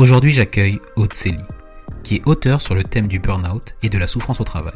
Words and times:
Aujourd'hui, 0.00 0.30
j'accueille 0.30 0.80
Aude 0.96 1.12
qui 2.02 2.14
est 2.14 2.22
auteure 2.24 2.62
sur 2.62 2.74
le 2.74 2.82
thème 2.82 3.06
du 3.06 3.18
burn-out 3.18 3.74
et 3.82 3.90
de 3.90 3.98
la 3.98 4.06
souffrance 4.06 4.40
au 4.40 4.44
travail. 4.44 4.72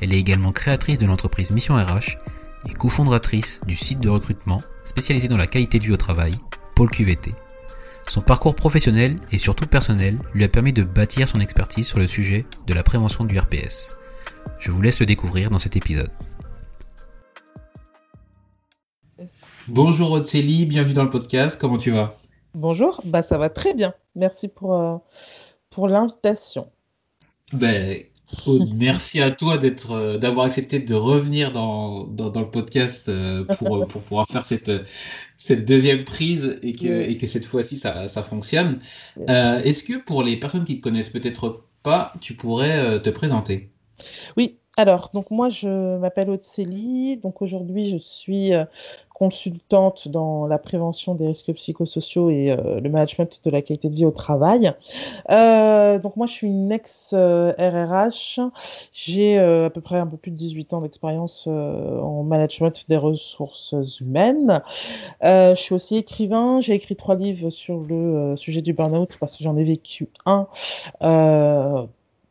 Elle 0.00 0.12
est 0.12 0.18
également 0.18 0.50
créatrice 0.50 0.98
de 0.98 1.06
l'entreprise 1.06 1.52
Mission 1.52 1.76
RH 1.76 2.18
et 2.68 2.72
cofondatrice 2.72 3.60
du 3.68 3.76
site 3.76 4.00
de 4.00 4.08
recrutement 4.08 4.60
spécialisé 4.82 5.28
dans 5.28 5.36
la 5.36 5.46
qualité 5.46 5.78
de 5.78 5.84
vie 5.84 5.92
au 5.92 5.96
travail, 5.96 6.34
Pôle 6.74 6.90
QVT. 6.90 7.34
Son 8.08 8.20
parcours 8.20 8.56
professionnel 8.56 9.14
et 9.30 9.38
surtout 9.38 9.66
personnel 9.66 10.18
lui 10.34 10.42
a 10.42 10.48
permis 10.48 10.72
de 10.72 10.82
bâtir 10.82 11.28
son 11.28 11.38
expertise 11.38 11.86
sur 11.86 12.00
le 12.00 12.08
sujet 12.08 12.44
de 12.66 12.74
la 12.74 12.82
prévention 12.82 13.24
du 13.24 13.38
RPS. 13.38 13.96
Je 14.58 14.72
vous 14.72 14.82
laisse 14.82 14.98
le 14.98 15.06
découvrir 15.06 15.50
dans 15.50 15.60
cet 15.60 15.76
épisode. 15.76 16.10
Bonjour 19.68 20.24
Célie, 20.24 20.66
bienvenue 20.66 20.94
dans 20.94 21.04
le 21.04 21.10
podcast, 21.10 21.60
comment 21.60 21.78
tu 21.78 21.92
vas? 21.92 22.18
Bonjour, 22.58 23.00
bah 23.04 23.22
ça 23.22 23.38
va 23.38 23.50
très 23.50 23.72
bien. 23.72 23.94
Merci 24.16 24.48
pour, 24.48 24.74
euh, 24.74 24.96
pour 25.70 25.86
l'invitation. 25.86 26.66
Ben, 27.52 28.02
merci 28.74 29.20
à 29.20 29.30
toi 29.30 29.58
d'être, 29.58 29.92
euh, 29.92 30.18
d'avoir 30.18 30.46
accepté 30.46 30.80
de 30.80 30.92
revenir 30.92 31.52
dans, 31.52 32.02
dans, 32.02 32.40
le 32.40 32.50
podcast 32.50 33.08
euh, 33.08 33.44
pour, 33.44 33.86
pour 33.86 34.02
pouvoir 34.02 34.26
faire 34.26 34.44
cette, 34.44 34.72
cette 35.36 35.66
deuxième 35.66 36.02
prise 36.02 36.58
et 36.64 36.72
que, 36.72 37.08
et 37.08 37.16
que 37.16 37.28
cette 37.28 37.44
fois-ci 37.44 37.76
ça, 37.76 38.08
ça 38.08 38.24
fonctionne. 38.24 38.80
est-ce 39.28 39.84
que 39.84 39.96
pour 39.96 40.24
les 40.24 40.36
personnes 40.36 40.64
qui 40.64 40.72
ne 40.72 40.78
te 40.78 40.82
connaissent 40.82 41.10
peut-être 41.10 41.62
pas, 41.84 42.12
tu 42.20 42.34
pourrais 42.34 43.00
te 43.00 43.10
présenter? 43.10 43.70
Oui, 44.36 44.58
alors, 44.76 45.10
donc 45.14 45.30
moi, 45.30 45.48
je 45.48 45.96
m'appelle 45.98 46.28
Aude 46.28 46.42
Célie. 46.42 47.18
Donc 47.18 47.40
aujourd'hui, 47.40 47.88
je 47.88 47.98
suis 47.98 48.50
consultante 49.18 50.08
dans 50.08 50.46
la 50.46 50.58
prévention 50.58 51.14
des 51.14 51.26
risques 51.26 51.52
psychosociaux 51.52 52.30
et 52.30 52.52
euh, 52.52 52.80
le 52.80 52.88
management 52.88 53.40
de 53.44 53.50
la 53.50 53.62
qualité 53.62 53.88
de 53.88 53.94
vie 53.94 54.06
au 54.06 54.12
travail. 54.12 54.72
Euh, 55.30 55.98
donc 55.98 56.16
moi, 56.16 56.26
je 56.26 56.32
suis 56.32 56.46
une 56.46 56.70
ex-RRH. 56.70 58.40
J'ai 58.92 59.38
euh, 59.38 59.66
à 59.66 59.70
peu 59.70 59.80
près 59.80 59.96
un 59.96 60.06
peu 60.06 60.16
plus 60.16 60.30
de 60.30 60.36
18 60.36 60.72
ans 60.72 60.80
d'expérience 60.80 61.46
en 61.48 62.22
management 62.22 62.84
des 62.88 62.96
ressources 62.96 63.74
humaines. 64.00 64.62
je 65.22 65.54
suis 65.56 65.74
aussi 65.74 65.96
écrivain. 65.96 66.60
J'ai 66.60 66.74
écrit 66.74 66.94
trois 66.94 67.16
livres 67.16 67.50
sur 67.50 67.78
le 67.78 68.36
sujet 68.36 68.62
du 68.62 68.72
burn-out 68.72 69.16
parce 69.18 69.36
que 69.36 69.42
j'en 69.42 69.56
ai 69.56 69.64
vécu 69.64 70.08
un 70.26 70.46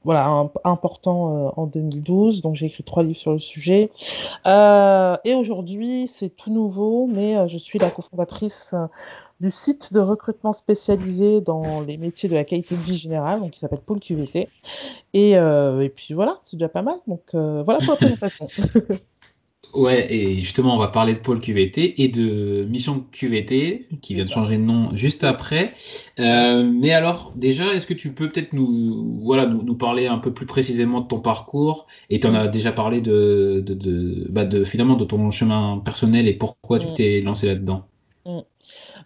voilà, 0.03 0.49
important 0.63 1.47
euh, 1.47 1.49
en 1.57 1.65
2012. 1.65 2.41
Donc 2.41 2.55
j'ai 2.55 2.67
écrit 2.67 2.83
trois 2.83 3.03
livres 3.03 3.19
sur 3.19 3.33
le 3.33 3.39
sujet. 3.39 3.91
Euh, 4.45 5.17
et 5.25 5.33
aujourd'hui, 5.33 6.07
c'est 6.07 6.29
tout 6.29 6.51
nouveau, 6.51 7.07
mais 7.07 7.37
euh, 7.37 7.47
je 7.47 7.57
suis 7.57 7.79
la 7.79 7.89
cofondatrice 7.89 8.73
du 9.39 9.51
site 9.51 9.93
de 9.93 9.99
recrutement 9.99 10.53
spécialisé 10.53 11.41
dans 11.41 11.81
les 11.81 11.97
métiers 11.97 12.27
de 12.29 12.35
la 12.35 12.43
qualité 12.43 12.75
de 12.75 12.81
vie 12.81 12.97
générale, 12.97 13.39
donc 13.39 13.51
qui 13.51 13.59
s'appelle 13.59 13.81
Pôle 13.85 13.99
QVT. 13.99 14.49
Et, 15.13 15.31
et 15.31 15.91
puis 15.95 16.13
voilà, 16.15 16.39
c'est 16.45 16.57
déjà 16.57 16.69
pas 16.69 16.81
mal. 16.81 16.95
Donc 17.05 17.21
voilà 17.33 17.77
pour 17.79 17.91
la 17.91 17.95
présentation. 17.97 18.47
Ouais, 19.77 20.11
et 20.11 20.39
justement, 20.39 20.75
on 20.75 20.79
va 20.79 20.87
parler 20.87 21.13
de 21.13 21.19
pôle 21.19 21.39
QVT 21.39 22.01
et 22.01 22.07
de 22.07 22.65
mission 22.67 23.05
QVT, 23.11 23.87
qui 24.01 24.15
vient 24.15 24.25
de 24.25 24.29
changer 24.29 24.57
de 24.57 24.63
nom 24.63 24.95
juste 24.95 25.23
après. 25.23 25.75
Euh, 26.19 26.63
mais 26.63 26.93
alors, 26.93 27.31
déjà, 27.35 27.75
est-ce 27.75 27.85
que 27.85 27.93
tu 27.93 28.11
peux 28.11 28.27
peut-être 28.31 28.53
nous, 28.53 29.19
voilà, 29.21 29.45
nous, 29.45 29.75
parler 29.75 30.07
un 30.07 30.17
peu 30.17 30.33
plus 30.33 30.47
précisément 30.47 31.01
de 31.01 31.07
ton 31.07 31.19
parcours? 31.19 31.85
Et 32.09 32.19
tu 32.19 32.25
en 32.25 32.33
as 32.33 32.47
déjà 32.47 32.71
parlé 32.71 33.01
de, 33.01 33.63
de, 33.63 33.75
de, 33.75 34.25
bah 34.31 34.45
de, 34.45 34.63
finalement 34.63 34.95
de 34.95 35.05
ton 35.05 35.29
chemin 35.29 35.79
personnel 35.85 36.27
et 36.27 36.33
pourquoi 36.33 36.79
tu 36.79 36.87
t'es 36.95 37.21
lancé 37.21 37.45
là-dedans? 37.45 37.87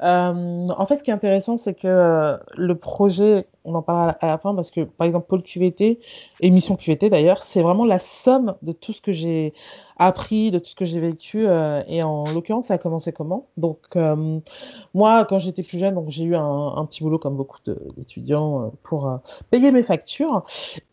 Euh, 0.02 0.68
en 0.70 0.86
fait, 0.86 0.98
ce 0.98 1.04
qui 1.04 1.12
est 1.12 1.14
intéressant, 1.14 1.58
c'est 1.58 1.74
que 1.74 1.88
euh, 1.88 2.38
le 2.56 2.76
projet, 2.76 3.48
on 3.66 3.76
en 3.76 3.82
parlera 3.84 4.12
à 4.22 4.28
la 4.28 4.38
fin, 4.38 4.56
parce 4.56 4.72
que 4.72 4.82
par 4.82 5.06
exemple, 5.06 5.28
Pôle 5.28 5.44
QVT, 5.44 6.00
et 6.40 6.50
Mission 6.50 6.76
QVT 6.76 7.10
d'ailleurs, 7.10 7.44
c'est 7.44 7.62
vraiment 7.62 7.86
la 7.86 8.00
somme 8.00 8.56
de 8.64 8.72
tout 8.72 8.94
ce 8.94 9.02
que 9.02 9.12
j'ai 9.12 9.54
appris, 9.98 10.50
de 10.50 10.58
tout 10.58 10.70
ce 10.70 10.76
que 10.76 10.86
j'ai 10.86 11.00
vécu. 11.00 11.46
Euh, 11.48 11.84
et 11.88 12.02
en 12.02 12.24
l'occurrence, 12.34 12.66
ça 12.68 12.74
a 12.76 12.78
commencé 12.80 13.12
comment? 13.12 13.46
Donc, 13.58 13.96
moi, 14.96 15.26
quand 15.26 15.38
j'étais 15.38 15.62
plus 15.62 15.78
jeune, 15.78 15.94
donc 15.94 16.10
j'ai 16.10 16.24
eu 16.24 16.36
un, 16.36 16.86
petit 16.90 17.04
boulot 17.04 17.20
comme 17.20 17.38
beaucoup 17.38 17.60
d'étudiants 17.98 18.72
pour 18.82 19.20
payer 19.52 19.72
mes 19.72 19.84
factures. 19.84 20.44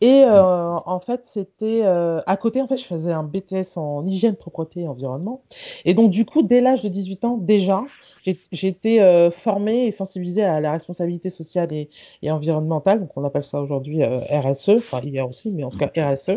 Et 0.01 0.23
en 0.25 0.99
fait, 0.99 1.21
c'était 1.33 1.83
à 1.83 2.37
côté, 2.37 2.61
en 2.61 2.67
fait, 2.67 2.77
je 2.77 2.85
faisais 2.85 3.11
un 3.11 3.23
BTS 3.23 3.77
en 3.77 4.05
hygiène, 4.05 4.35
propreté 4.35 4.81
et 4.81 4.87
environnement. 4.87 5.41
Et 5.85 5.95
donc, 5.95 6.11
du 6.11 6.25
coup, 6.25 6.43
dès 6.43 6.61
l'âge 6.61 6.83
de 6.83 6.89
18 6.89 7.25
ans, 7.25 7.37
déjà, 7.37 7.83
j'ai 8.23 8.67
été 8.67 9.01
euh, 9.01 9.31
formée 9.31 9.87
et 9.87 9.91
sensibilisée 9.91 10.43
à 10.43 10.59
la 10.59 10.71
responsabilité 10.71 11.29
sociale 11.29 11.71
et, 11.71 11.89
environnementale, 12.29 12.99
donc 12.99 13.11
on 13.15 13.23
appelle 13.23 13.43
ça 13.43 13.61
aujourd'hui 13.61 14.03
euh, 14.03 14.19
RSE, 14.29 14.69
enfin 14.77 15.01
a 15.17 15.25
aussi, 15.25 15.51
mais 15.51 15.63
en 15.63 15.69
tout 15.69 15.77
cas 15.77 15.89
RSE. 16.11 16.31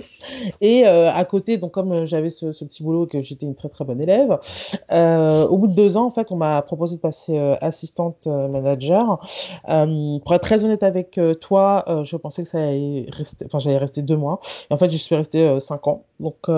Et 0.60 0.86
euh, 0.86 1.12
à 1.12 1.24
côté, 1.24 1.58
donc 1.58 1.72
comme 1.72 2.06
j'avais 2.06 2.30
ce, 2.30 2.46
petit 2.64 2.82
boulot 2.82 3.06
et 3.06 3.08
que 3.08 3.22
j'étais 3.22 3.46
une 3.46 3.54
très 3.54 3.68
très 3.68 3.84
bonne 3.84 4.00
élève, 4.00 4.38
au 4.90 5.58
bout 5.58 5.66
de 5.66 5.74
deux 5.74 5.96
ans, 5.96 6.06
en 6.06 6.10
fait, 6.10 6.30
on 6.30 6.36
m'a 6.36 6.62
proposé 6.62 6.96
de 6.96 7.00
passer 7.00 7.38
assistante 7.60 8.26
manager. 8.26 9.18
pour 9.64 10.34
être 10.34 10.42
très 10.42 10.64
honnête 10.64 10.82
avec 10.82 11.20
toi, 11.40 12.02
je 12.04 12.16
pensais 12.16 12.42
que 12.42 12.48
ça 12.48 12.58
allait 12.58 13.06
rester, 13.10 13.44
enfin 13.46 13.58
j'allais 13.58 13.78
rester 13.78 14.02
deux 14.02 14.16
mois, 14.16 14.40
et 14.70 14.74
en 14.74 14.78
fait, 14.78 14.90
je 14.90 14.96
suis 14.96 15.14
restée 15.14 15.60
cinq 15.60 15.86
ans. 15.86 16.04
Donc 16.20 16.48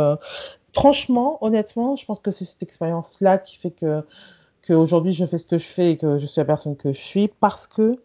franchement, 0.73 1.39
honnêtement, 1.41 1.97
je 1.97 2.05
pense 2.05 2.21
que 2.21 2.31
c'est 2.31 2.45
cette 2.45 2.63
expérience-là 2.63 3.39
qui 3.39 3.57
fait 3.57 3.71
que 3.71 4.03
qu'aujourd'hui 4.67 5.13
je 5.13 5.27
fais 5.27 5.39
ce 5.39 5.47
que 5.47 5.59
je 5.59 5.67
fais 5.67 5.93
et 5.93 5.97
que 5.97 6.19
je 6.19 6.27
suis 6.27 6.41
la 6.41 6.45
personne 6.45 6.77
que 6.77 6.93
je 6.93 7.01
suis 7.01 7.29
parce 7.29 7.67
que 7.67 7.99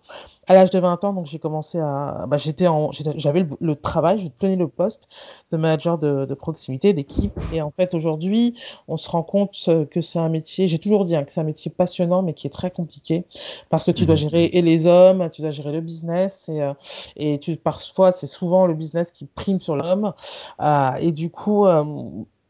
à 0.50 0.56
l'âge 0.56 0.72
de 0.72 0.80
20 0.80 1.04
ans, 1.04 1.14
donc 1.14 1.28
j'ai 1.28 1.38
commencé 1.38 1.78
à, 1.80 2.26
bah, 2.28 2.38
j'étais 2.38 2.66
en, 2.66 2.92
j'avais 2.92 3.46
le, 3.62 3.76
travail, 3.76 4.20
je 4.20 4.28
tenais 4.40 4.56
le 4.56 4.68
poste 4.68 5.08
de 5.52 5.58
manager 5.58 6.00
de, 6.00 6.26
de 6.26 6.34
proximité, 6.34 6.92
d'équipe, 6.92 7.40
et 7.54 7.62
en 7.62 7.70
fait 7.70 7.94
aujourd'hui, 7.94 8.56
on 8.88 8.98
se 8.98 9.08
rend 9.08 9.22
compte 9.22 9.70
que 9.92 10.02
c'est 10.02 10.18
un 10.18 10.28
métier, 10.28 10.68
j'ai 10.68 10.80
toujours 10.80 11.06
dit 11.06 11.16
hein, 11.16 11.24
que 11.24 11.32
c'est 11.32 11.40
un 11.40 11.44
métier 11.44 11.70
passionnant, 11.70 12.24
mais 12.24 12.34
qui 12.34 12.48
est 12.48 12.50
très 12.50 12.72
compliqué 12.72 13.26
parce 13.70 13.84
que 13.84 13.92
tu 13.92 14.08
dois 14.08 14.16
mmh. 14.16 14.18
gérer 14.18 14.46
et 14.46 14.64
les 14.64 14.88
hommes, 14.88 15.30
tu 15.32 15.44
dois 15.44 15.52
gérer 15.52 15.72
le 15.72 15.82
business, 15.82 16.50
et, 16.50 16.64
euh, 16.64 16.74
et 17.16 17.38
tu 17.38 17.56
parfois 17.56 18.12
c'est 18.12 18.28
souvent 18.28 18.66
le 18.66 18.74
business 18.74 19.12
qui 19.12 19.26
prime 19.26 19.62
sur 19.62 19.76
l'homme, 19.76 20.14
euh, 20.62 20.94
et 20.96 21.12
du 21.12 21.30
coup. 21.30 21.68
Euh, 21.68 21.86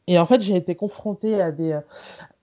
et 0.08 0.18
en 0.18 0.26
fait, 0.26 0.42
j'ai 0.42 0.56
été 0.56 0.74
confrontée 0.74 1.40
à 1.40 1.52
des, 1.52 1.80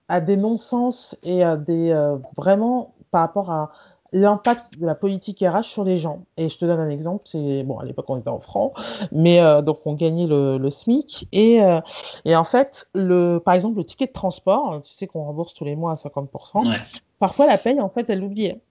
à 0.09 0.21
des 0.21 0.37
non-sens 0.37 1.17
et 1.23 1.43
à 1.43 1.57
des 1.57 1.91
euh, 1.91 2.17
vraiment 2.35 2.93
par 3.11 3.21
rapport 3.21 3.51
à, 3.51 3.71
l'impact 4.13 4.79
de 4.79 4.85
la 4.85 4.95
politique 4.95 5.43
RH 5.45 5.63
sur 5.63 5.83
les 5.83 5.97
gens. 5.97 6.23
Et 6.37 6.47
je 6.47 6.57
te 6.57 6.63
donne 6.63 6.79
un 6.79 6.89
exemple, 6.89 7.23
c'est 7.25 7.63
bon 7.63 7.77
à 7.77 7.83
l'époque 7.83 8.05
on 8.09 8.17
était 8.17 8.29
en 8.29 8.39
francs, 8.39 8.71
mais 9.11 9.41
euh, 9.41 9.61
donc 9.61 9.79
on 9.85 9.93
gagnait 9.93 10.27
le, 10.27 10.57
le 10.57 10.71
SMIC 10.71 11.27
et, 11.33 11.61
euh, 11.61 11.81
et 12.23 12.33
en 12.35 12.45
fait 12.45 12.87
le 12.93 13.39
par 13.43 13.53
exemple 13.53 13.75
le 13.77 13.83
ticket 13.83 14.07
de 14.07 14.13
transport, 14.13 14.81
tu 14.83 14.93
sais 14.93 15.07
qu'on 15.07 15.25
rembourse 15.25 15.53
tous 15.53 15.65
les 15.65 15.75
mois 15.75 15.91
à 15.91 15.95
50%, 15.95 16.65
Ouais. 16.69 16.77
parfois 17.19 17.47
la 17.47 17.57
paye 17.57 17.81
en 17.81 17.89
fait 17.89 18.09
elle 18.09 18.21
l'oubliait. 18.21 18.61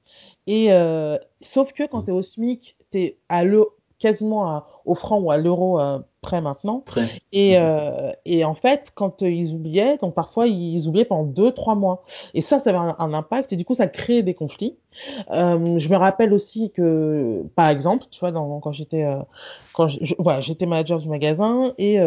Et 0.47 0.71
sauf 1.43 1.73
que 1.75 1.83
quand 1.87 2.05
tu 2.05 2.11
es 2.11 2.13
au 2.15 2.23
SMIC, 2.23 2.77
tu 2.91 2.99
es 2.99 3.19
à 3.29 3.45
l'eau 3.45 3.75
quasiment 3.99 4.49
à- 4.49 4.67
au 4.87 4.95
franc 4.95 5.19
ou 5.19 5.31
à 5.31 5.37
l'euro 5.37 5.79
euh, 5.81 5.99
près 6.23 6.41
maintenant. 6.41 6.83
Prêt. 6.87 7.07
Et, 7.33 7.59
euh, 7.59 8.11
et 8.25 8.45
en 8.45 8.55
fait, 8.55 8.93
quand 8.95 9.23
euh, 9.23 9.31
ils 9.31 9.55
oubliaient, 9.55 9.97
donc 9.99 10.15
parfois 10.15 10.47
ils 10.47 10.89
oubliaient 10.89 11.05
pendant 11.05 11.25
deux, 11.25 11.53
trois 11.53 11.75
mois. 11.75 12.03
Et 12.35 12.41
ça, 12.41 12.59
ça 12.59 12.71
avait 12.71 12.79
un, 12.79 12.97
un 12.99 13.13
impact 13.15 13.53
et 13.53 13.57
du 13.57 13.65
coup, 13.65 13.75
ça 13.75 13.87
créait 13.87 14.23
des 14.23 14.35
conflits. 14.35 14.77
Euh, 15.31 15.79
je 15.79 15.89
me 15.91 15.97
rappelle 15.97 16.33
aussi 16.33 16.71
que, 16.71 17.45
par 17.55 17.69
exemple, 17.69 18.07
tu 18.11 18.19
vois, 18.21 18.33
dans, 18.33 18.61
quand 18.61 18.73
j'étais 18.73 19.07
quand 19.75 19.89
je- 19.89 19.99
je- 20.01 20.15
voilà, 20.19 20.41
j'étais 20.41 20.65
manager 20.65 20.99
du 21.01 21.09
magasin 21.09 21.75
et 21.77 21.99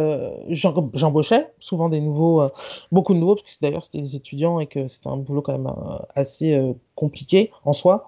j'embauchais 0.50 1.52
souvent 1.60 1.88
des 1.90 2.02
nouveaux, 2.02 2.42
beaucoup 2.92 3.14
de 3.14 3.20
nouveaux, 3.20 3.36
parce 3.36 3.56
que 3.56 3.62
d'ailleurs 3.62 3.84
c'était 3.84 4.00
des 4.02 4.16
étudiants 4.16 4.60
et 4.60 4.66
que 4.66 4.88
c'était 4.88 5.08
un 5.10 5.18
boulot 5.18 5.42
quand 5.44 5.52
même 5.52 5.72
assez 6.16 6.60
compliqué 6.96 7.52
en 7.64 7.74
soi. 7.74 8.08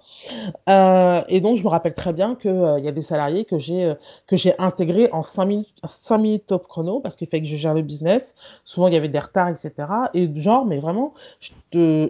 Et 0.68 1.42
donc, 1.42 1.58
je 1.58 1.64
me 1.64 1.70
rappelle 1.70 1.94
très 1.94 2.14
bien 2.14 2.36
qu'il 2.36 2.82
y 2.84 2.88
a 2.88 2.92
des 2.92 3.02
salariés 3.04 3.46
que 3.46 3.60
j'ai 3.60 3.94
que 4.26 4.36
j'ai 4.36 4.54
intégrés 4.62 5.10
en 5.12 5.24
5 5.24 5.46
minutes, 5.46 5.70
5 5.86 6.18
minutes 6.18 6.46
top 6.48 6.68
chrono 6.68 7.00
parce 7.00 7.16
qu'il 7.16 7.28
fallait 7.28 7.44
que 7.44 7.50
je 7.50 7.56
gère 7.56 7.74
le 7.74 7.82
business. 7.82 8.36
Souvent, 8.64 8.88
il 8.88 8.94
y 8.94 8.98
avait 8.98 9.10
des 9.10 9.20
retards, 9.20 9.50
etc. 9.50 9.72
Et 10.14 10.30
genre, 10.36 10.66
mais 10.66 10.80
vraiment, 10.80 11.14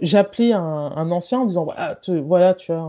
j'appelais 0.02 0.54
un, 0.54 1.12
ancien 1.12 1.40
en 1.40 1.46
disant 1.46 1.66
voilà, 1.66 2.54
tu, 2.56 2.72
as 2.72 2.80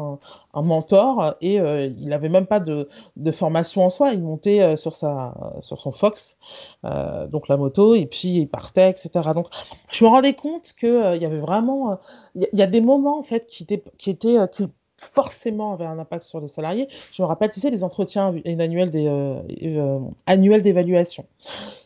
un, 0.55 0.63
mentor 0.63 1.35
et 1.41 1.61
euh, 1.61 1.87
il 1.87 2.09
n'avait 2.09 2.29
même 2.29 2.47
pas 2.47 2.61
de, 2.61 2.89
formation 3.33 3.85
en 3.85 3.91
soi. 3.91 4.13
Il 4.13 4.23
montait 4.23 4.61
euh, 4.61 4.77
sur, 4.77 4.95
sa, 4.95 5.35
sur 5.61 5.81
son 5.81 5.93
Fox, 5.93 6.39
euh, 6.85 7.27
donc 7.27 7.49
la 7.49 7.57
moto, 7.57 7.95
et 7.95 8.07
puis 8.07 8.41
il 8.41 8.49
partait, 8.49 8.91
etc. 8.91 9.11
Donc, 9.35 9.47
je 9.91 10.05
me 10.05 10.11
rendais 10.11 10.35
compte 10.35 10.73
qu'il 10.79 11.19
y 11.21 11.25
avait 11.25 11.41
vraiment. 11.41 11.99
Il 12.35 12.43
y, 12.43 12.49
il 12.53 12.63
a 12.63 12.67
des 12.67 12.81
moments, 12.81 13.19
en 13.19 13.23
fait, 13.23 13.47
qui 13.47 13.65
étaient, 13.65 14.39
forcément 15.03 15.75
avaient 15.75 15.85
un 15.85 15.99
impact 15.99 16.25
sur 16.25 16.41
les 16.41 16.49
salariés. 16.49 16.89
Je 17.13 17.23
me 17.23 17.27
rappelle, 17.27 17.51
tu 17.51 17.61
sais, 17.61 17.71
les 17.71 17.85
entretiens 17.85 18.35
annuels 18.47 18.91
des, 18.91 19.07
euh, 19.07 19.35
euh, 19.63 19.99
annuels 20.27 20.63
d'évaluation. 20.63 21.25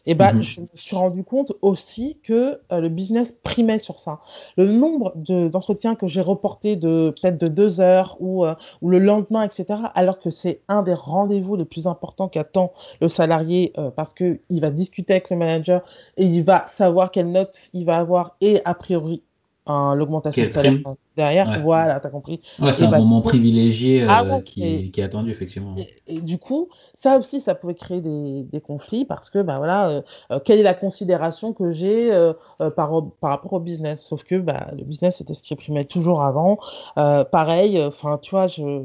Et 0.06 0.14
ben, 0.14 0.32
Mhm. 0.34 0.42
je 0.42 0.60
me 0.60 0.66
suis 0.74 0.94
rendu 0.94 1.24
compte 1.24 1.52
aussi 1.62 2.18
que 2.22 2.60
euh, 2.70 2.80
le 2.80 2.88
business 2.88 3.32
primait 3.42 3.78
sur 3.80 3.98
ça. 3.98 4.20
Le 4.56 4.70
nombre 4.70 5.12
de- 5.16 5.48
d'entretiens 5.48 5.94
que 5.96 6.06
j'ai 6.06 6.20
reportés 6.20 6.76
de 6.76 7.12
peut-être 7.20 7.38
de 7.38 7.48
deux 7.48 7.80
heures 7.80 8.16
ou, 8.20 8.44
euh, 8.44 8.54
ou 8.82 8.90
le 8.90 8.98
lendemain, 8.98 9.42
etc., 9.42 9.80
alors 9.94 10.20
que 10.20 10.30
c'est 10.30 10.60
un 10.68 10.82
des 10.82 10.94
rendez-vous 10.94 11.56
les 11.56 11.64
plus 11.64 11.86
importants 11.86 12.28
qu'attend 12.28 12.72
le 13.00 13.08
salarié 13.08 13.72
parce 13.96 14.14
qu'il 14.14 14.38
va 14.50 14.70
discuter 14.70 15.14
avec 15.14 15.30
le 15.30 15.36
manager 15.36 15.82
et 16.16 16.24
il 16.26 16.44
va 16.44 16.66
savoir 16.68 17.10
quelle 17.10 17.30
note 17.32 17.68
il 17.72 17.84
va 17.84 17.96
avoir 17.98 18.36
et 18.40 18.60
a 18.64 18.74
priori 18.74 19.22
l'augmentation 19.66 20.44
de 20.44 20.50
salaire 20.50 20.78
derrière. 21.16 21.48
Ouais. 21.48 21.60
Voilà, 21.60 22.00
t'as 22.00 22.10
compris. 22.10 22.40
Ouais, 22.60 22.72
c'est 22.72 22.84
un 22.84 22.90
bah, 22.90 22.98
moment 22.98 23.20
privilégié 23.20 24.02
euh, 24.02 24.06
Ah 24.08 24.40
qui, 24.44 24.64
est, 24.64 24.90
qui 24.90 25.00
est 25.00 25.04
attendu, 25.04 25.30
effectivement. 25.30 25.74
Et, 25.76 25.88
et 26.06 26.20
du 26.20 26.38
coup, 26.38 26.68
ça 26.94 27.18
aussi, 27.18 27.40
ça 27.40 27.54
pouvait 27.54 27.74
créer 27.74 28.00
des, 28.00 28.42
des 28.42 28.60
conflits 28.60 29.04
parce 29.04 29.30
que, 29.30 29.40
bah 29.40 29.58
voilà, 29.58 29.88
euh, 29.88 30.02
euh, 30.30 30.40
quelle 30.44 30.58
est 30.60 30.62
la 30.64 30.74
considération 30.74 31.52
que 31.52 31.72
j'ai 31.72 32.12
euh, 32.12 32.32
par, 32.58 32.92
par 33.20 33.30
rapport 33.30 33.54
au 33.54 33.60
business? 33.60 34.02
Sauf 34.02 34.24
que 34.24 34.36
bah, 34.36 34.68
le 34.76 34.84
business, 34.84 35.16
c'était 35.18 35.34
ce 35.34 35.42
qui 35.42 35.56
primait 35.56 35.84
toujours 35.84 36.22
avant. 36.22 36.58
Pareil, 36.94 37.82
enfin, 37.82 38.18
tu 38.20 38.30
vois, 38.30 38.46
je, 38.46 38.82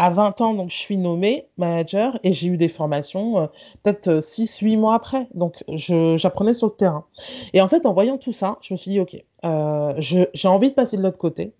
à 0.00 0.08
20 0.08 0.40
ans, 0.40 0.54
donc, 0.54 0.70
je 0.70 0.78
suis 0.78 0.96
nommée 0.96 1.46
manager 1.58 2.18
et 2.24 2.32
j'ai 2.32 2.48
eu 2.48 2.56
des 2.56 2.70
formations 2.70 3.38
euh, 3.38 3.46
peut-être 3.82 4.20
6-8 4.20 4.78
mois 4.78 4.94
après. 4.94 5.28
Donc, 5.34 5.62
j'apprenais 5.68 6.54
sur 6.54 6.68
le 6.68 6.72
terrain. 6.72 7.04
Et 7.52 7.60
en 7.60 7.68
fait, 7.68 7.84
en 7.84 7.92
voyant 7.92 8.16
tout 8.16 8.32
ça, 8.32 8.56
je 8.62 8.72
me 8.72 8.78
suis 8.78 8.92
dit, 8.92 9.00
OK, 9.00 9.22
euh, 9.44 9.92
j'ai 9.98 10.48
envie 10.48 10.70
de 10.70 10.74
passer 10.74 10.96
de 10.96 11.02
l'autre 11.02 11.18
côté, 11.18 11.52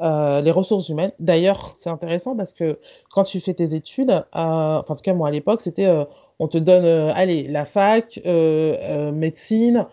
euh, 0.00 0.40
les 0.40 0.52
ressources 0.52 0.88
humaines. 0.88 1.10
D'ailleurs, 1.18 1.74
c'est 1.76 1.90
intéressant 1.90 2.36
parce 2.36 2.52
que 2.52 2.78
quand 3.10 3.24
tu 3.24 3.40
fais 3.40 3.54
tes 3.54 3.74
études, 3.74 4.10
euh, 4.10 4.22
enfin, 4.32 4.84
en 4.86 4.94
tout 4.94 5.02
cas, 5.02 5.14
moi 5.14 5.26
à 5.26 5.30
l'époque, 5.32 5.60
c'était 5.60 5.86
euh, 5.86 6.04
on 6.40 6.48
te 6.48 6.58
donne, 6.58 6.84
euh, 6.84 7.12
allez, 7.14 7.48
la 7.48 7.64
fac, 7.64 8.20
euh, 8.24 8.76
euh, 8.80 9.12
médecine, 9.12 9.86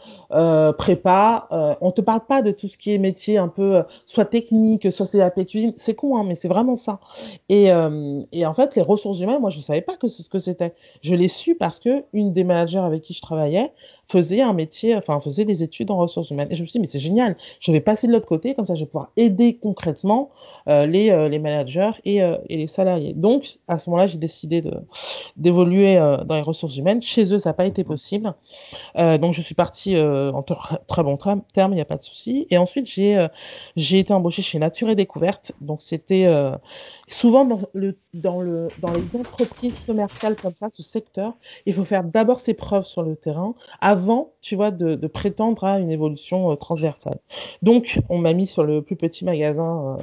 prépa. 0.78 1.48
on 1.82 1.92
te 1.92 2.02
parle 2.02 2.26
pas 2.26 2.42
de 2.42 2.52
tout 2.52 2.68
ce 2.68 2.78
qui 2.78 2.94
est 2.94 2.98
métier 2.98 3.38
un 3.38 3.48
peu, 3.48 3.84
soit 4.06 4.26
technique, 4.26 4.92
soit 4.92 5.14
la 5.14 5.30
cuisine. 5.32 5.74
C'est 5.78 5.96
con, 5.96 6.18
hein, 6.18 6.26
mais 6.28 6.36
c'est 6.36 6.50
vraiment 6.50 6.76
ça. 6.76 7.00
Et, 7.48 7.68
et 8.34 8.46
en 8.46 8.54
fait, 8.54 8.76
les 8.76 8.82
ressources 8.82 9.20
humaines, 9.22 9.40
moi, 9.40 9.50
je 9.50 9.62
savais 9.62 9.82
pas 9.82 9.96
que 9.96 10.08
c'est 10.08 10.24
ce 10.24 10.30
que 10.30 10.40
c'était. 10.40 10.74
Je 11.02 11.16
l'ai 11.16 11.30
su 11.30 11.56
parce 11.56 11.80
que 11.80 12.04
une 12.12 12.34
des 12.34 12.44
managers 12.44 12.80
avec 12.80 13.04
qui 13.04 13.14
je 13.14 13.22
travaillais 13.22 13.72
faisait 14.08 14.42
un 14.42 14.54
métier, 14.54 14.96
enfin, 14.96 15.20
faisait 15.22 15.46
des 15.46 15.64
études 15.64 15.90
en 15.90 15.98
ressources 15.98 16.30
humaines. 16.32 16.50
Et 16.52 16.56
je 16.56 16.62
me 16.62 16.66
suis 16.68 16.74
dit, 16.74 16.82
mais 16.82 16.88
c'est 16.88 17.00
génial. 17.00 17.38
Je 17.62 17.72
vais 17.72 17.80
passer 17.80 18.08
de 18.08 18.12
l'autre 18.12 18.28
côté, 18.28 18.56
comme 18.56 18.68
ça, 18.68 18.76
je 18.76 18.82
vais 18.82 18.88
pouvoir 18.88 19.12
aider 19.16 19.58
concrètement 19.62 20.32
les, 20.68 21.28
les 21.30 21.40
managers 21.40 21.92
et, 22.04 22.18
et 22.18 22.58
les 22.58 22.68
salariés. 22.68 23.14
Donc, 23.14 23.48
à 23.70 23.78
ce 23.78 23.90
moment-là, 23.90 24.08
j'ai 24.08 24.18
décidé 24.18 24.62
d'évoluer 25.38 25.98
euh, 25.98 26.18
dans 26.36 26.42
les 26.42 26.48
ressources 26.48 26.76
humaines. 26.78 27.02
Chez 27.02 27.34
eux, 27.34 27.40
ça 27.40 27.50
n'a 27.50 27.54
pas 27.54 27.66
été 27.66 27.84
possible. 27.84 28.34
Euh, 28.98 29.18
donc, 29.18 29.34
je 29.34 29.42
suis 29.42 29.56
partie 29.56 29.96
euh, 29.96 30.32
en 30.32 30.42
tr- 30.42 30.80
très 30.88 31.04
bon 31.04 31.18
terme, 31.18 31.72
il 31.72 31.76
n'y 31.76 31.82
a 31.82 31.86
pas 31.86 31.98
de 31.98 32.04
souci. 32.04 32.46
Et 32.50 32.58
ensuite, 32.58 32.86
j'ai 32.86 33.18
euh, 33.18 33.28
j'ai 33.76 34.00
été 34.00 34.14
embauchée 34.14 34.42
chez 34.42 34.60
Nature 34.60 34.90
et 34.90 34.96
Découverte. 34.96 35.54
Donc, 35.62 35.82
c'était 35.82 36.28
souvent 37.08 37.46
dans, 37.46 37.60
le, 37.74 37.98
dans, 38.14 38.42
le, 38.42 38.68
dans 38.82 38.92
les 38.94 39.20
entreprises 39.20 39.76
commerciales 39.86 40.36
comme 40.36 40.54
ça, 40.60 40.70
ce 40.74 40.84
secteur, 40.84 41.34
il 41.66 41.74
faut 41.74 41.86
faire 41.86 42.04
d'abord 42.04 42.40
ses 42.40 42.54
preuves 42.54 42.86
sur 42.86 43.04
le 43.04 43.16
terrain 43.16 43.56
avant, 43.80 44.32
tu 44.42 44.56
vois, 44.56 44.72
de, 44.72 44.96
de 44.96 45.08
prétendre 45.08 45.64
à 45.64 45.80
une 45.80 45.92
évolution 45.92 46.56
transversale. 46.56 47.20
Donc, 47.62 48.00
on 48.10 48.18
m'a 48.18 48.34
mis 48.34 48.48
sur 48.48 48.64
le 48.64 48.82
plus 48.82 48.96
petit 48.96 49.26
magasin 49.26 49.98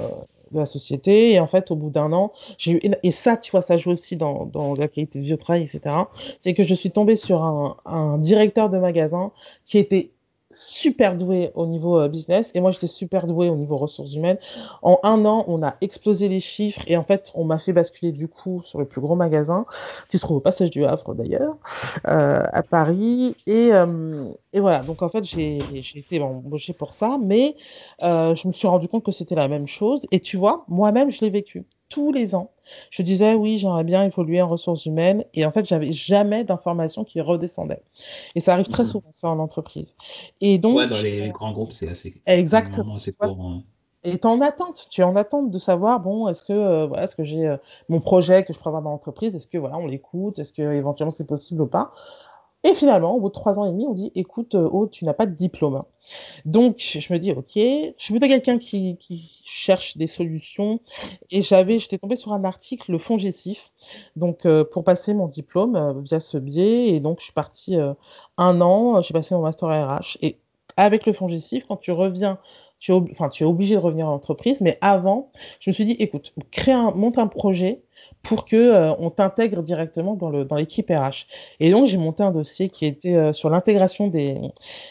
de 0.52 0.58
la 0.58 0.66
société. 0.66 1.32
Et 1.32 1.40
en 1.40 1.46
fait, 1.46 1.70
au 1.70 1.76
bout 1.76 1.90
d'un 1.90 2.12
an, 2.12 2.32
j'ai 2.58 2.72
eu, 2.72 2.81
et 3.02 3.12
ça, 3.12 3.37
tu 3.37 3.50
vois, 3.50 3.62
ça 3.62 3.76
joue 3.76 3.90
aussi 3.90 4.16
dans, 4.16 4.46
dans 4.46 4.75
la 4.75 4.88
qualité 4.88 5.32
au 5.32 5.37
travail, 5.37 5.62
etc. 5.62 5.96
C'est 6.40 6.54
que 6.54 6.62
je 6.62 6.75
suis 6.75 6.90
tombée 6.90 7.16
sur 7.16 7.43
un, 7.43 7.76
un 7.84 8.19
directeur 8.19 8.70
de 8.70 8.78
magasin 8.78 9.32
qui 9.66 9.78
était 9.78 10.10
super 10.54 11.16
doué 11.16 11.50
au 11.54 11.66
niveau 11.66 11.99
euh, 11.99 12.08
business 12.08 12.50
et 12.54 12.60
moi 12.60 12.70
j'étais 12.70 12.87
super 12.87 13.26
douée 13.26 13.49
au 13.49 13.56
niveau 13.56 13.76
ressources 13.76 14.14
humaines. 14.14 14.38
En 14.82 14.99
un 15.02 15.25
an, 15.25 15.44
on 15.49 15.62
a 15.62 15.75
explosé 15.81 16.28
les 16.28 16.40
chiffres 16.40 16.82
et 16.87 16.96
en 16.96 17.04
fait, 17.04 17.31
on 17.34 17.44
m'a 17.44 17.58
fait 17.58 17.72
basculer 17.72 18.12
du 18.12 18.28
coup 18.28 18.62
sur 18.64 18.78
le 18.78 18.84
plus 18.84 19.00
gros 19.00 19.14
magasin 19.14 19.66
qui 20.10 20.19
se 20.19 20.22
trouve 20.22 20.38
au 20.38 20.40
passage 20.40 20.70
du 20.70 20.84
Havre 20.84 21.14
d'ailleurs, 21.14 21.56
euh, 22.08 22.43
à 22.52 22.62
Paris. 22.62 23.37
Et, 23.46 23.72
euh, 23.72 24.25
et 24.52 24.60
voilà, 24.60 24.81
donc 24.81 25.02
en 25.02 25.08
fait, 25.08 25.25
j'ai 25.25 25.58
été 25.96 26.20
embauchée 26.20 26.72
pour 26.72 26.94
ça, 26.94 27.19
mais 27.22 27.56
je 28.00 28.46
me 28.46 28.52
suis 28.52 28.69
rendu 28.69 28.88
compte 28.88 29.05
que 29.05 29.12
c'était 29.12 29.34
la 29.34 29.48
même 29.48 29.66
chose. 29.66 30.02
Et 30.10 30.20
tu 30.20 30.37
vois, 30.37 30.64
moi-même, 30.69 31.10
je 31.10 31.20
l'ai 31.20 31.31
vécu 31.31 31.64
tous 31.93 32.12
les 32.12 32.35
ans. 32.35 32.50
Je 32.91 33.03
disais, 33.03 33.35
oui, 33.35 33.59
j'aimerais 33.59 33.85
bien 33.85 34.05
évoluer 34.05 34.41
en 34.43 34.49
ressources 34.49 34.87
humaines. 34.87 35.25
Et 35.34 35.44
en 35.44 35.51
fait, 35.51 35.65
j'avais 35.67 35.93
jamais 35.93 36.44
d'informations 36.44 37.05
qui 37.05 37.20
redescendaient. 37.20 37.82
Et 38.34 38.41
ça 38.41 38.55
arrive 38.55 38.69
très 38.69 38.84
Mhm. 38.84 38.89
souvent, 38.91 39.11
ça, 39.13 39.29
en 39.29 39.39
entreprise. 39.39 39.96
Et 40.41 40.58
donc, 40.58 40.77
Ouais, 40.77 40.87
dans 40.87 41.03
les 41.03 41.31
grands 41.31 41.53
groupes, 41.53 41.72
c'est 41.72 41.89
assez, 41.89 42.15
Exactement. 42.27 42.96
courant. 43.19 43.63
et 44.05 44.19
tu 44.19 44.27
es 44.27 44.27
en 44.27 44.41
attente, 44.41 44.89
tu 44.91 45.01
es 45.01 45.05
en 45.05 45.15
attente 45.17 45.51
de 45.51 45.58
savoir, 45.58 46.01
bon, 46.01 46.29
est-ce 46.29 46.44
que, 46.44 46.53
euh, 46.53 46.87
voilà, 46.87 47.05
est-ce 47.05 47.15
que 47.15 47.25
j'ai 47.25 47.46
euh, 47.46 47.56
mon 47.89 48.01
projet 48.01 48.44
que 48.44 48.53
je 48.53 48.58
prévois 48.58 48.81
dans 48.81 48.91
l'entreprise, 48.91 49.34
est-ce 49.37 49.46
que, 49.46 49.58
voilà, 49.58 49.77
on 49.79 49.87
l'écoute, 49.87 50.39
est-ce 50.41 50.53
que 50.53 50.63
éventuellement 50.63 51.13
c'est 51.13 51.27
possible 51.27 51.63
ou 51.63 51.67
pas? 51.69 51.93
Et 52.64 52.74
finalement, 52.74 53.16
au 53.16 53.20
bout 53.20 53.28
de 53.28 53.34
trois 53.34 53.58
ans 53.58 53.66
et 53.66 53.70
demi, 53.70 53.86
on 53.86 53.92
dit, 53.92 54.12
écoute, 54.14 54.54
euh, 54.54 54.69
oh, 54.70 54.86
tu 54.86 55.04
n'as 55.04 55.14
pas 55.14 55.26
de 55.26 55.34
diplôme. 55.34 55.82
Donc, 56.44 56.78
je 56.78 57.12
me 57.12 57.19
dis, 57.19 57.32
ok, 57.32 57.52
je 57.54 57.92
suis 57.98 58.12
plutôt 58.12 58.28
quelqu'un 58.28 58.58
qui, 58.58 58.98
cherche 59.44 59.96
des 59.96 60.06
solutions. 60.06 60.81
Et 61.31 61.42
j'avais, 61.42 61.78
j'étais 61.78 61.98
tombée 61.98 62.16
sur 62.16 62.32
un 62.32 62.44
article, 62.44 62.92
le 62.92 62.98
Fonds 62.98 63.19
Gessif, 63.19 63.72
donc 64.16 64.46
euh, 64.46 64.64
pour 64.64 64.84
passer 64.84 65.12
mon 65.14 65.26
diplôme 65.26 65.76
euh, 65.76 65.92
via 66.00 66.20
ce 66.20 66.38
biais. 66.38 66.88
Et 66.88 67.00
donc, 67.00 67.19
je 67.19 67.24
suis 67.24 67.32
partie 67.32 67.76
euh, 67.76 67.94
un 68.38 68.60
an, 68.60 69.02
j'ai 69.02 69.12
passé 69.12 69.34
mon 69.34 69.42
master 69.42 69.69
RH. 69.69 70.19
Et 70.22 70.38
avec 70.76 71.04
le 71.06 71.12
Fonds 71.12 71.28
Gessif, 71.28 71.64
quand 71.66 71.76
tu 71.76 71.90
reviens, 71.92 72.38
tu 72.78 72.92
es, 72.92 73.00
tu 73.32 73.42
es 73.42 73.46
obligé 73.46 73.74
de 73.74 73.81
revenir 73.81 74.06
à 74.06 74.10
l'entreprise. 74.10 74.60
Mais 74.60 74.78
avant, 74.81 75.31
je 75.60 75.70
me 75.70 75.74
suis 75.74 75.84
dit, 75.84 75.96
écoute, 75.98 76.32
crée 76.50 76.72
un, 76.72 76.92
monte 76.92 77.19
un 77.19 77.26
projet 77.26 77.82
pour 78.22 78.44
que 78.44 78.56
euh, 78.56 78.94
on 78.98 79.10
t'intègre 79.10 79.62
directement 79.62 80.14
dans 80.14 80.31
le 80.31 80.44
dans 80.44 80.56
l'équipe 80.56 80.88
RH. 80.88 81.26
Et 81.60 81.70
donc 81.70 81.86
j'ai 81.86 81.98
monté 81.98 82.22
un 82.22 82.32
dossier 82.32 82.69
qui 82.69 82.86
était 82.86 83.14
euh, 83.17 83.32
sur 83.32 83.50
l'intégration 83.50 84.08
des 84.08 84.41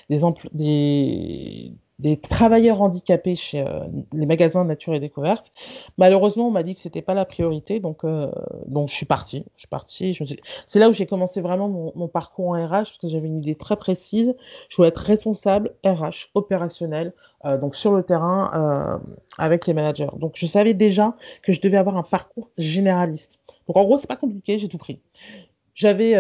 des, 0.10 0.20
des 0.54 1.74
des 2.02 2.18
travailleurs 2.18 2.82
handicapés 2.82 3.36
chez 3.36 3.62
euh, 3.62 3.82
les 4.12 4.26
magasins 4.26 4.66
Nature 4.66 4.96
et 4.96 5.00
Découverte. 5.00 5.52
Malheureusement, 6.00 6.48
on 6.48 6.52
m'a 6.52 6.64
dit 6.64 6.74
que 6.74 6.82
c'était 6.82 7.04
pas 7.04 7.14
la 7.14 7.26
priorité, 7.26 7.80
donc, 7.80 8.04
euh, 8.04 8.32
donc 8.66 8.90
je 8.90 8.96
suis 8.96 9.06
partie. 9.06 9.46
Je 9.56 9.62
suis 9.62 9.68
partie. 9.68 10.18
C'est 10.66 10.80
là 10.80 10.90
où 10.90 10.94
j'ai 10.94 11.06
commencé 11.06 11.42
vraiment 11.42 11.70
mon, 11.70 11.94
mon, 11.96 12.08
parcours 12.08 12.50
en 12.50 12.66
RH, 12.66 12.70
parce 12.70 12.98
que 12.98 13.08
j'avais 13.08 13.28
une 13.28 13.38
idée 13.38 13.54
très 13.54 13.76
précise. 13.76 14.36
Je 14.70 14.76
voulais 14.76 14.90
être 14.90 14.98
responsable 14.98 15.74
RH 15.86 16.30
opérationnel, 16.34 17.14
euh, 17.46 17.58
donc 17.60 17.76
sur 17.76 17.94
le 17.94 18.02
terrain 18.02 19.00
avec 19.38 19.68
les 19.68 19.74
managers. 19.74 20.10
Donc 20.18 20.34
je 20.36 20.48
savais 20.48 20.74
déjà 20.74 21.16
que 21.44 21.54
je 21.54 21.62
devais 21.62 21.78
avoir 21.78 21.98
un 21.98 22.04
parcours 22.04 22.50
généraliste. 22.58 23.40
Donc 23.68 23.78
en 23.78 23.84
gros, 23.84 24.00
c'est 24.00 24.08
pas 24.08 24.16
compliqué, 24.16 24.58
j'ai 24.58 24.68
tout 24.68 24.80
pris. 24.80 25.00
J'avais 25.76 26.16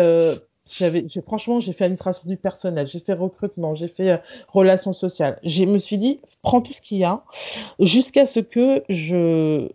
franchement, 1.23 1.59
j'ai 1.59 1.73
fait 1.73 1.85
administration 1.85 2.23
du 2.25 2.37
personnel, 2.37 2.87
j'ai 2.87 2.99
fait 2.99 3.13
recrutement, 3.13 3.75
j'ai 3.75 3.87
fait 3.87 4.11
euh, 4.11 4.17
relations 4.47 4.93
sociales. 4.93 5.39
Je 5.43 5.63
me 5.65 5.77
suis 5.77 5.97
dit, 5.97 6.21
prends 6.41 6.61
tout 6.61 6.73
ce 6.73 6.81
qu'il 6.81 6.99
y 6.99 7.03
a, 7.03 7.23
jusqu'à 7.79 8.25
ce 8.25 8.39
que 8.39 8.83
je, 8.89 9.69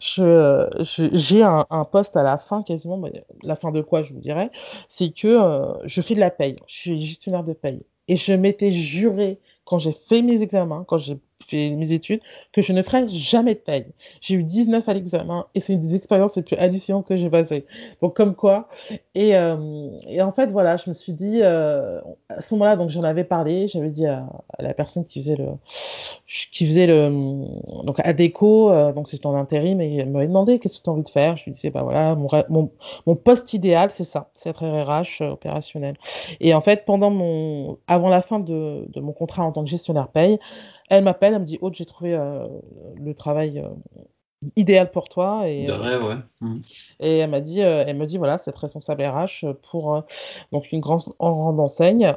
j'ai 1.12 1.42
un, 1.42 1.66
un, 1.70 1.84
poste 1.84 2.16
à 2.16 2.22
la 2.22 2.38
fin, 2.38 2.62
quasiment, 2.62 3.02
la 3.42 3.56
fin 3.56 3.70
de 3.70 3.82
quoi, 3.82 4.02
je 4.02 4.14
vous 4.14 4.20
dirais, 4.20 4.50
c'est 4.88 5.10
que 5.10 5.28
euh, 5.28 5.74
je 5.84 6.00
fais 6.00 6.14
de 6.14 6.20
la 6.20 6.30
paye, 6.30 6.56
je 6.66 6.74
suis 6.74 7.00
gestionnaire 7.00 7.44
de 7.44 7.52
paye. 7.52 7.84
Et 8.08 8.16
je 8.16 8.32
m'étais 8.32 8.70
juré, 8.70 9.40
quand 9.64 9.78
j'ai 9.78 9.92
fait 9.92 10.20
mes 10.22 10.42
examens, 10.42 10.84
quand 10.86 10.98
j'ai 10.98 11.18
fait 11.42 11.70
mes 11.70 11.92
études, 11.92 12.20
que 12.52 12.62
je 12.62 12.72
ne 12.72 12.82
ferai 12.82 13.08
jamais 13.08 13.54
de 13.54 13.60
paye. 13.60 13.86
J'ai 14.20 14.34
eu 14.34 14.44
19 14.44 14.88
à 14.88 14.94
l'examen 14.94 15.46
et 15.54 15.60
c'est 15.60 15.74
une 15.74 15.80
des 15.80 15.94
expériences 15.94 16.36
les 16.36 16.42
plus 16.42 16.56
hallucinantes 16.56 17.06
que 17.06 17.16
j'ai 17.16 17.30
passées. 17.30 17.66
Donc 18.00 18.16
comme 18.16 18.34
quoi. 18.34 18.68
Et, 19.14 19.36
euh, 19.36 19.90
et, 20.08 20.22
en 20.22 20.32
fait, 20.32 20.46
voilà, 20.46 20.76
je 20.76 20.90
me 20.90 20.94
suis 20.94 21.12
dit, 21.12 21.40
euh, 21.42 22.00
à 22.28 22.40
ce 22.40 22.54
moment-là, 22.54 22.76
donc 22.76 22.90
j'en 22.90 23.02
avais 23.02 23.24
parlé, 23.24 23.68
j'avais 23.68 23.90
dit 23.90 24.06
à, 24.06 24.26
la 24.58 24.74
personne 24.74 25.06
qui 25.06 25.22
faisait 25.22 25.36
le, 25.36 25.48
qui 26.26 26.66
faisait 26.66 26.86
le, 26.86 27.44
donc 27.84 28.00
à 28.02 28.12
déco, 28.12 28.70
euh, 28.70 28.92
donc 28.92 29.08
c'était 29.08 29.26
en 29.26 29.34
intérim, 29.34 29.80
et 29.80 29.96
elle 29.96 30.10
m'avait 30.10 30.26
demandé 30.26 30.58
qu'est-ce 30.58 30.78
que 30.78 30.84
tu 30.84 30.90
as 30.90 30.92
envie 30.92 31.02
de 31.02 31.08
faire? 31.08 31.36
Je 31.36 31.44
lui 31.44 31.52
disais, 31.52 31.70
bah 31.70 31.82
voilà, 31.82 32.14
mon, 32.14 32.70
mon, 33.06 33.16
poste 33.16 33.52
idéal, 33.52 33.90
c'est 33.90 34.04
ça, 34.04 34.30
c'est 34.34 34.50
être 34.50 34.64
RH 34.64 35.22
euh, 35.22 35.30
opérationnel. 35.32 35.96
Et 36.40 36.54
en 36.54 36.60
fait, 36.60 36.84
pendant 36.84 37.10
mon, 37.10 37.78
avant 37.86 38.08
la 38.08 38.22
fin 38.22 38.40
de, 38.40 38.86
de 38.88 39.00
mon 39.00 39.12
contrat 39.12 39.44
en 39.44 39.52
tant 39.52 39.64
que 39.64 39.70
gestionnaire 39.70 40.08
paye, 40.08 40.38
elle 40.90 41.04
m'appelle, 41.04 41.34
elle 41.34 41.40
me 41.40 41.46
dit 41.46 41.58
Aude, 41.60 41.74
j'ai 41.74 41.86
trouvé 41.86 42.14
euh, 42.14 42.46
le 42.96 43.14
travail 43.14 43.58
euh, 43.58 43.68
idéal 44.56 44.90
pour 44.90 45.08
toi. 45.08 45.48
Et, 45.48 45.64
de 45.64 45.72
rêve, 45.72 46.04
ouais. 46.04 46.14
Mmh. 46.40 46.60
Et 47.00 47.18
elle 47.18 47.30
m'a 47.30 47.40
dit, 47.40 47.62
euh, 47.62 47.84
elle 47.86 47.96
me 47.96 48.06
dit 48.06 48.18
voilà, 48.18 48.38
cette 48.38 48.56
responsable 48.56 49.02
RH 49.02 49.52
pour 49.70 50.02
donc 50.52 50.70
une 50.72 50.80
grande 50.80 51.02
rang 51.18 51.52
d'enseigne. 51.52 52.14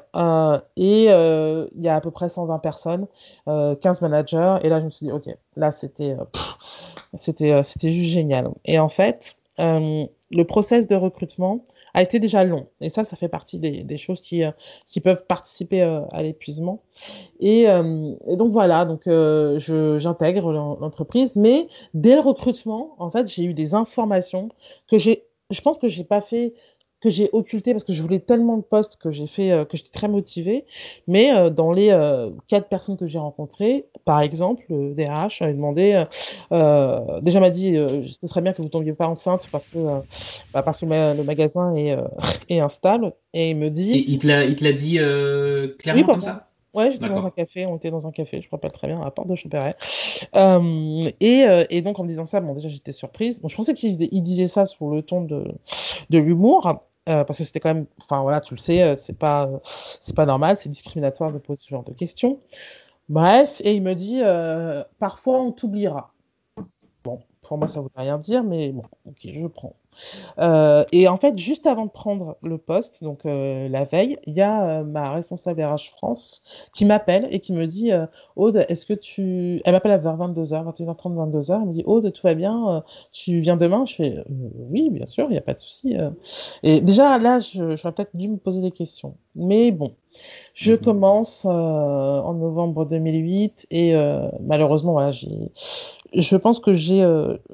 et 0.75 1.03
il 1.03 1.81
y 1.81 1.87
a 1.87 1.95
à 1.95 2.01
peu 2.01 2.11
près 2.11 2.29
120 2.29 2.59
personnes, 2.59 3.07
15 3.45 4.01
managers. 4.01 4.57
Et 4.63 4.69
là, 4.69 4.79
je 4.79 4.85
me 4.85 4.89
suis 4.89 5.05
dit 5.05 5.11
ok, 5.11 5.29
là 5.55 5.71
c'était 5.71 6.15
c'était 7.15 7.63
c'était 7.63 7.91
juste 7.91 8.11
génial. 8.11 8.49
Et 8.65 8.79
en 8.79 8.89
fait, 8.89 9.37
le 9.57 10.43
process 10.43 10.87
de 10.87 10.95
recrutement 10.95 11.63
a 11.97 12.03
été 12.03 12.19
déjà 12.19 12.43
long. 12.43 12.67
Et 12.79 12.89
ça, 12.89 13.03
ça 13.03 13.15
fait 13.15 13.27
partie 13.27 13.57
des, 13.57 13.97
choses 13.97 14.21
qui, 14.21 14.43
euh, 14.43 14.51
qui 14.87 15.01
peuvent 15.01 15.25
participer 15.25 15.81
euh, 15.81 16.01
à 16.11 16.21
l'épuisement. 16.21 16.83
Et, 17.39 17.67
euh, 17.67 18.13
et, 18.27 18.37
donc 18.37 18.51
voilà, 18.51 18.85
donc 18.85 19.09
j'intègre 19.97 20.53
l'entreprise, 20.53 21.35
mais 21.35 21.67
dès 21.95 22.13
le 22.13 22.21
recrutement, 22.21 22.95
en 22.99 23.09
fait, 23.09 23.27
j'ai 23.27 23.45
eu 23.45 23.55
des 23.55 23.73
informations 23.73 24.49
que 24.87 24.99
j'ai, 24.99 25.23
je 25.49 25.59
pense 25.61 25.79
que 25.79 25.87
j'ai 25.87 26.03
pas 26.03 26.21
fait 26.21 26.53
que 27.07 27.13
j'ai 27.13 27.29
occulté 27.31 27.71
parce 27.71 27.85
que 27.85 27.93
je 27.93 28.01
voulais 28.01 28.19
tellement 28.19 28.57
de 28.57 28.63
postes 28.63 28.97
que 28.97 29.11
j'ai 29.11 29.27
fait 29.27 29.51
euh, 29.51 29.63
que 29.63 29.77
j'étais 29.77 29.91
très 29.91 30.09
motivée. 30.09 30.65
Mais 31.07 31.33
euh, 31.33 31.49
dans 31.49 31.71
les 31.71 31.89
euh, 31.89 32.29
quatre 32.47 32.67
personnes 32.67 32.97
que 32.97 33.07
j'ai 33.07 33.17
rencontrées, 33.17 33.85
par 34.03 34.19
exemple, 34.19 34.63
le 34.69 34.93
DRH 34.93 35.41
avait 35.41 35.53
demandé, 35.53 36.05
déjà 37.21 37.39
m'a 37.39 37.49
dit, 37.49 37.75
ce 37.75 38.27
serait 38.27 38.41
bien 38.41 38.53
que 38.53 38.61
vous 38.61 38.69
tombiez 38.69 38.93
pas 38.93 39.07
enceinte 39.07 39.47
parce 39.51 39.67
que 39.67 39.77
bah, 40.53 40.63
parce 40.63 40.79
que 40.79 40.85
le 40.85 41.23
magasin 41.23 41.75
est, 41.75 41.97
est 42.49 42.59
instable. 42.59 43.13
Et 43.33 43.51
il 43.51 43.57
me 43.57 43.69
dit. 43.69 43.91
Et 43.91 44.09
il 44.09 44.19
te 44.19 44.27
l'a 44.27 44.73
dit 44.73 44.99
clairement 45.77 46.05
comme 46.05 46.21
ça. 46.21 46.43
Ouais, 46.73 46.91
j'étais 46.91 47.09
dans 47.09 47.25
un 47.25 47.31
café, 47.31 47.65
on 47.65 47.77
était 47.77 47.89
dans 47.89 48.05
un 48.05 48.11
café, 48.11 48.39
je 48.39 48.47
me 48.47 48.51
rappelle 48.51 48.71
très 48.71 48.87
bien, 48.87 49.01
à 49.01 49.05
la 49.05 49.09
porte 49.09 49.27
de 49.27 49.35
Chopéret. 49.35 49.75
Euh, 50.35 51.09
et, 51.19 51.45
et, 51.71 51.81
donc 51.81 51.97
en 51.97 52.03
me 52.03 52.07
disant 52.07 52.27
ça, 52.27 52.39
bon 52.39 52.53
déjà 52.53 52.69
j'étais 52.69 52.91
surprise. 52.91 53.41
Bon, 53.41 53.47
je 53.47 53.55
pensais 53.55 53.73
qu'il 53.73 53.97
disait 53.97 54.47
ça 54.47 54.65
sur 54.67 54.89
le 54.89 55.01
ton 55.01 55.21
de, 55.21 55.45
de 56.09 56.17
l'humour, 56.19 56.86
euh, 57.07 57.23
parce 57.23 57.39
que 57.39 57.43
c'était 57.43 57.59
quand 57.59 57.73
même, 57.73 57.85
enfin 58.01 58.21
voilà, 58.21 58.41
tu 58.41 58.53
le 58.53 58.59
sais, 58.59 58.81
euh, 58.83 58.95
c'est 58.97 59.17
pas, 59.17 59.49
c'est 59.63 60.15
pas 60.15 60.25
normal, 60.25 60.57
c'est 60.57 60.69
discriminatoire 60.69 61.31
de 61.31 61.39
poser 61.39 61.61
ce 61.61 61.69
genre 61.69 61.83
de 61.83 61.93
questions. 61.93 62.39
Bref, 63.09 63.61
et 63.63 63.73
il 63.75 63.81
me 63.83 63.95
dit, 63.95 64.21
euh, 64.21 64.83
parfois 64.99 65.41
on 65.41 65.51
t'oubliera. 65.51 66.13
Bon, 67.03 67.19
pour 67.41 67.57
moi 67.57 67.67
ça 67.67 67.81
veut 67.81 67.89
rien 67.95 68.17
dire, 68.17 68.43
mais 68.43 68.71
bon, 68.71 68.83
ok, 69.05 69.19
je 69.31 69.47
prends. 69.47 69.75
Euh, 70.39 70.85
et 70.91 71.07
en 71.07 71.17
fait, 71.17 71.37
juste 71.37 71.67
avant 71.67 71.85
de 71.85 71.91
prendre 71.91 72.37
le 72.43 72.57
poste, 72.57 73.03
donc 73.03 73.25
euh, 73.25 73.67
la 73.69 73.83
veille, 73.83 74.17
il 74.25 74.33
y 74.33 74.41
a 74.41 74.79
euh, 74.79 74.83
ma 74.83 75.11
responsable 75.11 75.63
RH 75.63 75.89
France 75.95 76.41
qui 76.73 76.85
m'appelle 76.85 77.27
et 77.31 77.39
qui 77.39 77.53
me 77.53 77.67
dit 77.67 77.91
Aude, 78.35 78.65
est-ce 78.69 78.85
que 78.85 78.93
tu. 78.93 79.61
Elle 79.65 79.73
m'appelle 79.73 79.99
vers 79.99 80.17
22h, 80.17 80.75
21h30, 80.75 81.31
22h. 81.31 81.61
Elle 81.61 81.67
me 81.67 81.73
dit 81.73 81.83
Aude, 81.85 82.11
tout 82.11 82.21
va 82.23 82.33
bien 82.33 82.83
Tu 83.11 83.39
viens 83.39 83.57
demain? 83.57 83.85
Je 83.85 83.95
fais 83.95 84.23
Oui, 84.27 84.89
bien 84.89 85.05
sûr, 85.05 85.25
il 85.29 85.31
n'y 85.31 85.37
a 85.37 85.41
pas 85.41 85.53
de 85.53 85.59
souci. 85.59 85.95
Et 86.63 86.81
déjà, 86.81 87.17
là, 87.17 87.39
j'aurais 87.39 87.93
peut-être 87.93 88.15
dû 88.15 88.29
me 88.29 88.37
poser 88.37 88.61
des 88.61 88.71
questions. 88.71 89.15
Mais 89.35 89.71
bon, 89.71 89.93
je 90.53 90.73
mhm. 90.73 90.79
commence 90.79 91.45
en 91.45 92.33
novembre 92.33 92.85
2008 92.85 93.67
et 93.71 93.93
malheureusement, 94.41 94.93
voilà, 94.93 95.11
je 95.11 96.35
pense 96.35 96.59
que 96.59 96.73
j'ai 96.73 97.05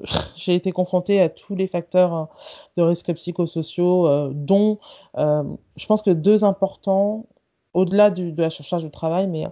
j'ai 0.36 0.54
été 0.54 0.72
confrontée 0.72 1.20
à 1.20 1.28
tous 1.28 1.54
les 1.54 1.66
facteurs 1.66 2.28
de 2.76 2.82
risques 2.82 3.12
psychosociaux, 3.14 4.06
euh, 4.06 4.30
dont 4.32 4.78
euh, 5.16 5.42
je 5.76 5.86
pense 5.86 6.02
que 6.02 6.10
deux 6.10 6.44
importants 6.44 7.26
au-delà 7.72 8.10
de 8.10 8.40
la 8.40 8.50
surcharge 8.50 8.84
de 8.84 8.88
travail, 8.88 9.26
mais 9.26 9.46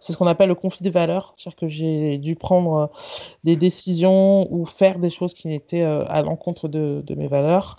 c'est 0.00 0.14
ce 0.14 0.16
qu'on 0.16 0.26
appelle 0.26 0.48
le 0.48 0.54
conflit 0.54 0.82
de 0.82 0.88
valeurs, 0.88 1.34
c'est-à-dire 1.36 1.58
que 1.58 1.68
j'ai 1.68 2.16
dû 2.16 2.34
prendre 2.34 2.74
euh, 2.74 2.86
des 3.44 3.54
décisions 3.54 4.50
ou 4.50 4.64
faire 4.64 4.98
des 4.98 5.10
choses 5.10 5.34
qui 5.34 5.48
n'étaient 5.48 5.82
à 5.82 6.22
l'encontre 6.22 6.68
de, 6.68 7.02
de, 7.06 7.14
mes 7.14 7.28
valeurs. 7.28 7.76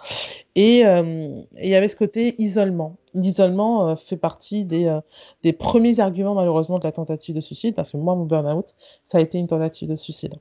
Et 0.56 0.82
il 0.82 1.46
y 1.70 1.75
avait 1.75 1.88
ce 1.88 1.96
côté 1.96 2.36
isolement. 2.39 2.98
L'isolement 3.13 3.95
fait 3.95 4.17
partie 4.17 4.65
des, 4.65 4.95
des, 5.43 5.53
premiers 5.53 5.99
arguments 5.99 6.33
malheureusement 6.33 6.79
de 6.79 6.83
la 6.83 6.91
tentative 6.91 7.35
de 7.35 7.41
suicide, 7.41 7.75
parce 7.75 7.91
que 7.91 7.97
moi, 7.97 8.15
mon 8.15 8.25
burn-out, 8.25 8.75
ça 9.05 9.17
a 9.17 9.21
été 9.21 9.37
une 9.37 9.47
tentative 9.47 9.89
de 9.89 9.95
suicide. 9.95 10.33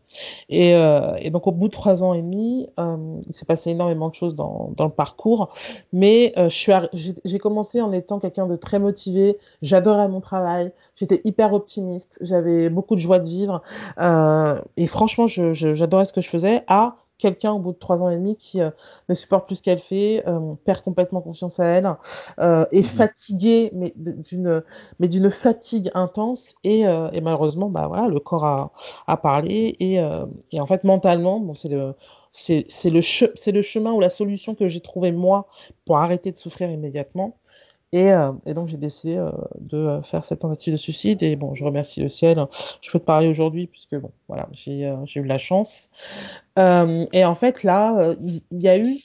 Et, 0.49 0.71
et 0.71 1.31
donc 1.31 1.47
au 1.47 1.53
bout 1.53 1.69
de 1.69 1.73
trois 1.73 2.03
ans 2.03 2.13
et 2.13 2.23
demi, 2.23 2.69
il 2.79 3.35
s'est 3.35 3.47
passé 3.47 3.71
énormément 3.71 4.09
de 4.09 4.15
choses 4.15 4.35
dans, 4.35 4.75
le 4.79 4.89
parcours, 4.89 5.55
mais 5.93 6.35
j'ai 6.49 7.39
commencé 7.39 7.81
en 7.81 7.93
étant 7.93 8.19
quelqu'un 8.19 8.47
de 8.47 8.57
très 8.57 8.79
motivé, 8.79 9.39
j'adorais 9.63 10.09
mon 10.09 10.21
travail, 10.21 10.73
j'étais 10.97 11.21
hyper 11.25 11.53
optimiste, 11.53 12.19
j'avais 12.21 12.69
beaucoup 12.69 12.95
de 12.95 13.01
joie 13.01 13.19
de 13.19 13.29
vivre, 13.29 13.63
et 14.77 14.87
franchement, 14.87 15.27
j'adorais 15.27 16.05
ce 16.05 16.13
que 16.13 16.21
je 16.21 16.29
faisais, 16.29 16.65
à 16.67 16.97
quelqu'un 17.19 17.53
au 17.53 17.59
bout 17.59 17.73
de 17.73 17.79
trois 17.79 18.03
ans 18.03 18.11
et 18.11 18.17
demi 18.17 18.37
qui 18.37 18.61
euh, 18.61 18.71
ne 19.09 19.15
supporte 19.15 19.47
plus 19.47 19.57
ce 19.57 19.63
qu'elle 19.63 19.79
fait, 19.79 20.23
euh, 20.27 20.55
perd 20.65 20.83
complètement 20.83 21.21
confiance 21.21 21.61
à 21.61 21.67
elle, 21.67 21.97
euh, 22.39 22.67
est 22.73 22.79
mhm. 22.79 22.85
fatiguée, 22.85 23.71
mais 23.73 23.93
d'une 23.97 24.63
mais 24.99 25.09
d'une 25.09 25.31
fatigue 25.31 25.91
intense 25.95 26.55
et, 26.65 26.81
et, 26.81 27.21
malheureusement 27.21 27.69
bah 27.71 27.87
voilà 27.89 28.09
le 28.09 28.21
corps 28.21 28.45
a, 28.45 28.73
a 29.07 29.17
parlé 29.17 29.77
et, 29.81 30.01
et 30.53 30.61
en 30.61 30.67
fait 30.67 30.85
mentalement 30.85 31.41
bon 31.41 31.55
c'est 31.55 31.69
le 31.69 31.95
c'est 32.33 32.91
le, 32.91 33.01
c'est 33.01 33.53
le 33.53 33.63
chemin 33.63 33.93
ou 33.93 34.01
la 34.01 34.11
solution 34.11 34.55
que 34.55 34.67
j'ai 34.67 34.81
trouvé 34.81 35.11
moi 35.11 35.49
pour 35.87 35.99
arrêter 35.99 36.33
de 36.33 36.37
souffrir 36.37 36.71
immédiatement 36.71 37.37
et, 37.93 38.13
euh, 38.13 38.33
et, 38.45 38.55
donc 38.55 38.69
j'ai 38.69 38.77
décidé 38.77 39.17
euh, 39.17 39.31
de 39.61 39.77
euh, 39.77 40.03
faire 40.03 40.25
cette 40.25 40.41
tentative 40.41 40.73
de 40.73 40.79
suicide. 40.79 41.23
Et 41.23 41.37
bon, 41.37 41.55
je 41.55 41.65
remercie 41.65 42.01
le 42.01 42.09
ciel. 42.09 42.45
Je 42.81 42.91
peux 42.91 42.99
te 42.99 43.05
parler 43.05 43.29
aujourd'hui 43.29 43.67
puisque 43.67 43.97
bon, 43.97 44.11
voilà, 44.29 44.49
j'ai 44.53 44.97
eu 45.15 45.25
la 45.25 45.39
chance. 45.39 45.91
et 46.57 47.25
en 47.25 47.35
fait, 47.35 47.63
là, 47.63 48.15
il 48.21 48.43
y, 48.51 48.69
a 48.69 48.79
eu 48.79 48.99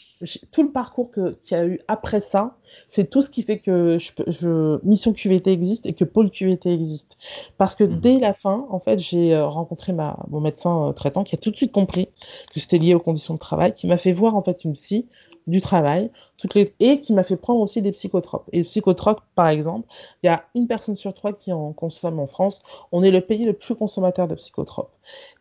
tout 0.52 0.64
le 0.64 0.72
parcours 0.72 1.12
qu'il 1.12 1.36
y 1.52 1.60
a 1.60 1.66
eu 1.66 1.80
après 1.88 2.22
ça. 2.22 2.58
C'est 2.88 3.10
tout 3.10 3.22
ce 3.22 3.30
qui 3.30 3.44
fait 3.44 3.60
que 3.60 3.98
je, 4.00 4.12
je, 4.28 4.80
Mission 4.86 5.14
QVT 5.14 5.52
existe 5.52 5.86
et 5.86 5.94
que 5.94 6.06
Pôle 6.06 6.32
QVT 6.32 6.74
existe. 6.74 7.18
Parce 7.58 7.76
que 7.76 7.84
mmh. 7.84 8.00
dès 8.00 8.20
la 8.20 8.34
fin, 8.34 8.66
en 8.70 8.80
fait, 8.80 9.00
j'ai 9.00 9.38
rencontré 9.40 9.92
ma, 9.94 10.18
mon 10.30 10.40
médecin 10.40 10.94
traitant 10.96 11.24
qui 11.24 11.36
a 11.36 11.38
tout 11.38 11.52
de 11.52 11.58
suite 11.58 11.72
compris 11.72 12.08
que 12.54 12.60
c'était 12.60 12.78
lié 12.78 12.94
aux 12.94 13.00
conditions 13.00 13.34
de 13.34 13.40
travail, 13.40 13.74
qui 13.74 13.88
m'a 13.88 13.98
fait 13.98 14.14
voir 14.14 14.36
en 14.36 14.42
fait 14.42 14.64
une 14.64 14.74
psy 14.74 15.08
du 15.48 15.62
travail, 15.62 16.12
toutes 16.38 16.54
les... 16.56 16.74
et 16.80 17.02
qui 17.02 17.14
m'a 17.14 17.24
fait 17.24 17.38
prendre 17.38 17.60
aussi 17.62 17.82
des 17.82 17.92
psychotropes. 17.92 18.48
Et 18.52 18.60
les 18.60 18.64
psychotropes, 18.64 19.22
par 19.36 19.48
exemple, 19.48 19.88
il 20.24 20.28
y 20.28 20.30
a 20.30 20.46
une 20.56 20.68
personne 20.68 20.96
sur 20.96 21.14
trois 21.14 21.34
qui 21.34 21.52
en 21.52 21.74
consomme 21.74 22.20
en 22.20 22.28
France. 22.28 22.62
On 22.92 23.04
est 23.04 23.12
le 23.12 23.22
pays 23.22 23.46
le 23.46 23.54
plus 23.54 23.76
consommateur 23.76 24.28
de 24.28 24.36
psychotropes. 24.36 24.92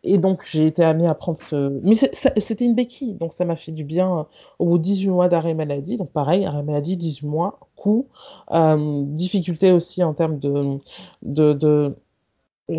Et 0.03 0.17
donc, 0.17 0.43
j'ai 0.45 0.65
été 0.65 0.83
amenée 0.83 1.07
à 1.07 1.13
prendre 1.13 1.37
ce... 1.39 1.79
Mais 1.83 1.95
c'était 2.37 2.65
une 2.65 2.75
béquille, 2.75 3.13
donc 3.15 3.33
ça 3.33 3.45
m'a 3.45 3.55
fait 3.55 3.71
du 3.71 3.83
bien 3.83 4.19
euh, 4.19 4.23
au 4.59 4.65
bout 4.65 4.77
de 4.77 4.83
18 4.83 5.09
mois 5.09 5.29
d'arrêt 5.29 5.53
maladie. 5.53 5.97
Donc 5.97 6.11
pareil, 6.11 6.45
arrêt 6.45 6.63
maladie, 6.63 6.97
18 6.97 7.27
mois, 7.27 7.59
coût, 7.75 8.07
euh, 8.51 9.03
difficulté 9.05 9.71
aussi 9.71 10.03
en 10.03 10.13
termes 10.13 10.39
de, 10.39 10.79
de, 11.23 11.53
de 11.53 11.95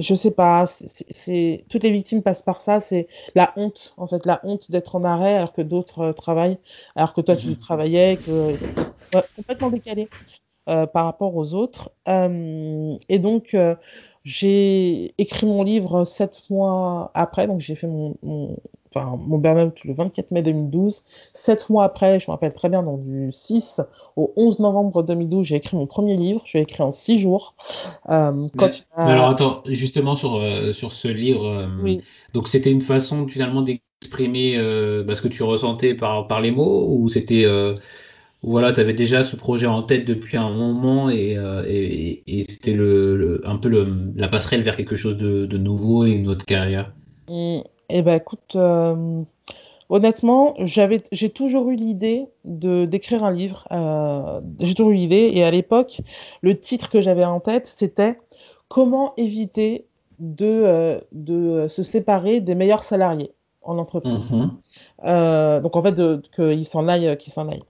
je 0.01 0.15
sais 0.15 0.31
pas, 0.31 0.65
c'est 0.67 1.65
toutes 1.69 1.83
les 1.83 1.91
victimes 1.91 2.23
passent 2.23 2.43
par 2.43 2.63
ça, 2.63 2.81
c'est 2.81 3.09
la 3.35 3.53
honte 3.57 3.95
en 3.97 4.07
fait, 4.07 4.25
la 4.27 4.41
honte 4.45 4.71
d'être 4.71 4.97
en 4.97 5.05
arrêt 5.05 5.35
alors 5.35 5.53
que 5.53 5.63
d'autres 5.63 6.01
euh, 6.01 6.13
travaillent, 6.13 6.59
alors 6.97 7.15
que 7.15 7.21
toi 7.21 7.37
tu 7.37 7.49
mhm. 7.49 7.57
travaillais, 7.57 8.17
que 8.17 8.57
complètement 9.37 9.71
décalé 9.71 10.09
euh, 10.69 10.87
par 10.87 11.05
rapport 11.05 11.37
aux 11.37 11.55
autres. 11.55 11.91
Euh, 12.09 12.97
et 13.09 13.19
donc 13.19 13.57
j'ai 14.25 15.15
écrit 15.19 15.47
mon 15.47 15.63
livre 15.63 16.05
sept 16.05 16.43
mois 16.51 17.11
après, 17.15 17.47
donc 17.47 17.61
j'ai 17.61 17.75
fait 17.75 17.87
mon, 17.87 18.17
enfin, 18.95 19.19
mon 19.27 19.39
burn-out 19.39 19.85
le 19.85 19.95
24 19.95 20.31
mai 20.31 20.43
2012. 20.43 21.03
Sept 21.33 21.69
mois 21.71 21.85
après, 21.85 22.21
je 22.21 22.31
me 22.31 22.33
rappelle 22.33 22.53
très 22.53 22.69
bien, 22.69 22.83
donc 22.83 23.05
du 23.05 23.33
6 23.33 23.81
au 24.17 24.33
11 24.37 24.61
novembre 24.61 25.03
2012, 25.03 25.47
j'ai 25.47 25.57
écrit 25.57 25.77
mon 25.77 25.87
premier 25.87 26.17
livre. 26.17 26.43
Je 26.45 26.59
l'ai 26.59 26.65
écrit 26.65 26.83
en 26.83 26.93
six 26.93 27.19
jours. 27.19 27.55
Euh, 28.11 28.49
alors 28.97 29.29
attends, 29.29 29.63
justement 29.67 30.15
sur, 30.15 30.37
euh, 30.37 30.73
sur 30.73 30.93
ce 30.93 31.09
livre, 31.09 31.47
euh, 31.47 31.97
donc 32.35 32.49
c'était 32.49 32.71
une 32.71 32.83
façon 32.83 33.27
finalement 33.27 33.63
d'exprimer 33.63 34.57
bah, 35.05 35.15
ce 35.15 35.23
que 35.23 35.29
tu 35.29 35.43
ressentais 35.43 35.95
par, 35.95 36.27
par 36.27 36.41
les 36.41 36.51
mots 36.51 36.87
ou 36.89 37.09
c'était 37.09 37.47
voilà, 38.43 38.73
tu 38.73 38.81
avais 38.81 38.95
déjà 38.95 39.23
ce 39.23 39.37
projet 39.37 39.67
en 39.67 39.83
tête 39.83 40.05
depuis 40.05 40.37
un 40.37 40.51
moment 40.51 41.09
et, 41.11 41.37
et, 42.27 42.45
c'était 42.49 42.75
le, 42.75 43.41
un 43.45 43.57
peu 43.57 43.69
le, 43.69 44.13
la 44.17 44.29
passerelle 44.29 44.63
vers 44.63 44.77
quelque 44.77 44.97
chose 44.97 45.17
de, 45.17 45.47
de 45.47 45.59
nouveau 45.59 46.05
et 46.05 46.11
une 46.11 46.29
autre 46.29 46.45
carrière. 46.45 46.93
Eh 47.95 48.03
ben 48.03 48.15
écoute, 48.15 48.57
euh, 48.57 49.23
honnêtement, 49.91 50.55
j'avais, 50.59 51.03
j'ai 51.13 51.29
toujours 51.29 51.71
eu 51.71 51.77
l'idée 51.77 52.27
de 52.45 52.87
d'écrire 52.87 53.23
un 53.23 53.31
livre. 53.31 53.67
Euh, 53.71 54.41
j'ai 54.61 54.75
toujours 54.75 54.93
eu 54.93 54.97
l'idée, 54.97 55.31
et 55.35 55.45
à 55.45 55.51
l'époque, 55.51 56.01
le 56.41 56.59
titre 56.59 56.89
que 56.89 57.03
j'avais 57.03 57.25
en 57.25 57.41
tête, 57.41 57.67
c'était 57.67 58.19
Comment 58.69 59.13
éviter 59.19 59.85
de, 60.19 60.47
euh, 60.47 60.99
de 61.13 61.69
se 61.69 61.83
séparer 61.83 62.41
des 62.41 62.55
meilleurs 62.55 62.85
salariés 62.85 63.33
en 63.61 63.77
entreprise. 63.77 64.31
Mhm. 64.31 65.61
donc 65.63 65.77
en 65.77 65.83
fait, 65.83 65.95
qu'ils 66.35 66.67
s'en 66.67 66.89
aillent, 66.89 67.17
qu'ils 67.19 67.33
s'en 67.35 67.49
aillent. 67.49 67.63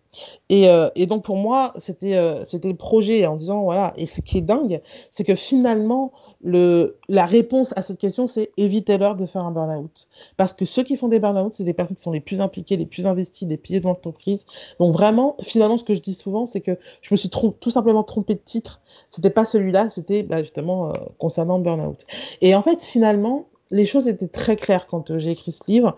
Et, 0.48 0.66
et, 0.94 1.06
donc 1.06 1.24
pour 1.24 1.36
moi, 1.36 1.72
c'était 1.76 2.42
c'était 2.44 2.68
le 2.68 2.76
projet 2.76 3.26
en 3.26 3.36
disant 3.36 3.62
voilà. 3.62 3.92
Et 3.96 4.06
ce 4.06 4.20
qui 4.20 4.38
est 4.38 4.42
dingue, 4.42 4.82
c'est 5.10 5.24
que 5.24 5.34
finalement, 5.34 6.12
le, 6.42 6.98
la 7.08 7.24
réponse 7.24 7.72
à 7.76 7.82
cette 7.82 7.98
question, 7.98 8.26
c'est 8.26 8.50
évitez-leur 8.56 9.16
de 9.16 9.26
faire 9.26 9.42
un 9.42 9.52
burn-out. 9.52 10.08
Parce 10.36 10.52
que 10.52 10.64
ceux 10.64 10.82
qui 10.82 10.96
font 10.96 11.08
des 11.08 11.20
burn-out, 11.20 11.54
c'est 11.54 11.64
des 11.64 11.72
personnes 11.72 11.96
qui 11.96 12.02
sont 12.02 12.10
les 12.10 12.20
plus 12.20 12.40
impliquées, 12.40 12.76
les 12.76 12.86
plus 12.86 13.06
investies, 13.06 13.46
les 13.46 13.56
piliers 13.56 13.80
de 13.80 13.84
l'entreprise. 13.84 14.44
Donc 14.80 14.92
vraiment, 14.92 15.36
finalement, 15.40 15.78
ce 15.78 15.84
que 15.84 15.94
je 15.94 16.00
dis 16.00 16.14
souvent, 16.14 16.46
c'est 16.46 16.60
que 16.60 16.76
je 17.00 17.08
me 17.12 17.16
suis 17.16 17.30
tout 17.30 17.70
simplement 17.70 18.02
trompé 18.02 18.34
de 18.34 18.40
titre. 18.40 18.80
C'était 19.10 19.30
pas 19.30 19.44
celui-là, 19.44 19.90
c'était 19.90 20.24
bah, 20.24 20.42
justement 20.42 20.90
euh, 20.90 20.92
concernant 21.18 21.58
le 21.58 21.64
burn-out. 21.64 22.04
Et 22.40 22.54
en 22.54 22.62
fait, 22.62 22.82
finalement, 22.82 23.46
les 23.70 23.86
choses 23.86 24.08
étaient 24.08 24.28
très 24.28 24.56
claires 24.56 24.86
quand 24.88 25.10
euh, 25.10 25.18
j'ai 25.18 25.30
écrit 25.30 25.52
ce 25.52 25.62
livre. 25.68 25.96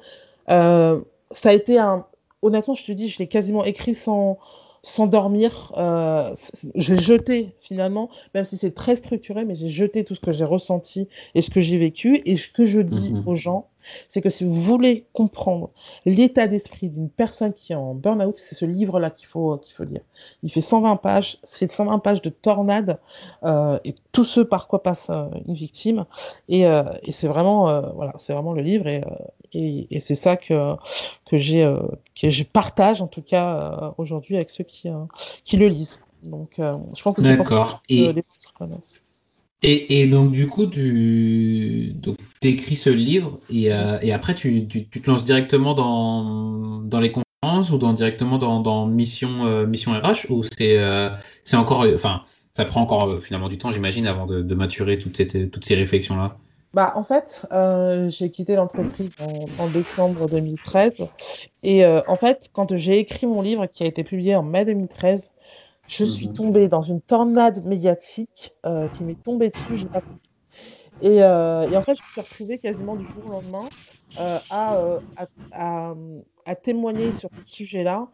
Euh, 0.50 1.00
ça 1.30 1.48
a 1.50 1.52
été 1.52 1.78
un... 1.78 2.06
Honnêtement, 2.44 2.74
je 2.74 2.84
te 2.84 2.92
dis, 2.92 3.08
je 3.08 3.18
l'ai 3.18 3.26
quasiment 3.26 3.64
écrit 3.64 3.94
sans 3.94 4.38
s'endormir. 4.82 5.72
Euh, 5.78 6.34
j'ai 6.74 6.98
jeté 7.00 7.54
finalement, 7.60 8.10
même 8.34 8.44
si 8.44 8.58
c'est 8.58 8.74
très 8.74 8.96
structuré, 8.96 9.44
mais 9.44 9.56
j'ai 9.56 9.68
jeté 9.68 10.04
tout 10.04 10.14
ce 10.14 10.20
que 10.20 10.30
j'ai 10.30 10.44
ressenti 10.44 11.08
et 11.34 11.40
ce 11.40 11.50
que 11.50 11.60
j'ai 11.60 11.78
vécu. 11.78 12.20
Et 12.26 12.36
ce 12.36 12.52
que 12.52 12.64
je 12.64 12.80
dis 12.80 13.14
mhm. 13.14 13.22
aux 13.26 13.34
gens, 13.34 13.68
c'est 14.08 14.20
que 14.20 14.30
si 14.30 14.44
vous 14.44 14.54
voulez 14.54 15.06
comprendre 15.12 15.70
l'état 16.04 16.46
d'esprit 16.46 16.88
d'une 16.88 17.10
personne 17.10 17.52
qui 17.52 17.72
est 17.72 17.76
en 17.76 17.94
burn-out, 17.94 18.40
c'est 18.48 18.54
ce 18.54 18.64
livre-là 18.64 19.10
qu'il 19.10 19.26
faut, 19.26 19.58
qu'il 19.58 19.74
faut 19.74 19.84
lire. 19.84 20.00
Il 20.42 20.50
fait 20.50 20.60
120 20.60 20.96
pages, 20.96 21.38
c'est 21.44 21.70
120 21.70 21.98
pages 21.98 22.22
de 22.22 22.30
tornade 22.30 22.98
euh, 23.44 23.78
et 23.84 23.94
tout 24.12 24.24
ce 24.24 24.40
par 24.40 24.68
quoi 24.68 24.82
passe 24.82 25.08
euh, 25.10 25.26
une 25.46 25.54
victime. 25.54 26.06
Et, 26.48 26.66
euh, 26.66 26.84
et 27.02 27.12
c'est 27.12 27.28
vraiment, 27.28 27.64
voilà, 27.92 28.12
c'est 28.18 28.32
vraiment 28.32 28.52
le 28.52 28.62
livre 28.62 28.86
et, 28.86 29.02
et, 29.52 29.86
et 29.90 30.00
c'est 30.00 30.14
ça 30.14 30.36
que, 30.36 30.74
que 31.26 31.38
j'ai, 31.38 31.64
que 32.20 32.30
je 32.30 32.44
partage 32.44 33.02
en 33.02 33.06
tout 33.06 33.22
cas 33.22 33.94
aujourd'hui 33.98 34.36
avec 34.36 34.50
ceux 34.50 34.64
qui, 34.64 34.88
qui 35.44 35.56
le 35.56 35.68
lisent. 35.68 36.00
Donc, 36.22 36.54
je 36.58 37.02
pense 37.02 37.14
que 37.14 37.22
c'est 37.22 37.36
pour 37.36 37.48
ça 37.48 37.80
que 37.88 37.94
les 37.94 38.14
gens 38.14 38.50
connaissent. 38.58 39.03
Et, 39.66 40.06
donc, 40.06 40.30
du 40.30 40.46
coup, 40.46 40.66
tu 40.66 41.94
écris 42.42 42.76
ce 42.76 42.90
livre 42.90 43.40
et, 43.48 43.72
euh, 43.72 43.98
après, 44.12 44.34
tu, 44.34 44.68
te 44.68 45.10
lances 45.10 45.24
directement 45.24 45.72
dans, 45.72 47.00
les 47.00 47.10
conférences 47.10 47.70
ou 47.70 47.78
dans, 47.78 47.94
directement 47.94 48.36
dans, 48.38 48.86
Mission, 48.86 49.46
euh, 49.46 49.66
mission 49.66 49.92
RH 49.92 50.30
ou 50.30 50.42
c'est 50.42 50.78
euh, 50.78 51.08
encore. 51.54 51.86
Enfin, 51.94 52.22
ça 52.52 52.66
prend 52.66 52.82
encore 52.82 53.22
finalement 53.22 53.48
du 53.48 53.56
temps, 53.56 53.70
j'imagine, 53.70 54.06
avant 54.06 54.26
de, 54.26 54.54
maturer 54.54 54.98
toutes 54.98 55.16
ces, 55.16 55.48
toutes 55.48 55.64
ces 55.64 55.74
réflexions-là? 55.76 56.36
Bah, 56.74 56.92
en 56.94 57.04
fait, 57.04 57.46
j'ai 58.10 58.30
quitté 58.30 58.56
l'entreprise 58.56 59.12
en, 59.18 59.64
en, 59.64 59.68
décembre 59.68 60.28
2013. 60.28 61.06
Et 61.62 61.86
en 61.86 62.16
fait, 62.16 62.50
quand 62.52 62.76
j'ai 62.76 62.98
écrit 62.98 63.26
mon 63.26 63.40
livre 63.40 63.64
qui 63.66 63.82
a 63.82 63.86
été 63.86 64.04
publié 64.04 64.36
en 64.36 64.42
mai 64.42 64.66
2013, 64.66 65.30
je 65.86 66.04
suis 66.04 66.28
mhm. 66.28 66.34
tombée 66.34 66.68
dans 66.68 66.82
une 66.82 67.00
tornade 67.00 67.64
médiatique 67.64 68.54
euh, 68.66 68.88
qui 68.88 69.04
m'est 69.04 69.22
tombée 69.22 69.50
dessus. 69.50 69.86
Et, 71.02 71.22
euh, 71.22 71.68
et, 71.70 71.76
en 71.76 71.82
fait, 71.82 71.94
je 71.96 72.02
me 72.02 72.08
suis 72.12 72.20
retrouvée 72.20 72.58
quasiment 72.58 72.96
du 72.96 73.04
jour 73.04 73.26
au 73.26 73.30
lendemain 73.30 73.68
euh, 74.20 74.38
à, 74.50 74.76
euh, 74.76 75.00
à, 75.16 75.26
à, 75.52 75.94
à, 76.46 76.54
témoigner 76.54 77.12
sur 77.12 77.30
ce 77.30 77.54
sujet-là, 77.54 78.08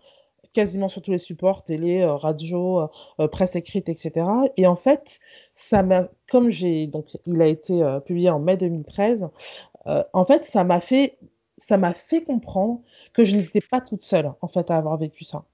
quasiment 0.53 0.89
sur 0.89 1.03
tous 1.03 1.11
les 1.11 1.19
supports, 1.19 1.63
télé, 1.63 2.05
radio, 2.05 2.89
presse 3.31 3.55
écrite, 3.55 3.89
etc. 3.89 4.27
Et 4.57 4.67
en 4.67 4.77
fait, 4.77 5.21
ça 5.55 5.83
m'a, 5.83 6.09
comme 6.31 6.49
j'ai, 6.49 6.87
donc, 6.87 7.07
il 7.27 7.41
a 7.43 7.47
été 7.47 7.99
publié 8.05 8.31
en 8.31 8.41
mai 8.41 8.57
2013, 8.57 9.29
en 9.85 10.25
fait, 10.25 10.45
ça 10.45 10.65
m'a 10.65 10.81
fait, 10.81 11.19
ça 11.59 11.77
m'a 11.77 11.93
fait 11.93 12.25
comprendre 12.25 12.81
que 13.13 13.25
je 13.25 13.37
n'étais 13.37 13.61
pas 13.61 13.81
toute 13.81 14.05
seule, 14.05 14.33
en 14.41 14.49
fait, 14.49 14.71
à 14.71 14.77
avoir 14.77 14.97
vécu 14.97 15.25
ça. 15.25 15.45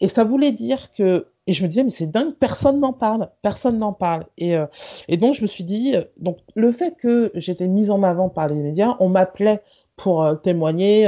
Et 0.00 0.08
ça 0.08 0.24
voulait 0.24 0.52
dire 0.52 0.92
que 0.92 1.26
et 1.46 1.52
je 1.52 1.62
me 1.62 1.68
disais, 1.68 1.84
mais 1.84 1.90
c'est 1.90 2.10
dingue, 2.10 2.34
personne 2.34 2.80
n'en 2.80 2.92
parle, 2.92 3.30
personne 3.42 3.78
n'en 3.78 3.92
parle. 3.92 4.26
Et, 4.36 4.56
euh, 4.56 4.66
et 5.08 5.16
donc, 5.16 5.34
je 5.34 5.42
me 5.42 5.46
suis 5.46 5.64
dit, 5.64 5.94
euh, 5.94 6.02
donc, 6.16 6.38
le 6.54 6.72
fait 6.72 6.96
que 6.96 7.30
j'étais 7.34 7.68
mise 7.68 7.90
en 7.90 8.02
avant 8.02 8.28
par 8.28 8.48
les 8.48 8.56
médias, 8.56 8.96
on 8.98 9.08
m'appelait 9.08 9.62
pour 9.94 10.24
euh, 10.24 10.34
témoigner 10.34 11.06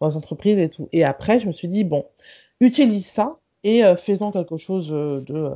dans 0.00 0.08
les 0.08 0.16
entreprises 0.16 0.58
et 0.58 0.68
tout. 0.68 0.88
Et 0.92 1.04
après, 1.04 1.40
je 1.40 1.48
me 1.48 1.52
suis 1.52 1.68
dit, 1.68 1.84
bon, 1.84 2.06
utilise 2.60 3.06
ça 3.06 3.38
et 3.64 3.82
faisons 3.98 4.32
quelque 4.32 4.56
chose 4.56 4.88
de, 4.88 5.52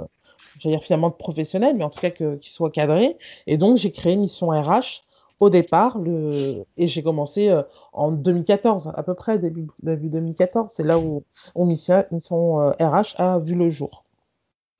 j'allais 0.59 0.77
dire 0.77 0.85
finalement 0.85 1.09
de 1.09 1.15
professionnel, 1.15 1.75
mais 1.77 1.85
en 1.85 1.89
tout 1.89 2.01
cas 2.01 2.11
que, 2.11 2.37
qui 2.37 2.51
soit 2.51 2.71
cadré. 2.71 3.17
Et 3.47 3.57
donc, 3.57 3.79
j'ai 3.79 3.93
créé 3.93 4.17
Mission 4.17 4.49
RH 4.49 5.05
au 5.41 5.51
départ, 5.51 5.99
le... 5.99 6.65
et 6.77 6.87
j'ai 6.87 7.03
commencé 7.03 7.49
euh, 7.49 7.63
en 7.93 8.13
2014, 8.13 8.93
à 8.95 9.03
peu 9.03 9.15
près, 9.15 9.39
début, 9.39 9.67
début 9.83 10.09
2014. 10.09 10.71
C'est 10.73 10.85
là 10.85 10.99
où, 10.99 11.25
où 11.55 11.65
Mission, 11.65 12.05
Mission 12.11 12.61
euh, 12.61 12.71
RH 12.81 13.21
a 13.21 13.39
vu 13.39 13.55
le 13.55 13.71
jour 13.71 14.05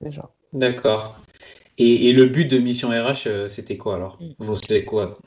déjà. 0.01 0.29
D'accord. 0.53 1.17
Et, 1.77 2.07
et, 2.09 2.13
le 2.13 2.25
but 2.25 2.49
de 2.49 2.57
Mission 2.57 2.89
RH, 2.89 3.27
euh, 3.27 3.47
c'était 3.49 3.75
quoi 3.75 3.95
alors? 3.95 4.17
Mm. 4.21 4.25
Vous 4.39 4.55
C'était 4.55 4.85
quoi? 4.85 5.17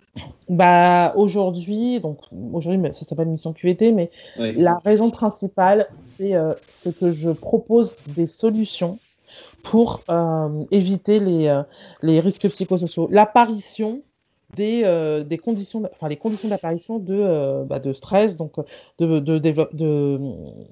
Bah 0.49 1.13
aujourd'hui, 1.15 2.01
donc 2.01 2.19
aujourd'hui, 2.53 2.81
ça 2.93 3.07
s'appelle 3.07 3.29
Mission 3.29 3.53
QVT, 3.53 3.93
mais 3.93 4.11
oui. 4.39 4.55
la 4.55 4.79
raison 4.79 5.11
principale, 5.11 5.89
c'est 6.07 6.35
euh, 6.35 6.55
que 6.99 7.13
je 7.13 7.31
propose 7.31 7.97
des 8.09 8.27
solutions 8.27 8.99
pour 9.63 10.01
euh, 10.09 10.65
éviter 10.71 11.21
les, 11.21 11.63
les 12.03 12.19
risques 12.19 12.49
psychosociaux. 12.49 13.09
L'apparition 13.13 14.01
des, 14.57 14.83
euh, 14.85 15.25
des 15.25 15.37
conditions, 15.39 15.83
enfin 15.93 16.09
les 16.09 16.17
conditions 16.17 16.49
d'apparition 16.49 16.99
de, 16.99 17.15
euh, 17.15 17.65
bah, 17.65 17.81
stress, 17.93 18.37
donc 18.37 18.55
de, 18.99 19.19
de, 19.19 19.39
de, 19.39 20.21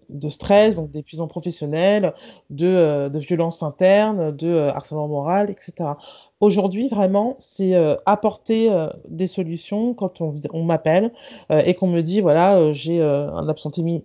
de 0.09 0.31
stress, 0.31 0.77
donc 0.77 0.91
d'épuisement 0.91 1.29
professionnel, 1.29 2.15
de, 2.51 2.67
euh, 2.67 3.09
de 3.11 3.19
violence 3.19 3.63
interne, 3.63 4.35
de 4.35 4.57
harcèlement 4.69 5.09
moral, 5.09 5.51
etc. 5.51 5.91
Aujourd'hui, 6.41 6.89
vraiment, 6.89 7.37
c'est 7.39 7.75
euh, 7.75 7.97
apporter 8.05 8.71
euh, 8.71 8.89
des 9.09 9.27
solutions 9.27 9.95
quand 9.95 10.21
on, 10.21 10.65
m'appelle 10.65 11.11
euh, 11.51 11.63
et 11.65 11.73
qu'on 11.73 11.87
me 11.87 12.03
dit 12.03 12.21
voilà, 12.21 12.75
j'ai 12.75 13.01
un, 13.01 13.49
absentéisme, 13.49 14.05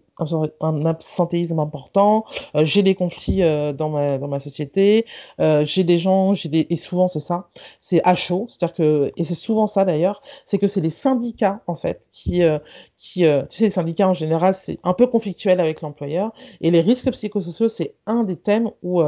important, 1.60 2.24
j'ai 2.56 2.84
des 2.84 2.96
conflits 2.96 3.42
dans, 3.74 3.90
ma, 3.90 4.40
société, 4.40 5.06
j'ai 5.40 5.84
des 5.84 5.98
gens, 5.98 6.34
et 6.34 6.76
souvent 6.78 7.10
c'est 7.10 7.20
ça, 7.20 7.50
c'est 7.82 8.02
à 8.06 8.16
chaud, 8.16 8.46
c'est-à-dire 8.48 8.76
que, 8.76 9.12
et 9.18 9.26
c'est 9.26 9.36
souvent 9.36 9.68
ça 9.68 9.84
d'ailleurs, 9.84 10.22
c'est 10.46 10.58
que 10.58 10.68
c'est 10.68 10.80
les 10.80 10.90
syndicats 10.90 11.60
en 11.68 11.76
fait 11.76 12.08
qui 12.14 12.44
tu 12.98 13.24
sais, 13.24 13.48
les 13.60 13.70
syndicats 13.70 14.08
en 14.08 14.14
général, 14.14 14.56
c'est 14.56 14.80
un 14.84 14.94
peu 14.94 15.08
conflictuel 15.08 15.60
avec 15.60 15.82
l'employeur 15.82 16.32
et 16.62 16.72
les 16.72 16.82
risques 16.82 17.12
psychosociaux, 17.12 17.68
c'est 17.68 17.96
un 18.06 18.24
des 18.24 18.38
thèmes 18.38 18.70
où 18.84 19.02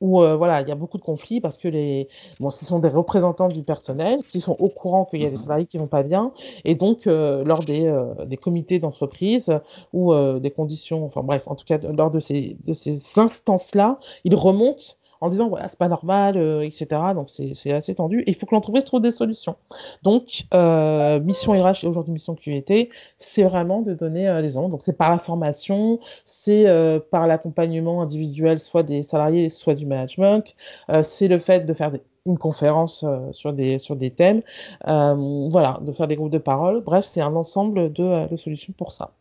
où 0.00 0.22
euh, 0.22 0.36
voilà, 0.36 0.60
il 0.60 0.68
y 0.68 0.72
a 0.72 0.74
beaucoup 0.74 0.98
de 0.98 1.02
conflits 1.02 1.40
parce 1.40 1.56
que 1.56 1.68
les, 1.68 2.08
bon, 2.40 2.50
ce 2.50 2.64
sont 2.64 2.78
des 2.78 2.88
représentants 2.88 3.48
du 3.48 3.62
personnel 3.62 4.20
qui 4.30 4.40
sont 4.40 4.56
au 4.58 4.68
courant 4.68 5.04
qu'il 5.06 5.22
y 5.22 5.26
a 5.26 5.30
des 5.30 5.36
salariés 5.36 5.66
qui 5.66 5.78
vont 5.78 5.86
pas 5.86 6.02
bien, 6.02 6.32
et 6.64 6.74
donc 6.74 7.06
euh, 7.06 7.44
lors 7.44 7.60
des, 7.60 7.86
euh, 7.86 8.26
des 8.26 8.36
comités 8.36 8.78
d'entreprise 8.78 9.52
ou 9.92 10.12
euh, 10.12 10.38
des 10.38 10.50
conditions, 10.50 11.04
enfin 11.06 11.22
bref, 11.22 11.44
en 11.46 11.54
tout 11.54 11.64
cas 11.64 11.78
lors 11.78 12.10
de 12.10 12.20
ces, 12.20 12.56
de 12.64 12.72
ces 12.72 13.00
instances-là, 13.18 13.98
ils 14.24 14.34
remontent 14.34 14.96
en 15.20 15.28
disant 15.28 15.48
voilà, 15.48 15.68
c'est 15.68 15.78
pas 15.78 15.88
normal, 15.88 16.36
euh, 16.36 16.62
etc. 16.62 16.86
Donc 17.14 17.30
c'est 17.30 17.72
assez 17.72 17.94
tendu. 17.94 18.20
Et 18.20 18.30
il 18.30 18.34
faut 18.34 18.46
que 18.46 18.54
l'entreprise 18.54 18.84
trouve 18.84 19.00
des 19.00 19.10
solutions. 19.10 19.56
Donc, 20.02 20.44
euh, 20.54 21.20
mission 21.20 21.52
RH 21.52 21.84
et 21.84 21.86
aujourd'hui 21.86 22.12
mission 22.12 22.34
QVT, 22.34 22.90
c'est 23.18 23.42
vraiment 23.44 23.82
de 23.82 23.94
donner 23.94 24.28
euh, 24.28 24.40
les 24.40 24.56
ondes. 24.56 24.70
Donc 24.70 24.82
c'est 24.82 24.96
par 24.96 25.10
la 25.10 25.18
formation, 25.18 26.00
c'est 26.24 26.66
par 27.10 27.26
l'accompagnement 27.26 28.02
individuel, 28.02 28.60
soit 28.60 28.82
des 28.82 29.02
salariés, 29.02 29.50
soit 29.50 29.74
du 29.74 29.86
management. 29.86 30.54
c'est 31.02 31.28
le 31.28 31.38
fait 31.38 31.66
de 31.66 31.74
faire 31.74 31.92
une 32.26 32.38
conférence 32.38 33.04
sur, 33.32 33.52
des, 33.52 33.78
sur 33.78 33.96
des 33.96 34.10
thèmes, 34.10 34.42
voilà, 34.84 35.78
de 35.82 35.92
faire 35.92 36.08
des 36.08 36.16
groupes 36.16 36.30
de 36.30 36.38
parole. 36.38 36.82
Bref, 36.82 37.06
c'est 37.06 37.20
un 37.20 37.34
ensemble 37.34 37.92
de 37.92 38.36
solutions 38.36 38.74
pour 38.76 38.92
ça. 38.92 39.12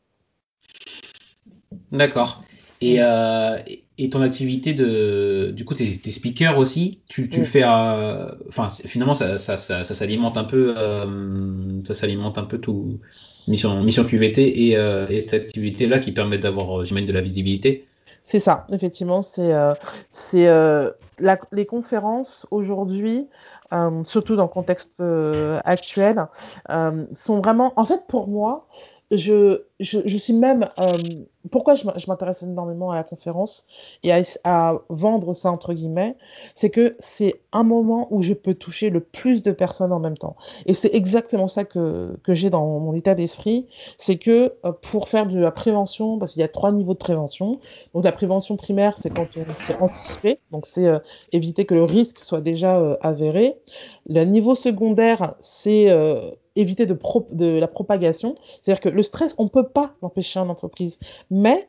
D'accord. 1.92 2.42
Et, 2.82 2.98
euh, 3.00 3.58
et, 3.98 4.10
ton 4.10 4.22
activité 4.22 4.74
de, 4.74 5.52
du 5.56 5.64
coup, 5.64 5.74
t'es 5.74 5.86
es 5.86 6.12
speaker 6.12 6.58
aussi. 6.58 7.00
Tu, 7.08 7.30
tu 7.30 7.46
fais, 7.46 7.64
euh, 7.64 8.32
enfin, 8.48 8.68
finalement, 8.70 9.14
ça, 9.14 9.38
ça, 9.38 9.58
ça, 9.58 9.84
ça 9.84 9.94
s'alimente 9.94 10.38
un 10.38 10.44
peu, 10.44 10.76
euh, 10.78 11.82
ça 11.84 11.94
s'alimente 11.94 12.38
un 12.38 12.44
peu 12.44 12.58
tout 12.58 13.00
mission, 13.48 13.82
mission 13.82 14.04
QVT 14.04 14.68
et, 14.68 14.78
euh, 14.78 15.08
et 15.08 15.22
cette 15.22 15.46
activité-là 15.48 16.00
qui 16.00 16.12
permet 16.12 16.38
d'avoir, 16.38 16.84
j'imagine, 16.84 17.08
de 17.08 17.14
la 17.14 17.22
visibilité. 17.22 17.88
C'est 18.24 18.40
ça, 18.40 18.66
effectivement, 18.72 19.22
c'est 19.22 19.52
c'est 20.12 20.50
les 21.52 21.66
conférences 21.68 22.48
aujourd'hui, 22.50 23.28
surtout 24.04 24.36
dans 24.36 24.44
le 24.44 24.50
contexte 24.50 25.00
actuel, 25.64 26.26
sont 27.14 27.40
vraiment, 27.40 27.72
en 27.76 27.86
fait, 27.86 28.02
pour 28.08 28.28
moi, 28.28 28.68
je, 29.18 29.64
je, 29.80 30.18
suis 30.18 30.34
même. 30.34 30.70
Euh, 30.80 30.98
pourquoi 31.52 31.76
je 31.76 31.86
m'intéresse 32.08 32.44
énormément 32.44 32.92
à 32.92 32.96
la 32.96 33.04
conférence 33.04 33.66
et 34.04 34.12
à, 34.12 34.22
à, 34.44 34.78
vendre 34.90 35.34
ça, 35.34 35.52
entre 35.52 35.74
guillemets, 35.74 36.16
c'est 36.56 36.70
que 36.70 36.96
c'est 37.00 37.42
un 37.52 37.64
moment 37.64 38.08
où 38.12 38.22
je 38.22 38.34
peux 38.34 38.54
toucher 38.54 38.90
le 38.90 39.00
plus 39.00 39.44
de 39.44 39.52
personnes 39.52 39.92
en 39.92 40.00
même 40.00 40.18
temps. 40.18 40.36
Et 40.66 40.74
c'est 40.74 40.94
exactement 40.94 41.48
ça 41.48 41.66
que, 41.66 42.18
que 42.24 42.34
j'ai 42.34 42.50
dans 42.50 42.80
mon 42.80 42.94
état 42.94 43.16
d'esprit. 43.16 43.68
C'est 43.98 44.18
que 44.18 44.54
euh, 44.66 44.72
pour 44.72 45.10
faire 45.10 45.28
de 45.28 45.40
la 45.40 45.52
prévention, 45.52 46.18
parce 46.20 46.34
qu'il 46.34 46.42
y 46.42 46.46
a 46.46 46.50
trois 46.50 46.72
niveaux 46.72 46.94
de 46.94 47.00
prévention. 47.00 47.60
Donc 47.94 48.04
la 48.04 48.12
prévention 48.12 48.58
primaire, 48.58 48.98
c'est 48.98 49.10
quand 49.10 49.28
on 49.36 49.64
s'est 49.66 49.78
anticipé, 49.80 50.40
donc 50.52 50.66
c'est 50.66 50.88
euh, 50.88 51.00
éviter 51.32 51.66
que 51.66 51.76
le 51.76 51.84
risque 51.84 52.20
soit 52.20 52.42
déjà 52.42 52.98
avéré. 53.02 53.58
Le 54.08 54.24
niveau 54.24 54.56
secondaire, 54.56 55.36
c'est 55.40 55.90
éviter 56.56 56.86
de, 56.86 57.46
la 57.46 57.68
propagation. 57.68 58.36
C'est-à-dire 58.62 58.82
que 58.82 58.90
le 58.90 59.04
stress, 59.04 59.36
on 59.38 59.46
ne 59.46 59.50
peut 59.50 59.68
pas 59.68 59.94
l'empêcher 60.02 60.40
en 60.40 60.50
entreprise, 60.50 61.00
mais 61.30 61.68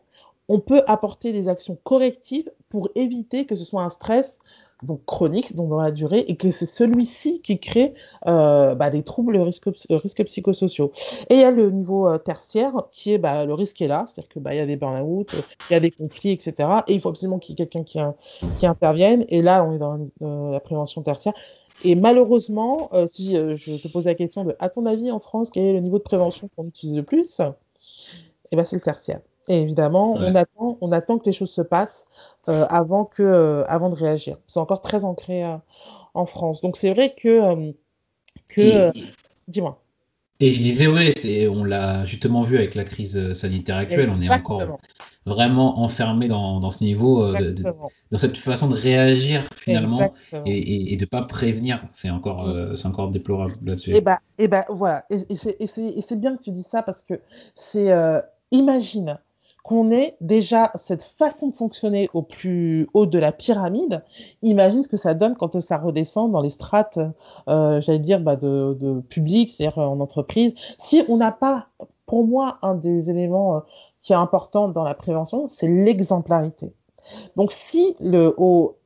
on 0.49 0.61
peut 0.61 0.83
apporter 0.87 1.33
des 1.33 1.49
actions 1.49 1.77
correctives 1.83 2.51
pour 2.69 2.89
éviter 2.95 3.47
que 3.47 3.57
ce 3.57 3.65
soit 3.65 3.83
un 3.83 3.91
stress 3.91 4.39
donc 4.83 5.05
chronique, 5.07 5.57
donc 5.57 5.71
dans 5.71 5.81
la 5.81 5.91
durée, 5.91 6.25
et 6.29 6.37
que 6.37 6.51
c'est 6.51 6.67
celui-ci 6.67 7.41
qui 7.41 7.59
crée 7.59 7.95
euh, 8.27 8.75
bah, 8.75 8.91
des 8.91 9.03
troubles 9.03 9.39
risques, 9.39 9.69
risques 9.89 10.25
psychosociaux. 10.25 10.93
Et 11.31 11.35
il 11.37 11.41
y 11.41 11.45
a 11.45 11.51
le 11.51 11.71
niveau 11.71 12.09
euh, 12.09 12.19
tertiaire 12.19 12.73
qui 12.93 13.13
est 13.13 13.19
bah, 13.19 13.47
le 13.47 13.55
risque 13.55 13.81
est 13.81 13.89
là, 13.89 14.05
c'est-à-dire 14.07 14.29
qu'il 14.29 14.43
bah, 14.43 14.55
y 14.55 14.61
a 14.61 14.67
des 14.67 14.77
burn-out, 14.77 15.35
il 15.71 15.73
y 15.73 15.77
a 15.77 15.81
des 15.81 15.91
conflits, 15.91 16.31
etc. 16.31 16.69
Et 16.89 16.95
il 16.95 17.01
faut 17.01 17.09
absolument 17.09 17.39
qu'il 17.39 17.59
y 17.59 17.63
ait 17.63 17.67
quelqu'un 17.67 18.13
qui, 18.59 18.67
intervienne. 18.67 19.25
Et 19.29 19.41
là, 19.41 19.65
on 19.65 19.73
est 19.73 19.79
dans 19.79 19.99
euh, 20.23 20.53
la 20.53 20.61
prévention 20.61 21.03
tertiaire. 21.03 21.33
Et 21.85 21.95
malheureusement, 21.95 22.91
euh, 22.93 23.07
si 23.13 23.37
euh, 23.37 23.57
je 23.57 23.77
te 23.77 23.89
pose 23.89 24.05
la 24.05 24.15
question 24.15 24.45
de, 24.45 24.57
à 24.59 24.69
ton 24.69 24.87
avis, 24.87 25.11
en 25.11 25.21
France, 25.21 25.51
quel 25.53 25.65
est 25.65 25.73
le 25.73 25.81
niveau 25.81 25.99
de 25.99 26.03
prévention 26.03 26.49
qu'on 26.57 26.67
utilise 26.67 26.97
le 26.97 27.03
plus? 27.03 27.41
Eh 28.51 28.57
ben, 28.57 28.65
c'est 28.65 28.77
le 28.77 28.83
tertiaire. 28.83 29.21
Et 29.49 29.61
évidemment, 29.63 30.15
on, 30.15 30.35
attend, 30.35 30.79
on 30.81 30.91
attend 30.91 31.19
que 31.19 31.27
les 31.27 31.33
choses 31.33 31.53
se 31.53 31.63
passent 31.63 32.07
euh, 32.49 32.67
avant, 32.69 33.05
que, 33.05 33.65
avant 33.69 33.91
de 33.91 33.95
réagir. 33.95 34.39
C'est 34.49 34.59
encore 34.59 34.81
très 34.81 35.05
ancré 35.05 35.45
en 36.15 36.27
France. 36.27 36.61
Donc 36.63 36.77
c'est 36.77 36.93
vrai 36.93 37.15
que... 37.17 37.73
que 38.49 38.93
Dis-moi. 39.47 39.81
Et 40.41 40.53
je 40.53 40.59
disais, 40.59 40.87
oui, 40.89 41.47
on 41.49 41.63
l'a 41.63 42.05
justement 42.05 42.43
vu 42.43 42.57
avec 42.57 42.75
la 42.75 42.85
crise 42.85 43.33
sanitaire 43.35 43.77
actuelle, 43.77 44.11
on 44.11 44.21
est 44.21 44.29
encore 44.29 44.79
vraiment 45.27 45.81
enfermé 45.81 46.29
dans, 46.29 46.61
dans 46.61 46.71
ce 46.71 46.83
niveau, 46.83 47.23
euh, 47.23 47.53
dans 48.13 48.19
cette 48.19 48.37
façon 48.37 48.69
de 48.69 48.75
réagir 48.75 49.43
finalement 49.55 50.15
et, 50.47 50.93
et, 50.93 50.97
de 50.97 51.05
pas 51.05 51.23
prévenir. 51.23 51.83
C'est 51.91 52.11
encore, 52.11 52.49
euh, 52.49 52.75
c'est 52.75 52.87
encore 52.87 53.11
déplorable 53.11 53.57
là-dessus. 53.65 53.95
Et 53.95 54.01
bah, 54.01 54.21
et 54.39 54.47
bah 54.47 54.65
voilà. 54.69 55.05
Et, 55.11 55.19
c'est 55.37 56.21
bien 56.21 56.37
que 56.37 56.43
tu 56.45 56.53
dis 56.53 56.63
ça 56.63 56.83
parce 56.83 57.03
que 57.03 57.21
c'est, 57.57 57.91
euh, 57.91 58.21
imagine 58.53 59.19
qu'on 59.65 59.91
ait 59.91 60.17
déjà 60.21 60.71
cette 60.77 61.03
façon 61.03 61.49
de 61.49 61.57
fonctionner 61.57 62.09
au 62.15 62.23
plus 62.23 62.87
haut 62.95 63.07
de 63.07 63.19
la 63.19 63.33
pyramide, 63.33 64.05
imagine 64.43 64.85
ce 64.85 64.89
que 64.89 64.97
ça 64.97 65.13
donne 65.13 65.35
quand 65.35 65.61
ça 65.61 65.77
redescend 65.77 66.31
dans 66.31 66.41
les 66.41 66.51
strates, 66.51 67.01
j'allais 67.49 67.99
dire, 67.99 68.21
bah, 68.21 68.37
de, 68.37 68.79
de 68.81 69.01
public, 69.01 69.51
c'est-à-dire 69.51 69.79
en 69.79 69.99
entreprise. 69.99 70.55
Si 70.79 71.03
on 71.09 71.17
n'a 71.17 71.33
pas, 71.33 71.67
pour 72.07 72.29
moi, 72.29 72.59
un 72.63 72.77
des 72.77 73.11
éléments 73.11 73.65
qui 74.07 74.13
est 74.13 74.17
importante 74.17 74.73
dans 74.73 74.85
la 74.85 74.95
prévention, 74.95 75.49
c'est 75.49 75.67
l'exemplarité. 75.67 76.73
Donc 77.35 77.51
si 77.51 77.97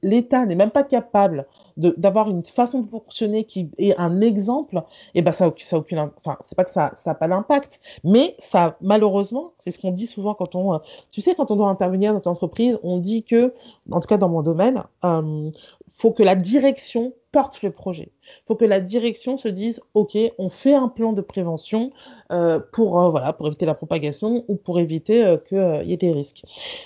l'État 0.02 0.46
n'est 0.46 0.54
même 0.54 0.70
pas 0.70 0.82
capable 0.82 1.46
d'avoir 1.80 2.28
une 2.30 2.44
façon 2.44 2.80
de 2.80 2.88
fonctionner 2.88 3.44
qui 3.44 3.70
est 3.78 3.96
un 3.98 4.20
exemple, 4.20 4.76
et 5.14 5.18
eh 5.20 5.22
ben 5.22 5.32
ça, 5.32 5.52
ça 5.58 5.78
aucune, 5.78 5.98
enfin 5.98 6.36
c'est 6.46 6.56
pas 6.56 6.64
que 6.64 6.70
ça 6.70 6.92
n'a 7.06 7.14
pas 7.14 7.28
d'impact, 7.28 7.80
mais 8.04 8.34
ça 8.38 8.76
malheureusement, 8.80 9.52
c'est 9.58 9.70
ce 9.70 9.78
qu'on 9.78 9.92
dit 9.92 10.06
souvent 10.06 10.34
quand 10.34 10.54
on, 10.54 10.74
euh, 10.74 10.78
tu 11.10 11.20
sais 11.20 11.34
quand 11.34 11.50
on 11.50 11.56
doit 11.56 11.68
intervenir 11.68 12.12
dans 12.12 12.20
une 12.20 12.30
entreprise, 12.30 12.78
on 12.82 12.98
dit 12.98 13.24
que, 13.24 13.52
en 13.90 14.00
tout 14.00 14.08
cas 14.08 14.18
dans 14.18 14.28
mon 14.28 14.42
domaine, 14.42 14.82
euh, 15.04 15.50
faut 15.88 16.12
que 16.12 16.22
la 16.22 16.34
direction 16.34 17.12
porte 17.32 17.62
le 17.62 17.70
projet. 17.70 18.10
Faut 18.46 18.56
que 18.56 18.64
la 18.64 18.80
direction 18.80 19.38
se 19.38 19.48
dise, 19.48 19.80
OK, 19.94 20.16
on 20.38 20.50
fait 20.50 20.74
un 20.74 20.88
plan 20.88 21.12
de 21.12 21.20
prévention 21.20 21.92
euh, 22.32 22.58
pour, 22.72 23.00
euh, 23.00 23.10
voilà, 23.10 23.32
pour 23.32 23.46
éviter 23.46 23.66
la 23.66 23.74
propagation 23.74 24.44
ou 24.48 24.56
pour 24.56 24.80
éviter 24.80 25.36
qu'il 25.48 25.82
y 25.84 25.92
ait 25.92 25.96
des 25.96 26.12
risques. 26.12 26.42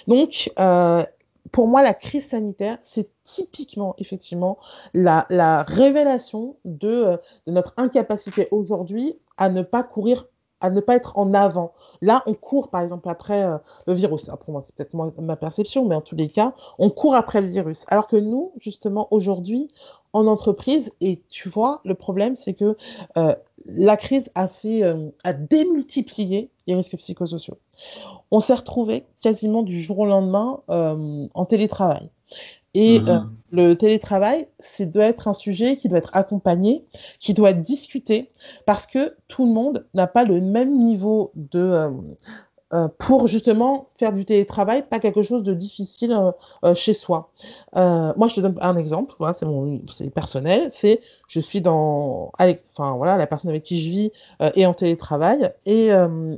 Donc, 0.06 0.50
pour 1.52 1.68
moi, 1.68 1.82
la 1.82 1.94
crise 1.94 2.28
sanitaire, 2.28 2.78
c'est 2.82 3.10
typiquement, 3.24 3.94
effectivement, 3.98 4.58
la, 4.92 5.26
la 5.30 5.62
révélation 5.62 6.56
de, 6.64 7.20
de, 7.46 7.52
notre 7.52 7.74
incapacité 7.76 8.48
aujourd'hui 8.50 9.18
à 9.36 9.48
ne 9.48 9.62
pas 9.62 9.82
courir 9.82 10.26
à 10.60 10.70
ne 10.70 10.80
pas 10.80 10.96
être 10.96 11.18
en 11.18 11.34
avant. 11.34 11.74
Là, 12.00 12.22
on 12.24 12.32
court, 12.32 12.70
par 12.70 12.80
exemple, 12.80 13.06
après 13.10 13.44
euh, 13.44 13.58
le 13.86 13.92
virus. 13.92 14.30
pour 14.40 14.52
moi, 14.52 14.62
c'est 14.64 14.74
peut-être 14.74 14.94
ma 14.94 15.36
perception, 15.36 15.84
mais 15.84 15.94
en 15.94 16.00
tous 16.00 16.16
les 16.16 16.30
cas, 16.30 16.54
on 16.78 16.88
court 16.88 17.14
après 17.14 17.42
le 17.42 17.48
virus. 17.48 17.84
Alors 17.88 18.08
que 18.08 18.16
nous, 18.16 18.52
justement, 18.58 19.08
aujourd'hui, 19.10 19.70
en 20.14 20.26
entreprise, 20.26 20.90
et 21.02 21.20
tu 21.28 21.50
vois, 21.50 21.82
le 21.84 21.94
problème, 21.94 22.36
c'est 22.36 22.54
que 22.54 22.76
euh, 23.18 23.34
la 23.66 23.98
crise 23.98 24.30
a 24.34 24.48
fait, 24.48 24.82
euh, 24.82 25.10
a 25.24 25.34
démultiplié 25.34 26.48
les 26.66 26.74
risques 26.74 26.96
psychosociaux. 26.96 27.58
On 28.30 28.40
s'est 28.40 28.54
retrouvé 28.54 29.04
quasiment 29.20 29.62
du 29.62 29.80
jour 29.80 29.98
au 29.98 30.06
lendemain 30.06 30.60
en 30.68 31.44
télétravail. 31.44 32.08
Et 32.74 32.98
mmh. 32.98 33.08
euh, 33.08 33.18
le 33.52 33.74
télétravail, 33.74 34.48
c'est 34.58 34.86
doit 34.86 35.06
être 35.06 35.28
un 35.28 35.32
sujet 35.32 35.76
qui 35.76 35.88
doit 35.88 35.98
être 35.98 36.10
accompagné, 36.12 36.84
qui 37.20 37.32
doit 37.32 37.50
être 37.50 37.62
discuté, 37.62 38.30
parce 38.66 38.86
que 38.86 39.14
tout 39.28 39.46
le 39.46 39.52
monde 39.52 39.86
n'a 39.94 40.08
pas 40.08 40.24
le 40.24 40.40
même 40.40 40.76
niveau 40.76 41.30
de, 41.36 41.60
euh, 41.60 41.90
euh, 42.72 42.88
pour 42.98 43.28
justement 43.28 43.88
faire 44.04 44.12
du 44.12 44.26
télétravail, 44.26 44.82
pas 44.82 45.00
quelque 45.00 45.22
chose 45.22 45.44
de 45.44 45.54
difficile 45.54 46.12
euh, 46.12 46.30
euh, 46.64 46.74
chez 46.74 46.92
soi. 46.92 47.30
moi, 47.74 48.28
je 48.28 48.34
te 48.34 48.40
donne 48.40 48.58
un 48.60 48.76
exemple, 48.76 49.14
voilà, 49.18 49.32
c'est 49.32 49.46
mon, 49.46 49.80
c'est 49.90 50.10
personnel, 50.10 50.66
c'est 50.70 51.00
je 51.26 51.40
suis 51.40 51.62
dans, 51.62 52.30
enfin 52.72 52.92
voilà, 52.96 53.16
la 53.16 53.26
personne 53.26 53.48
avec 53.48 53.62
qui 53.62 53.80
je 53.80 53.90
vis 53.90 54.12
est 54.40 54.66
en 54.66 54.74
télétravail 54.74 55.50
et, 55.64 55.88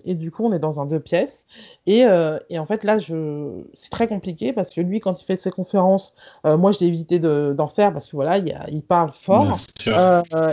et 0.05 0.15
du 0.15 0.31
coup 0.31 0.45
on 0.47 0.53
est 0.53 0.61
dans 0.61 0.81
un 0.81 0.87
deux 0.87 1.01
pièces 1.01 1.45
et, 1.87 2.05
et 2.51 2.59
en 2.59 2.67
fait 2.67 2.85
là 2.85 2.99
je, 2.99 3.65
c'est 3.75 3.91
très 3.91 4.07
compliqué 4.07 4.53
parce 4.53 4.71
que 4.71 4.81
lui 4.81 5.01
quand 5.01 5.21
il 5.21 5.25
fait 5.25 5.37
ses 5.37 5.51
conférences, 5.51 6.17
moi 6.45 6.71
je 6.71 6.79
l'ai 6.79 6.87
évité 6.87 7.19
d'en 7.19 7.67
faire 7.67 7.93
parce 7.93 8.07
que 8.07 8.15
voilà 8.15 8.39
il, 8.39 8.57
il 8.69 8.81
parle 8.81 9.11
fort. 9.13 9.59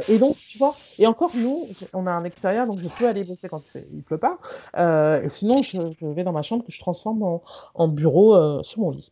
Et 0.08 0.17
donc 0.17 0.36
tu 0.49 0.58
vois 0.58 0.76
et 0.97 1.06
encore 1.06 1.32
nous 1.36 1.67
on 1.93 2.08
a 2.08 2.12
un 2.12 2.23
extérieur 2.23 2.65
donc 2.65 2.80
je 2.80 2.88
peux 2.88 3.08
aller 3.08 3.23
bosser 3.23 3.47
quand 3.47 3.62
il, 3.76 3.82
il 3.93 4.02
pleut 4.02 4.17
pas. 4.17 4.39
Et 5.23 5.30
sinon 5.30 5.62
je 5.62 5.84
je, 6.02 6.06
vais 6.08 6.23
dans 6.23 6.32
ma 6.32 6.41
chambre 6.41 6.63
que 6.63 6.71
je 6.71 6.80
transforme 6.80 7.03
en, 7.06 7.88
bureau 7.88 8.36
euh, 8.36 8.63
sur 8.63 8.82
mon 8.82 8.92
lit. 8.92 9.12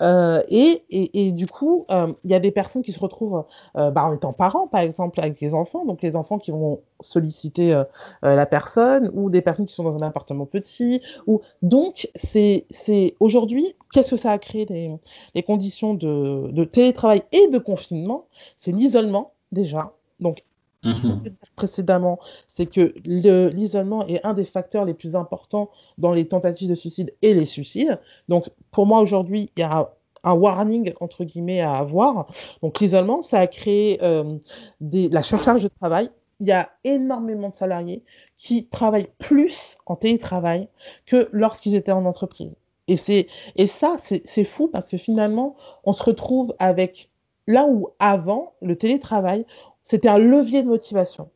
Euh, 0.00 0.42
et, 0.48 0.84
et, 0.90 1.32
du 1.32 1.46
coup, 1.46 1.86
euh, 1.90 2.12
il 2.24 2.30
y 2.30 2.34
a 2.34 2.40
des 2.40 2.50
personnes 2.50 2.82
qui 2.82 2.92
se 2.92 3.00
retrouvent 3.00 3.44
bah, 3.74 4.04
en 4.04 4.14
étant 4.14 4.32
parents, 4.32 4.66
par 4.66 4.80
exemple, 4.80 5.20
avec 5.20 5.38
des 5.38 5.54
enfants, 5.54 5.84
donc 5.84 6.02
les 6.02 6.16
enfants 6.16 6.38
qui 6.38 6.50
vont 6.50 6.80
solliciter 7.00 7.82
la 8.22 8.46
personne, 8.46 9.10
ou 9.14 9.30
des 9.30 9.42
personnes 9.42 9.66
qui 9.66 9.74
sont 9.74 9.84
dans 9.84 9.96
un 9.96 10.06
appartement 10.06 10.46
petit. 10.46 11.02
Ou... 11.26 11.40
Donc, 11.62 12.08
c'est 12.14 12.66
aujourd'hui, 13.20 13.74
qu'est-ce 13.92 14.12
que 14.12 14.16
ça 14.16 14.32
a 14.32 14.38
créé 14.38 14.66
les, 14.66 14.90
les 15.34 15.42
conditions 15.42 15.94
de, 15.94 16.50
de 16.50 16.64
télétravail 16.64 17.22
et 17.32 17.48
de 17.48 17.58
confinement? 17.58 18.26
C'est 18.56 18.72
l'isolement 18.72 19.32
déjà. 19.52 19.92
Donc, 20.20 20.44
Mhm. 20.84 21.22
précédemment, 21.56 22.18
c'est 22.46 22.66
que 22.66 22.94
l'isolement 23.04 24.06
est 24.06 24.24
un 24.24 24.34
des 24.34 24.44
facteurs 24.44 24.84
les 24.84 24.94
plus 24.94 25.16
importants 25.16 25.70
dans 25.98 26.12
les 26.12 26.28
tentatives 26.28 26.68
de 26.68 26.74
suicide 26.74 27.14
et 27.22 27.34
les 27.34 27.46
suicides. 27.46 27.98
Donc, 28.28 28.50
pour 28.70 28.86
moi, 28.86 29.00
aujourd'hui, 29.00 29.50
il 29.56 29.60
y 29.60 29.62
a 29.62 29.90
un 30.24 30.34
warning 30.34 30.92
entre 31.00 31.24
guillemets 31.24 31.60
à 31.60 31.74
avoir. 31.74 32.26
Donc 32.62 32.80
l'isolement, 32.80 33.22
ça 33.22 33.40
a 33.40 33.46
créé 33.46 34.02
euh, 34.02 34.38
des, 34.80 35.08
la 35.08 35.22
surcharge 35.22 35.62
de 35.62 35.68
travail. 35.68 36.10
Il 36.40 36.48
y 36.48 36.52
a 36.52 36.70
énormément 36.82 37.50
de 37.50 37.54
salariés 37.54 38.02
qui 38.36 38.66
travaillent 38.66 39.10
plus 39.18 39.76
en 39.86 39.96
télétravail 39.96 40.68
que 41.06 41.28
lorsqu'ils 41.32 41.76
étaient 41.76 41.92
en 41.92 42.06
entreprise. 42.06 42.58
Et, 42.88 43.28
et 43.56 43.66
ça, 43.66 43.96
c'est 43.98 44.44
fou 44.44 44.68
parce 44.68 44.88
que 44.88 44.98
finalement, 44.98 45.56
on 45.84 45.92
se 45.92 46.02
retrouve 46.02 46.54
avec 46.58 47.08
là 47.46 47.66
où 47.66 47.88
avant, 47.98 48.54
le 48.60 48.76
télétravail, 48.76 49.46
c'était 49.84 50.08
un 50.08 50.18
levier 50.18 50.62
de 50.62 50.68
motivation. 50.68 51.30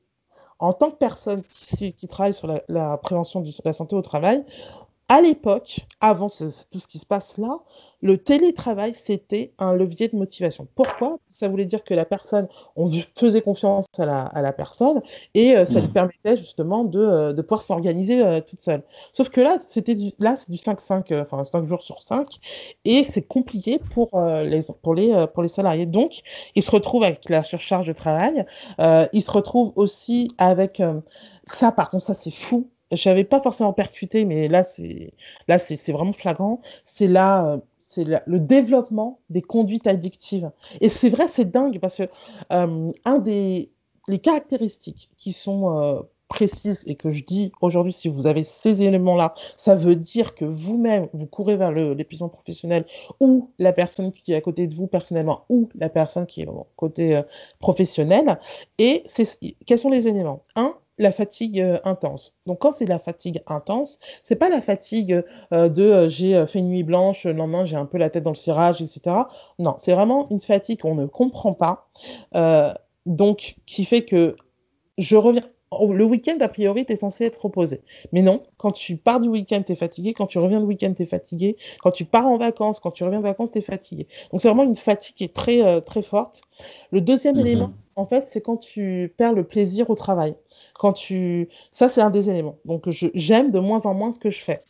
En 0.59 0.73
tant 0.73 0.91
que 0.91 0.97
personne 0.97 1.45
qui, 1.45 1.95
travaille 2.09 2.35
sur 2.35 2.53
la 2.69 2.97
prévention 2.97 3.41
de 3.41 3.51
la 3.65 3.73
santé 3.73 3.95
au 3.95 4.03
travail, 4.03 4.45
à 5.09 5.23
l'époque, 5.23 5.81
avant 6.01 6.29
tout 6.29 6.81
ce 6.81 6.87
qui 6.87 6.99
se 6.99 7.07
passe 7.07 7.39
là, 7.39 7.61
le 8.01 8.19
télétravail, 8.19 8.95
c'était 8.95 9.53
un 9.59 9.75
levier 9.75 10.09
de 10.09 10.17
motivation. 10.17 10.69
Pourquoi? 10.75 11.19
Ça 11.31 11.49
voulait 11.49 11.65
dire 11.65 11.83
que 11.83 11.95
la 11.95 12.05
personne, 12.05 12.47
on 12.77 12.89
faisait 13.17 13.41
confiance 13.41 13.87
à 13.99 14.05
la, 14.05 14.53
personne 14.53 15.01
et 15.35 15.57
euh, 15.57 15.65
ça 15.65 15.81
lui 15.81 15.89
mmh. 15.89 15.93
permettait 15.93 16.37
justement 16.37 16.85
de, 16.85 17.01
euh, 17.01 17.43
pouvoir 17.43 17.63
s'organiser 17.63 18.23
euh, 18.23 18.41
toute 18.41 18.63
seule. 18.63 18.83
Sauf 19.13 19.31
que 19.31 19.41
là, 19.41 19.57
c'était 19.67 19.97
là, 20.19 20.37
c'est 20.37 20.51
du 20.51 20.59
5-5, 20.59 21.23
enfin 21.23 21.43
5 21.45 21.65
jours 21.65 21.83
sur 21.83 22.03
5 22.03 22.29
et 22.85 23.05
c'est 23.05 23.27
compliqué 23.27 23.81
pour, 23.95 24.21
les, 24.21 24.61
pour, 24.83 24.95
les, 24.95 25.27
pour 25.33 25.43
les 25.43 25.49
salariés. 25.49 25.87
Donc, 25.87 26.21
ils 26.55 26.63
se 26.63 26.71
retrouvent 26.71 27.05
avec 27.05 27.29
la 27.29 27.43
surcharge 27.43 27.87
de 27.87 27.93
travail, 27.93 28.45
ils 28.79 29.23
se 29.23 29.31
retrouvent 29.31 29.73
aussi 29.75 30.33
avec... 30.39 30.83
ça, 31.53 31.73
par 31.73 31.91
contre, 31.91 32.05
ça, 32.05 32.15
c'est 32.15 32.31
fou 32.31 32.69
je 32.93 33.09
n'avais 33.09 33.25
pas 33.25 33.41
forcément 33.41 33.73
percuté, 33.73 34.25
mais 34.25 34.49
là, 34.49 34.63
c'est 34.63 35.13
là, 35.47 35.59
c'est 35.59 35.93
vraiment 35.93 36.13
flagrant. 36.13 36.61
C'est 36.85 37.07
là, 37.07 37.47
euh, 37.47 37.59
c'est 37.81 38.05
le 38.05 38.39
développement 38.41 39.21
des 39.31 39.43
conduites 39.43 39.87
addictives. 39.87 40.51
Et 40.81 40.89
c'est 40.89 41.11
vrai, 41.11 41.29
c'est 41.29 41.51
dingue 41.51 41.79
parce 41.81 41.97
que 41.97 42.09
euh, 42.53 42.91
un 43.05 43.19
des 43.19 43.71
les 44.09 44.19
caractéristiques 44.21 45.11
qui 45.19 45.35
sont 45.35 45.79
euh, 45.79 46.01
précises 46.29 46.83
et 46.87 46.97
que 46.97 47.11
je 47.13 47.25
dis 47.25 47.53
aujourd'hui, 47.61 47.93
si 47.93 48.09
vous 48.09 48.27
avez 48.27 48.43
ces 48.43 48.83
éléments-là, 48.83 49.35
ça 49.59 49.75
veut 49.75 49.97
dire 49.97 50.35
que 50.35 50.47
vous-même, 50.47 51.09
vous 51.13 51.27
courez 51.27 51.57
vers 51.57 51.73
l'épuisement 51.73 52.29
professionnel 52.31 52.87
ou 53.21 53.51
la 53.59 53.73
personne 53.73 54.13
qui 54.13 54.33
est 54.33 54.37
à 54.37 54.41
côté 54.41 54.67
de 54.67 54.75
vous 54.75 54.87
personnellement 54.87 55.45
ou 55.51 55.69
la 55.75 55.91
personne 55.91 56.27
qui 56.27 56.43
est 56.43 56.47
au 56.47 56.67
côté 56.77 57.21
professionnel. 57.61 58.39
Et 58.79 59.05
quels 59.67 59.79
sont 59.79 59.91
les 59.91 60.09
éléments? 60.09 60.43
Un, 60.57 60.75
la 60.99 61.13
fatigue 61.13 61.61
euh, 61.61 61.79
intense. 61.85 62.39
Donc 62.47 62.59
quand 62.61 62.73
c'est 62.73 62.87
la 62.87 62.99
fatigue 62.99 63.43
intense, 63.47 63.99
c'est 64.23 64.37
pas 64.37 64.49
la 64.49 64.61
fatigue 64.61 65.25
euh, 65.53 65.69
de 65.69 65.83
euh, 65.83 66.09
j'ai 66.09 66.47
fait 66.47 66.59
une 66.59 66.69
nuit 66.69 66.83
blanche, 66.83 67.25
le 67.25 67.33
lendemain 67.33 67.65
j'ai 67.65 67.77
un 67.77 67.87
peu 67.87 67.99
la 67.99 68.11
tête 68.11 68.25
dans 68.25 68.31
le 68.31 68.37
cirage, 68.37 68.83
etc. 68.83 69.17
Non, 69.59 69.77
c'est 69.79 69.93
vraiment 69.93 70.29
une 70.31 70.41
fatigue 70.41 70.81
qu'on 70.81 70.95
ne 70.95 71.07
comprend 71.07 71.55
pas, 71.55 71.89
donc 73.07 73.57
qui 73.67 73.85
fait 73.85 74.05
que 74.05 74.37
je 74.99 75.17
reviens. 75.17 75.45
Oh, 75.71 75.93
le 75.93 76.05
week-end, 76.05 76.39
a 76.41 76.49
priori, 76.49 76.87
tu 76.87 76.93
es 76.93 76.97
censé 76.97 77.25
être 77.25 77.43
reposé. 77.45 77.83
Mais 78.13 78.23
non, 78.23 78.43
quand 78.57 78.73
tu 78.73 78.97
pars 78.97 79.21
du 79.21 79.29
week-end, 79.29 79.63
tu 79.65 79.73
es 79.73 79.77
fatigué. 79.77 80.15
Quand 80.15 80.27
tu 80.27 80.39
reviens 80.39 80.61
du 80.61 80.67
week-end, 80.67 80.95
tu 80.95 81.03
es 81.03 81.07
fatigué. 81.07 81.57
Quand 81.83 81.91
tu 81.91 82.05
pars 82.05 82.27
en 82.27 82.39
vacances, 82.39 82.81
quand 82.81 82.91
tu 82.91 83.05
reviens 83.05 83.19
de 83.19 83.25
vacances, 83.25 83.53
tu 83.53 83.59
es 83.59 83.63
fatigué. 83.63 84.07
Donc 84.31 84.41
c'est 84.41 84.49
vraiment 84.49 84.65
une 84.65 84.75
fatigue 84.75 85.15
qui 85.15 85.25
est 85.25 85.35
très, 85.35 85.81
très 85.83 86.03
forte. 86.03 86.43
Le 86.91 87.01
deuxième 87.01 87.35
mhm. 87.35 87.41
élément, 87.41 87.73
en 87.97 88.07
fait, 88.07 88.27
c'est 88.29 88.41
quand 88.41 88.57
tu 88.57 89.13
perds 89.17 89.33
le 89.33 89.45
plaisir 89.45 89.91
au 89.91 89.95
travail. 89.95 90.35
Quand 90.75 90.93
tu... 90.93 91.49
Ça, 91.73 91.89
c'est 91.89 92.01
un 92.01 92.11
des 92.11 92.31
éléments. 92.31 92.57
Donc, 92.65 92.89
j'aime 92.89 93.51
de 93.51 93.59
moins 93.59 93.83
en 93.83 93.95
moins 93.95 94.13
ce 94.13 94.19
que 94.19 94.31
je 94.31 94.41
fais. 94.41 94.63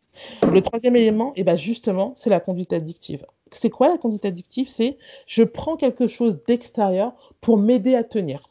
Le 0.43 0.61
troisième 0.63 0.97
élément, 0.97 1.33
et 1.37 1.41
eh 1.41 1.45
ben 1.45 1.57
justement, 1.57 2.13
c'est 2.17 2.31
la 2.31 2.41
conduite 2.41 2.73
addictive. 2.73 3.25
C'est 3.53 3.71
quoi 3.71 3.89
la 3.89 3.99
conduite 3.99 4.25
addictive? 4.25 4.69
C'est 4.69 4.99
je 5.27 5.43
prends 5.43 5.77
quelque 5.77 6.07
chose 6.07 6.41
d'extérieur 6.47 7.13
pour 7.41 7.57
m'aider 7.57 7.95
à 7.95 8.05
tenir. 8.05 8.51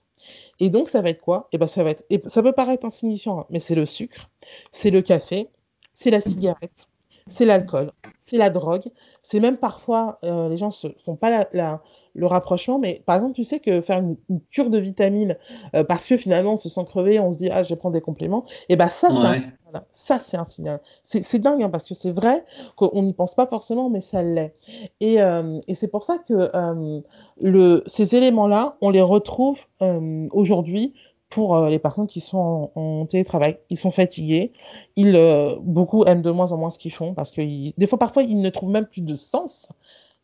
Et 0.59 0.69
donc, 0.69 0.89
ça 0.89 1.01
va 1.01 1.09
être 1.09 1.21
quoi? 1.21 1.47
Et 1.51 1.55
eh 1.55 1.57
ben, 1.57 1.67
ça 1.67 1.83
va 1.83 1.91
être. 1.91 2.03
Et 2.09 2.21
ça 2.27 2.41
peut 2.41 2.51
paraître 2.51 2.85
insignifiant, 2.85 3.41
hein, 3.41 3.45
mais 3.49 3.59
c'est 3.59 3.75
le 3.75 3.85
sucre, 3.85 4.29
c'est 4.71 4.91
le 4.91 5.01
café, 5.01 5.49
c'est 5.93 6.11
la 6.11 6.21
cigarette, 6.21 6.87
c'est 7.27 7.45
l'alcool, 7.45 7.91
c'est 8.25 8.37
la 8.37 8.49
drogue. 8.49 8.89
C'est 9.21 9.39
même 9.39 9.57
parfois, 9.57 10.19
euh, 10.23 10.49
les 10.49 10.57
gens 10.57 10.69
ne 10.83 10.89
font 10.97 11.15
pas 11.15 11.47
la, 11.53 11.81
le 12.13 12.25
rapprochement. 12.25 12.79
Mais 12.79 13.01
par 13.05 13.15
exemple, 13.15 13.33
tu 13.33 13.43
sais 13.43 13.59
que 13.59 13.81
faire 13.81 13.99
une, 13.99 14.17
cure 14.51 14.69
de 14.69 14.77
vitamines 14.77 15.37
euh, 15.75 15.83
parce 15.83 16.07
que 16.07 16.17
finalement 16.17 16.53
on 16.53 16.57
se 16.57 16.69
sent 16.69 16.85
crevé, 16.85 17.19
on 17.19 17.33
se 17.33 17.37
dit 17.37 17.49
ah 17.49 17.63
je 17.63 17.69
vais 17.69 17.75
prendre 17.75 17.93
des 17.93 18.01
compléments, 18.01 18.45
et 18.69 18.75
ben 18.75 18.89
ça 18.89 19.09
c'est 19.11 19.17
un 19.17 19.33
signal. 19.33 19.83
Ça 19.91 20.19
c'est 20.19 20.37
un 20.37 20.43
signal. 20.43 20.81
C'est 21.03 21.39
dingue 21.39 21.63
hein, 21.63 21.69
parce 21.69 21.87
que 21.87 21.95
c'est 21.95 22.11
vrai 22.11 22.43
qu'on 22.75 23.03
n'y 23.03 23.13
pense 23.13 23.35
pas 23.35 23.47
forcément, 23.47 23.89
mais 23.89 24.01
ça 24.01 24.21
l'est. 24.21 24.53
Et, 24.99 25.21
euh, 25.21 25.59
et 25.67 25.75
c'est 25.75 25.87
pour 25.87 26.03
ça 26.03 26.17
que 26.17 26.49
euh, 26.53 26.99
le, 27.41 27.83
ces 27.87 28.15
éléments-là, 28.15 28.77
on 28.81 28.89
les 28.89 29.01
retrouve 29.01 29.59
aujourd'hui 30.31 30.93
pour 31.29 31.59
les 31.65 31.77
personnes 31.77 32.07
qui 32.07 32.21
sont 32.21 32.71
en, 32.75 33.05
télétravail. 33.05 33.57
Ils 33.69 33.77
sont 33.77 33.91
fatigués, 33.91 34.53
ils, 34.95 35.57
beaucoup 35.61 36.05
aiment 36.05 36.21
de 36.21 36.31
moins 36.31 36.53
en 36.53 36.57
moins 36.57 36.69
ce 36.69 36.79
qu'ils 36.79 36.93
font 36.93 37.13
parce 37.13 37.31
que 37.31 37.41
des 37.77 37.87
fois, 37.87 37.99
parfois, 37.99 38.23
ils 38.23 38.39
ne 38.39 38.49
trouvent 38.49 38.69
même 38.69 38.85
plus 38.85 39.01
de 39.01 39.17
sens 39.17 39.71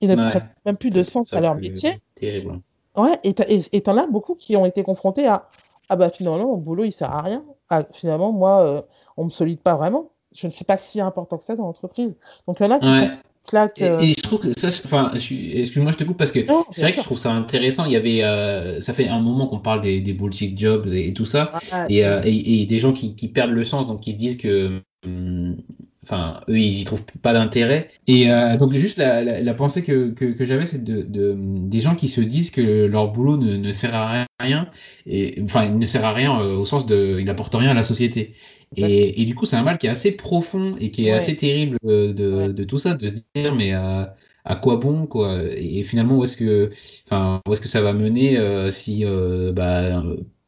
ils 0.04 0.16
n'ont 0.16 0.32
même 0.66 0.78
plus 0.78 0.89
de 0.89 1.04
sens 1.04 1.34
à 1.34 1.39
leur 1.39 1.56
métier. 1.56 2.00
Terrible. 2.16 2.60
Ouais, 2.96 3.20
et 3.24 3.82
t'en 3.82 3.98
as 3.98 4.08
beaucoup 4.08 4.36
qui 4.36 4.56
ont 4.56 4.66
été 4.66 4.84
confrontés 4.84 5.26
à 5.26 5.50
Ah 5.89 5.96
bah 5.96 6.10
finalement, 6.10 6.48
mon 6.48 6.58
boulot, 6.58 6.84
il 6.84 6.92
sert 6.92 7.12
à 7.12 7.22
rien. 7.22 7.44
Ah, 7.70 7.84
finalement, 7.92 8.32
moi, 8.32 8.62
euh, 8.62 8.82
on 9.18 9.26
me 9.26 9.30
solide 9.30 9.60
pas 9.60 9.76
vraiment. 9.76 10.12
Je 10.36 10.48
ne 10.48 10.52
suis 10.52 10.66
pas 10.66 10.78
si 10.78 11.02
important 11.02 11.38
que 11.38 11.44
ça 11.44 11.56
dans 11.56 11.63
l'entreprise. 11.63 12.18
Donc 12.48 12.58
il 12.60 12.63
y 12.63 12.66
en 12.68 12.72
a 12.72 12.80
qui 12.80 13.12
claquent. 13.48 13.82
Et, 13.82 13.86
euh, 13.86 14.00
et, 14.00 14.13
je 14.13 14.22
trouve 14.22 14.42
que 14.42 14.52
ça, 14.58 14.68
enfin, 14.68 15.12
excuse-moi, 15.13 15.92
je 15.92 15.98
te 15.98 16.04
coupe 16.04 16.18
parce 16.18 16.32
que 16.32 16.42
c'est 16.70 16.82
vrai 16.82 16.92
que 16.92 17.00
je 17.00 17.04
trouve 17.04 17.18
ça 17.18 17.32
intéressant. 17.32 17.86
Il 17.86 17.92
y 17.92 17.96
avait, 17.96 18.24
euh, 18.24 18.82
ça 18.82 18.94
fait 18.94 19.08
un 19.08 19.20
moment 19.20 19.48
qu'on 19.48 19.60
parle 19.60 19.82
des, 19.82 20.02
des 20.02 20.13
bullshit 20.13 20.58
jobs 20.58 20.88
et, 20.88 21.13
tout 21.13 21.26
ça, 21.26 21.54
et, 21.89 22.02
et, 22.02 22.66
des 22.66 22.80
gens 22.80 22.94
qui, 22.94 23.16
qui, 23.16 23.28
perdent 23.28 23.52
le 23.52 23.63
sens, 23.63 23.88
donc 23.88 24.02
qui 24.02 24.13
se 24.13 24.18
disent 24.18 24.38
que 24.38 24.82
hum, 25.06 25.58
Enfin, 26.04 26.42
eux, 26.50 26.58
ils 26.58 26.82
y 26.82 26.84
trouvent 26.84 27.04
pas 27.22 27.32
d'intérêt. 27.32 27.88
Et 28.08 28.30
euh, 28.30 28.58
donc, 28.58 28.74
juste 28.74 28.98
la, 28.98 29.22
la, 29.24 29.54
pensée 29.54 29.84
que, 29.84 30.12
que, 30.12 30.26
que 30.26 30.44
j'avais, 30.44 30.66
c'est 30.66 30.84
de, 30.84 31.02
de, 31.02 31.36
des 31.38 31.80
gens 31.80 31.96
qui 31.96 32.10
se 32.10 32.20
disent 32.20 32.52
que 32.52 32.86
leur 32.86 33.12
boulot 33.12 33.38
ne, 33.38 33.56
ne 33.56 33.72
sert 33.72 33.96
à 33.96 34.26
rien. 34.39 34.70
Et, 35.06 35.42
enfin, 35.44 35.66
il 35.66 35.78
ne 35.78 35.86
sert 35.86 36.04
à 36.06 36.12
rien 36.12 36.39
euh, 36.42 36.58
au 36.58 36.66
sens 36.66 36.86
de. 36.86 37.18
Il 37.20 37.26
n'apporte 37.26 37.56
rien 37.56 37.72
à 37.72 37.74
la 37.74 37.84
société. 37.84 38.34
Et, 38.76 39.22
et, 39.22 39.26
du 39.26 39.34
coup, 39.34 39.46
c'est 39.46 39.56
un 39.56 39.63
mal 39.63 39.78
qui 39.78 39.88
est 39.88 39.92
assez 39.92 40.12
profond 40.12 40.76
et 40.80 40.92
qui 40.92 41.08
est 41.08 41.12
assez 41.12 41.36
terrible 41.36 41.78
euh, 41.86 42.12
de, 42.13 42.52
de, 42.52 42.63
tout 42.66 42.80
ça, 42.80 42.96
de 42.96 43.08
se 43.08 43.13
dire, 43.36 43.56
mais 43.56 43.72
à 43.74 44.56
quoi 44.62 44.76
bon, 44.76 45.06
quoi? 45.08 45.42
Et, 45.56 45.84
finalement, 45.84 46.18
où 46.18 46.24
est-ce 46.26 46.36
que, 46.36 46.72
enfin, 47.06 47.42
où 47.48 47.54
est-ce 47.54 47.62
que 47.62 47.70
ça 47.70 47.82
va 47.82 47.94
mener 47.94 48.38
si, 48.72 49.06
bah, 49.54 50.04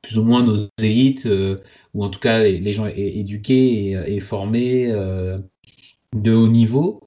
plus 0.05 0.19
ou 0.19 0.23
moins 0.23 0.43
nos 0.43 0.55
élites, 0.81 1.25
euh, 1.25 1.57
ou 1.93 2.03
en 2.03 2.09
tout 2.09 2.19
cas 2.19 2.39
les, 2.39 2.73
gens 2.73 2.85
éduqués 2.85 3.91
et, 3.91 4.19
formés 4.19 4.91
euh, 4.91 5.37
de 6.13 6.31
haut 6.31 6.47
niveau, 6.47 7.01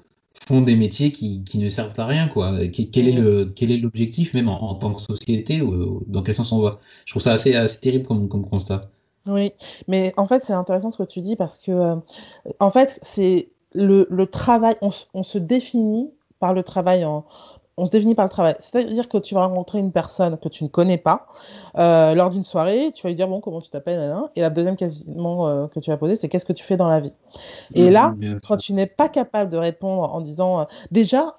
font 0.47 0.63
des 0.63 0.75
métiers 0.75 1.13
qui, 1.13 1.45
ne 1.55 1.69
servent 1.69 1.99
à 1.99 2.07
rien. 2.07 2.27
Quoi. 2.27 2.59
Quel, 2.93 3.09
est 3.09 3.13
le, 3.13 3.45
quel 3.45 3.71
est 3.71 3.77
l'objectif, 3.77 4.35
même 4.35 4.49
en, 4.49 4.75
tant 4.75 4.93
que 4.93 5.01
société, 5.01 5.63
ou 5.63 6.03
dans 6.09 6.23
quel 6.23 6.35
sens 6.35 6.51
on 6.51 6.61
va? 6.61 6.81
Je 7.05 7.13
trouve 7.13 7.23
ça 7.23 7.33
assez, 7.33 7.55
assez 7.55 7.79
terrible 7.79 8.07
comme, 8.07 8.29
constat. 8.29 8.81
Oui, 9.27 9.53
mais 9.87 10.13
en 10.17 10.27
fait, 10.27 10.43
c'est 10.45 10.55
intéressant 10.55 10.91
ce 10.91 10.99
que 10.99 11.09
tu 11.09 11.21
dis 11.21 11.37
parce 11.37 11.59
que, 11.59 11.71
euh, 11.71 11.97
en 12.59 12.71
fait, 12.73 12.99
c'est 13.03 13.51
le, 13.75 14.09
le, 14.11 14.27
travail, 14.27 14.77
on, 14.81 14.91
on, 15.15 15.23
se 15.23 15.39
définit 15.39 16.11
par 16.41 16.55
le 16.55 16.63
travail 16.63 17.05
en, 17.05 17.27
on 17.79 17.87
se 17.87 17.93
définit 17.93 18.15
par 18.15 18.27
le 18.27 18.31
travail. 18.31 18.57
C'est-à-dire 18.59 19.09
que 19.09 19.19
tu 19.19 19.35
vas 19.35 19.47
rencontrer 19.47 19.79
une 19.79 19.93
personne 19.93 20.37
que 20.37 20.49
tu 20.49 20.65
ne 20.65 20.69
connais 20.69 20.99
pas 20.99 21.27
euh, 21.77 22.15
lors 22.15 22.31
d'une 22.31 22.45
soirée, 22.45 22.91
tu 22.95 23.05
vas 23.05 23.09
lui 23.09 23.17
dire 23.17 23.29
bon 23.29 23.41
comment 23.41 23.61
tu 23.61 23.71
t'appelles 23.71 24.15
et 24.35 24.41
la 24.41 24.51
deuxième 24.51 24.77
quasiment 24.77 25.49
euh, 25.49 25.67
que 25.69 25.79
tu 25.79 25.91
vas 25.91 25.97
poser 25.97 26.17
c'est 26.17 26.29
qu'est-ce 26.29 26.45
que 26.45 26.53
tu 26.53 26.65
fais 26.65 26.77
dans 26.77 26.89
la 26.89 27.01
vie? 27.01 27.13
Et 27.75 27.91
là, 27.91 28.15
quand 28.47 28.57
tu 28.57 28.73
n'es 28.73 28.87
pas 28.87 29.09
capable 29.09 29.51
de 29.51 29.57
répondre 29.57 30.03
en 30.13 30.21
disant 30.21 30.61
euh, 30.61 30.65
déjà 30.91 31.35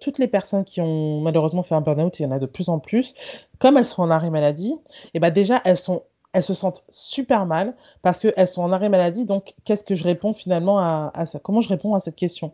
toutes 0.00 0.18
les 0.18 0.28
personnes 0.28 0.64
qui 0.64 0.80
ont 0.80 1.20
malheureusement 1.20 1.62
fait 1.62 1.74
un 1.74 1.82
burn-out, 1.82 2.18
il 2.18 2.22
y 2.22 2.26
en 2.26 2.30
a 2.30 2.38
de 2.38 2.46
plus 2.46 2.68
en 2.68 2.78
plus, 2.78 3.14
comme 3.58 3.76
elles 3.76 3.84
sont 3.84 4.02
en 4.02 4.10
arrêt 4.10 4.30
maladie, 4.30 4.72
et 4.72 5.10
eh 5.14 5.20
ben 5.20 5.30
déjà 5.30 5.60
elles 5.64 5.76
sont 5.76 6.02
elles 6.32 6.42
se 6.42 6.54
sentent 6.54 6.82
super 6.88 7.44
mal 7.44 7.74
parce 8.00 8.18
qu'elles 8.18 8.48
sont 8.48 8.62
en 8.62 8.72
arrêt 8.72 8.88
maladie. 8.88 9.26
Donc, 9.26 9.54
qu'est-ce 9.66 9.82
que 9.82 9.94
je 9.94 10.02
réponds 10.02 10.32
finalement 10.32 10.78
à, 10.78 11.10
à 11.12 11.26
ça? 11.26 11.38
Comment 11.38 11.60
je 11.60 11.68
réponds 11.68 11.94
à 11.94 12.00
cette 12.00 12.16
question? 12.16 12.52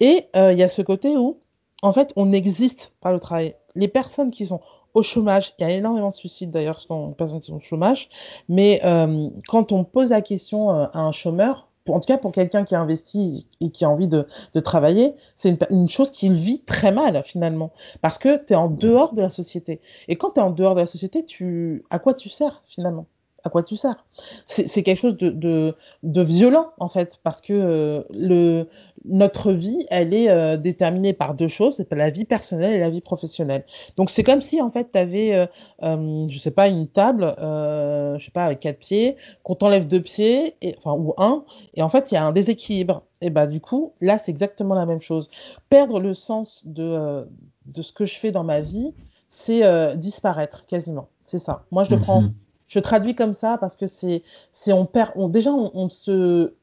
Et 0.00 0.28
il 0.34 0.56
y 0.58 0.62
a 0.62 0.70
ce 0.70 0.80
côté 0.80 1.14
où 1.14 1.36
en 1.82 1.92
fait, 1.92 2.12
on 2.16 2.32
existe 2.32 2.92
par 3.00 3.12
le 3.12 3.20
travail. 3.20 3.54
Les 3.74 3.88
personnes 3.88 4.30
qui 4.30 4.46
sont 4.46 4.60
au 4.94 5.02
chômage, 5.02 5.54
il 5.58 5.62
y 5.62 5.70
a 5.70 5.70
énormément 5.70 6.10
de 6.10 6.14
suicides 6.14 6.50
d'ailleurs 6.50 6.84
les 6.90 7.14
personnes 7.14 7.40
qui 7.40 7.50
sont 7.50 7.58
au 7.58 7.60
chômage, 7.60 8.08
mais 8.48 8.80
euh, 8.84 9.28
quand 9.46 9.72
on 9.72 9.84
pose 9.84 10.10
la 10.10 10.22
question 10.22 10.70
euh, 10.70 10.86
à 10.92 11.00
un 11.00 11.12
chômeur, 11.12 11.68
en 11.86 12.00
tout 12.00 12.06
cas 12.06 12.18
pour 12.18 12.32
quelqu'un 12.32 12.64
qui 12.64 12.74
a 12.74 12.80
investi 12.80 13.46
et 13.60 13.70
qui 13.70 13.84
a 13.84 13.90
envie 13.90 14.08
de, 14.08 14.26
travailler, 14.60 15.14
c'est 15.36 15.58
une, 15.70 15.88
chose 15.88 16.10
qu'il 16.10 16.34
vit 16.34 16.60
très 16.60 16.92
mal 16.92 17.22
finalement, 17.24 17.72
parce 18.02 18.18
que 18.18 18.44
tu 18.44 18.52
es 18.52 18.56
en 18.56 18.68
dehors 18.68 19.14
de 19.14 19.22
la 19.22 19.30
société. 19.30 19.80
Et 20.08 20.16
quand 20.16 20.32
tu 20.32 20.40
es 20.40 20.42
en 20.42 20.50
dehors 20.50 20.74
de 20.74 20.80
la 20.80 20.86
société, 20.86 21.24
tu, 21.24 21.84
à 21.90 21.98
quoi 21.98 22.14
tu 22.14 22.28
sers 22.28 22.62
finalement? 22.66 23.06
À 23.44 23.50
quoi 23.50 23.62
tu 23.62 23.76
sers 23.76 24.04
C'est 24.46 24.82
quelque 24.82 24.98
chose 25.00 25.16
de, 25.16 25.74
violent, 26.02 26.70
en 26.78 26.88
fait, 26.88 27.20
parce 27.22 27.40
que 27.40 27.52
euh, 27.52 28.64
notre 29.04 29.52
vie, 29.52 29.86
elle 29.90 30.12
est 30.14 30.28
euh, 30.28 30.56
déterminée 30.56 31.12
par 31.12 31.34
deux 31.34 31.48
choses, 31.48 31.76
c'est 31.76 31.92
la 31.92 32.10
vie 32.10 32.24
personnelle 32.24 32.74
et 32.74 32.78
la 32.78 32.90
vie 32.90 33.00
professionnelle. 33.00 33.64
Donc, 33.96 34.10
c'est 34.10 34.24
comme 34.24 34.40
si, 34.40 34.60
en 34.60 34.70
fait, 34.70 34.90
tu 34.92 34.98
avais, 34.98 35.34
euh, 35.34 35.46
euh, 35.82 36.26
je 36.28 36.38
sais 36.38 36.50
pas, 36.50 36.68
une 36.68 36.88
table, 36.88 37.34
je 37.38 38.24
sais 38.24 38.30
pas, 38.30 38.44
avec 38.44 38.60
quatre 38.60 38.78
pieds, 38.78 39.16
qu'on 39.42 39.54
t'enlève 39.54 39.86
deux 39.86 40.02
pieds, 40.02 40.56
enfin, 40.78 40.92
ou 40.92 41.14
un, 41.16 41.44
et 41.74 41.82
en 41.82 41.88
fait, 41.88 42.10
il 42.10 42.14
y 42.14 42.18
a 42.18 42.24
un 42.24 42.32
déséquilibre. 42.32 43.02
Et 43.20 43.30
bah, 43.30 43.46
du 43.46 43.60
coup, 43.60 43.94
là, 44.00 44.18
c'est 44.18 44.30
exactement 44.30 44.74
la 44.74 44.86
même 44.86 45.02
chose. 45.02 45.30
Perdre 45.70 46.00
le 46.00 46.14
sens 46.14 46.62
de, 46.64 47.26
de 47.66 47.82
ce 47.82 47.92
que 47.92 48.04
je 48.04 48.18
fais 48.18 48.30
dans 48.30 48.44
ma 48.44 48.60
vie, 48.60 48.92
c'est 49.28 49.96
disparaître, 49.96 50.66
quasiment. 50.66 51.08
C'est 51.24 51.38
ça. 51.38 51.64
Moi, 51.70 51.84
je 51.84 51.94
le 51.94 52.00
prends 52.00 52.22
mhm 52.22 52.34
je 52.68 52.78
traduis 52.78 53.14
comme 53.14 53.32
ça 53.32 53.56
parce 53.58 53.76
que 53.76 53.86
c'est, 53.86 54.22
c'est 54.52 54.72
on 54.72 54.86
perd, 54.86 55.12
on, 55.16 55.28
déjà 55.28 55.52
on, 55.52 55.88
se, 55.88 56.54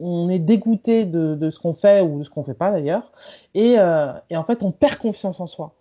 on, 0.00 0.28
est 0.28 0.38
dégoûté 0.38 1.04
de, 1.04 1.34
de 1.34 1.50
ce 1.50 1.58
qu'on 1.58 1.74
fait 1.74 2.00
ou 2.00 2.18
de 2.18 2.24
ce 2.24 2.30
qu'on 2.30 2.44
fait 2.44 2.54
pas 2.54 2.72
d'ailleurs, 2.72 3.12
et, 3.54 3.78
euh, 3.78 4.12
et, 4.30 4.36
en 4.36 4.44
fait 4.44 4.62
on 4.62 4.72
perd 4.72 4.98
confiance 4.98 5.40
en 5.40 5.46
soi. 5.46 5.74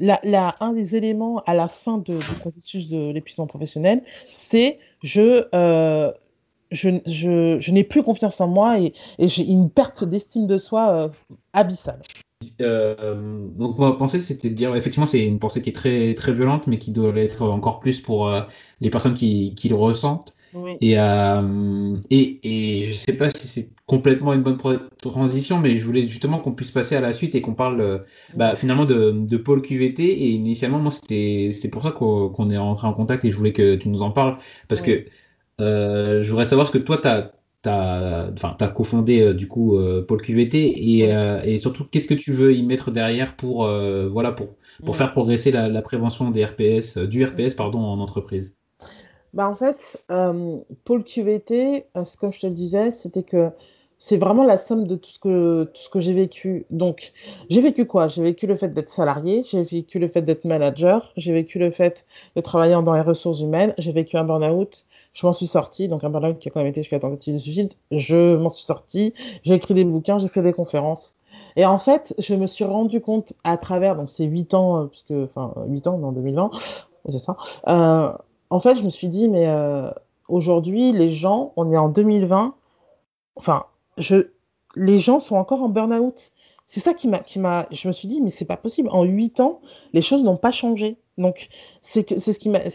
La, 0.00 0.20
la, 0.22 0.56
un 0.60 0.72
des 0.72 0.94
éléments 0.94 1.42
à 1.46 1.54
la 1.54 1.68
fin 1.68 1.98
du 1.98 2.16
processus 2.40 2.88
de 2.88 3.10
l'épuisement 3.10 3.46
professionnel, 3.48 4.02
c'est 4.30 4.78
je, 5.02 5.46
euh, 5.54 6.12
je, 6.70 7.00
je, 7.04 7.58
je 7.60 7.72
n'ai 7.72 7.84
plus 7.84 8.02
confiance 8.04 8.40
en 8.40 8.46
moi 8.46 8.78
et, 8.78 8.94
et 9.18 9.26
j'ai 9.28 9.44
une 9.44 9.70
perte 9.70 10.04
d'estime 10.04 10.46
de 10.46 10.56
soi 10.56 10.90
euh, 10.90 11.08
abyssale. 11.52 12.00
Euh, 12.60 13.48
donc 13.56 13.78
ma 13.78 13.92
pensée 13.92 14.20
c'était 14.20 14.48
de 14.48 14.54
dire 14.54 14.74
effectivement 14.76 15.06
c'est 15.06 15.24
une 15.24 15.40
pensée 15.40 15.60
qui 15.60 15.70
est 15.70 15.72
très 15.72 16.14
très 16.14 16.32
violente 16.32 16.68
mais 16.68 16.78
qui 16.78 16.92
doit 16.92 17.12
l'être 17.12 17.42
encore 17.42 17.80
plus 17.80 18.00
pour 18.00 18.28
euh, 18.28 18.42
les 18.80 18.90
personnes 18.90 19.14
qui, 19.14 19.54
qui 19.54 19.68
le 19.68 19.74
ressentent. 19.74 20.34
Et, 20.80 20.98
euh, 20.98 21.96
et 22.08 22.40
et 22.42 22.84
je 22.86 22.96
sais 22.96 23.12
pas 23.12 23.28
si 23.28 23.46
c'est 23.46 23.68
complètement 23.86 24.32
une 24.32 24.42
bonne 24.42 24.56
transition 25.02 25.58
mais 25.58 25.76
je 25.76 25.84
voulais 25.84 26.06
justement 26.06 26.38
qu'on 26.38 26.52
puisse 26.52 26.70
passer 26.70 26.96
à 26.96 27.02
la 27.02 27.12
suite 27.12 27.34
et 27.34 27.42
qu'on 27.42 27.52
parle 27.54 28.00
bah, 28.34 28.56
finalement 28.56 28.86
de, 28.86 29.10
de 29.10 29.36
Paul 29.36 29.60
QVT 29.60 30.02
et 30.04 30.30
initialement 30.30 30.78
moi 30.78 30.90
c'était 30.90 31.50
c'est 31.52 31.68
pour 31.68 31.82
ça 31.82 31.90
qu'on 31.90 32.50
est 32.50 32.56
rentré 32.56 32.86
en 32.86 32.94
contact 32.94 33.26
et 33.26 33.30
je 33.30 33.36
voulais 33.36 33.52
que 33.52 33.76
tu 33.76 33.90
nous 33.90 34.00
en 34.00 34.10
parles. 34.10 34.38
Parce 34.68 34.80
que 34.80 35.04
je 35.58 36.30
voudrais 36.30 36.46
savoir 36.46 36.66
ce 36.66 36.72
que 36.72 36.78
toi 36.78 36.96
tu 36.98 37.08
as 37.08 37.32
t'as 37.62 38.30
enfin 38.32 38.56
as 38.60 38.68
cofondé 38.68 39.20
euh, 39.20 39.34
du 39.34 39.48
coup 39.48 39.76
euh, 39.76 40.04
Paul 40.06 40.20
QVT 40.20 40.56
et, 40.76 41.12
euh, 41.12 41.42
et 41.42 41.58
surtout 41.58 41.84
qu'est-ce 41.84 42.06
que 42.06 42.14
tu 42.14 42.30
veux 42.32 42.54
y 42.54 42.62
mettre 42.64 42.90
derrière 42.90 43.34
pour 43.36 43.68
voilà 44.10 44.32
pour 44.32 44.56
pour 44.84 44.96
faire 44.96 45.12
progresser 45.12 45.50
la, 45.50 45.68
la, 45.68 45.82
prévention 45.82 46.30
des 46.30 46.44
RPS 46.44 46.98
du 46.98 47.24
RPS 47.24 47.54
pardon 47.54 47.80
en 47.80 47.98
entreprise? 48.00 48.54
Bah 49.34 49.48
en 49.48 49.54
fait 49.54 50.00
Paul 50.84 51.04
QVT 51.04 51.86
comme 52.20 52.32
je 52.32 52.40
te 52.40 52.46
le 52.46 52.54
disais 52.54 52.92
c'était 52.92 53.24
que 53.24 53.50
c'est 53.98 54.16
vraiment 54.16 54.44
la 54.44 54.56
somme 54.56 54.86
de 54.86 54.96
tout 54.96 55.10
ce 55.10 55.18
que, 55.18 55.64
tout 55.64 55.82
ce 55.82 55.90
que 55.90 56.00
j'ai 56.00 56.12
vécu. 56.12 56.66
Donc, 56.70 57.12
j'ai 57.50 57.60
vécu 57.60 57.84
quoi? 57.84 58.06
J'ai 58.08 58.22
vécu 58.22 58.46
le 58.46 58.56
fait 58.56 58.68
d'être 58.68 58.90
salarié, 58.90 59.44
j'ai 59.50 59.62
vécu 59.62 59.98
le 59.98 60.08
fait 60.08 60.22
d'être 60.22 60.44
manager, 60.44 61.12
j'ai 61.16 61.32
vécu 61.32 61.58
le 61.58 61.70
fait 61.70 62.06
de 62.36 62.40
travailler 62.40 62.80
dans 62.82 62.94
les 62.94 63.00
ressources 63.00 63.40
humaines, 63.40 63.74
j'ai 63.76 63.92
vécu 63.92 64.16
un 64.16 64.24
burn-out, 64.24 64.86
je 65.18 65.26
m'en 65.26 65.32
suis 65.32 65.48
sortie, 65.48 65.88
donc 65.88 66.04
un 66.04 66.10
burn-out 66.10 66.38
qui 66.38 66.48
a 66.48 66.52
quand 66.52 66.60
même 66.60 66.68
été 66.68 66.82
jusqu'à 66.82 67.00
tentative 67.00 67.34
de 67.34 67.38
suicide, 67.40 67.72
je 67.90 68.36
m'en 68.36 68.50
suis 68.50 68.64
sortie, 68.64 69.14
j'ai 69.42 69.54
écrit 69.54 69.74
des 69.74 69.82
bouquins, 69.84 70.20
j'ai 70.20 70.28
fait 70.28 70.42
des 70.42 70.52
conférences. 70.52 71.16
Et 71.56 71.66
en 71.66 71.78
fait, 71.78 72.14
je 72.18 72.36
me 72.36 72.46
suis 72.46 72.64
rendu 72.64 73.00
compte 73.00 73.32
à 73.42 73.56
travers, 73.56 73.96
donc 73.96 74.10
c'est 74.10 74.24
8 74.24 74.54
ans, 74.54 74.82
euh, 74.82 74.86
puisque, 74.86 75.10
enfin 75.10 75.54
8 75.66 75.88
ans, 75.88 76.00
en 76.00 76.12
2020, 76.12 76.52
c'est 77.08 77.18
ça, 77.18 77.36
euh, 77.66 78.12
en 78.50 78.60
fait, 78.60 78.76
je 78.76 78.84
me 78.84 78.90
suis 78.90 79.08
dit, 79.08 79.26
mais 79.26 79.48
euh, 79.48 79.90
aujourd'hui, 80.28 80.92
les 80.92 81.10
gens, 81.10 81.52
on 81.56 81.72
est 81.72 81.76
en 81.76 81.88
2020, 81.88 82.54
enfin, 83.34 83.64
je, 83.96 84.28
les 84.76 85.00
gens 85.00 85.18
sont 85.18 85.34
encore 85.34 85.62
en 85.62 85.68
burn-out. 85.68 86.30
C'est 86.68 86.80
ça 86.80 86.94
qui 86.94 87.08
m'a, 87.08 87.18
qui 87.18 87.40
m'a, 87.40 87.66
je 87.72 87.88
me 87.88 87.92
suis 87.92 88.06
dit, 88.06 88.20
mais 88.20 88.30
c'est 88.30 88.44
pas 88.44 88.56
possible. 88.56 88.88
En 88.92 89.02
8 89.02 89.40
ans, 89.40 89.60
les 89.92 90.02
choses 90.02 90.22
n'ont 90.22 90.36
pas 90.36 90.52
changé. 90.52 90.96
Donc, 91.18 91.48
c'est 91.82 92.10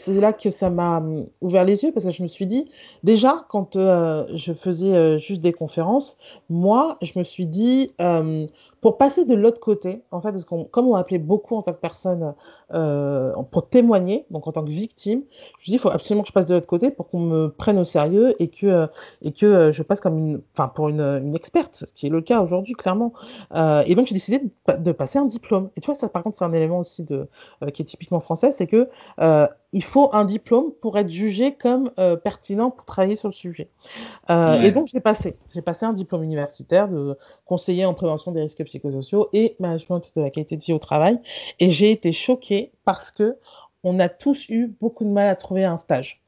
là 0.09 0.33
que 0.33 0.49
ça 0.49 0.69
m'a 0.69 0.97
hum, 0.97 1.27
ouvert 1.41 1.63
les 1.63 1.83
yeux 1.83 1.91
parce 1.91 2.05
que 2.05 2.11
je 2.11 2.21
me 2.21 2.27
suis 2.27 2.45
dit, 2.45 2.69
déjà, 3.03 3.45
quand 3.49 3.75
euh, 3.75 4.25
je 4.35 4.53
faisais 4.53 4.93
euh, 4.93 5.17
juste 5.17 5.41
des 5.41 5.53
conférences, 5.53 6.17
moi, 6.49 6.97
je 7.01 7.17
me 7.17 7.23
suis 7.23 7.47
dit, 7.47 7.93
euh, 8.01 8.45
pour 8.83 8.97
passer 8.97 9.23
de 9.23 9.33
l'autre 9.33 9.61
côté, 9.61 10.03
en 10.11 10.19
fait, 10.19 10.33
parce 10.33 10.43
comme 10.43 10.87
on 10.87 10.95
appelait 10.95 11.17
beaucoup 11.17 11.55
en 11.55 11.61
tant 11.61 11.71
que 11.71 11.79
personne 11.79 12.35
euh, 12.73 13.31
pour 13.49 13.69
témoigner, 13.69 14.25
donc 14.29 14.45
en 14.45 14.51
tant 14.51 14.61
que 14.61 14.69
victime, 14.69 15.23
je 15.59 15.67
dit, 15.67 15.75
il 15.75 15.79
faut 15.79 15.89
absolument 15.89 16.23
que 16.23 16.27
je 16.27 16.33
passe 16.33 16.45
de 16.45 16.53
l'autre 16.53 16.67
côté 16.67 16.91
pour 16.91 17.09
qu'on 17.09 17.21
me 17.21 17.47
prenne 17.47 17.79
au 17.79 17.85
sérieux 17.85 18.35
et 18.39 18.49
que, 18.49 18.89
et 19.21 19.31
que 19.31 19.71
je 19.71 19.83
passe 19.83 20.01
comme 20.01 20.17
une, 20.17 20.41
enfin, 20.53 20.67
pour 20.67 20.89
une, 20.89 20.99
une 20.99 21.33
experte, 21.33 21.85
ce 21.87 21.93
qui 21.93 22.07
est 22.07 22.09
le 22.09 22.19
cas 22.19 22.41
aujourd'hui, 22.41 22.73
clairement. 22.73 23.13
et 23.55 23.95
donc, 23.95 24.07
j'ai 24.07 24.15
décidé 24.15 24.39
de, 24.39 24.75
de, 24.75 24.91
passer 24.91 25.17
un 25.17 25.25
diplôme. 25.25 25.69
Et 25.77 25.81
tu 25.81 25.85
vois, 25.85 25.95
ça, 25.95 26.09
par 26.09 26.21
contre, 26.21 26.37
c'est 26.37 26.45
un 26.45 26.51
élément 26.51 26.79
aussi 26.79 27.05
de, 27.05 27.29
qui 27.73 27.83
est 27.83 27.85
typiquement 27.85 28.19
français, 28.19 28.51
c'est 28.51 28.67
que 28.67 28.89
euh, 29.19 29.47
il 29.73 29.83
faut 29.83 30.09
un 30.13 30.23
diplôme 30.23 30.71
pour 30.81 30.97
être 30.97 31.09
jugé 31.09 31.55
comme 31.55 31.91
euh, 31.97 32.15
pertinent 32.15 32.69
pour 32.69 32.85
travailler 32.85 33.15
sur 33.15 33.27
le 33.27 33.33
sujet. 33.33 33.69
Euh, 34.29 34.61
et 34.61 34.71
donc, 34.71 34.87
j'ai 34.87 34.99
passé. 34.99 35.35
J'ai 35.51 35.63
passé 35.63 35.85
un 35.85 35.93
diplôme 35.93 36.23
universitaire 36.23 36.87
de 36.87 37.17
conseiller 37.45 37.85
en 37.85 37.95
prévention 37.95 38.31
des 38.31 38.41
risques 38.41 38.63
psychosociaux 38.73 39.29
et 39.33 39.55
management 39.59 40.01
de 40.15 40.21
la 40.21 40.29
qualité 40.29 40.57
de 40.57 40.61
vie 40.61 40.73
au 40.73 40.79
travail. 40.79 41.19
Et 41.59 41.69
j'ai 41.69 41.91
été 41.91 42.11
choquée 42.11 42.71
parce 42.85 43.11
que 43.11 43.37
on 43.85 43.99
a 43.99 44.07
tous 44.07 44.47
eu 44.47 44.67
beaucoup 44.67 45.03
de 45.03 45.09
mal 45.09 45.27
à 45.27 45.35
trouver 45.35 45.65
un 45.65 45.77
stage. 45.77 46.21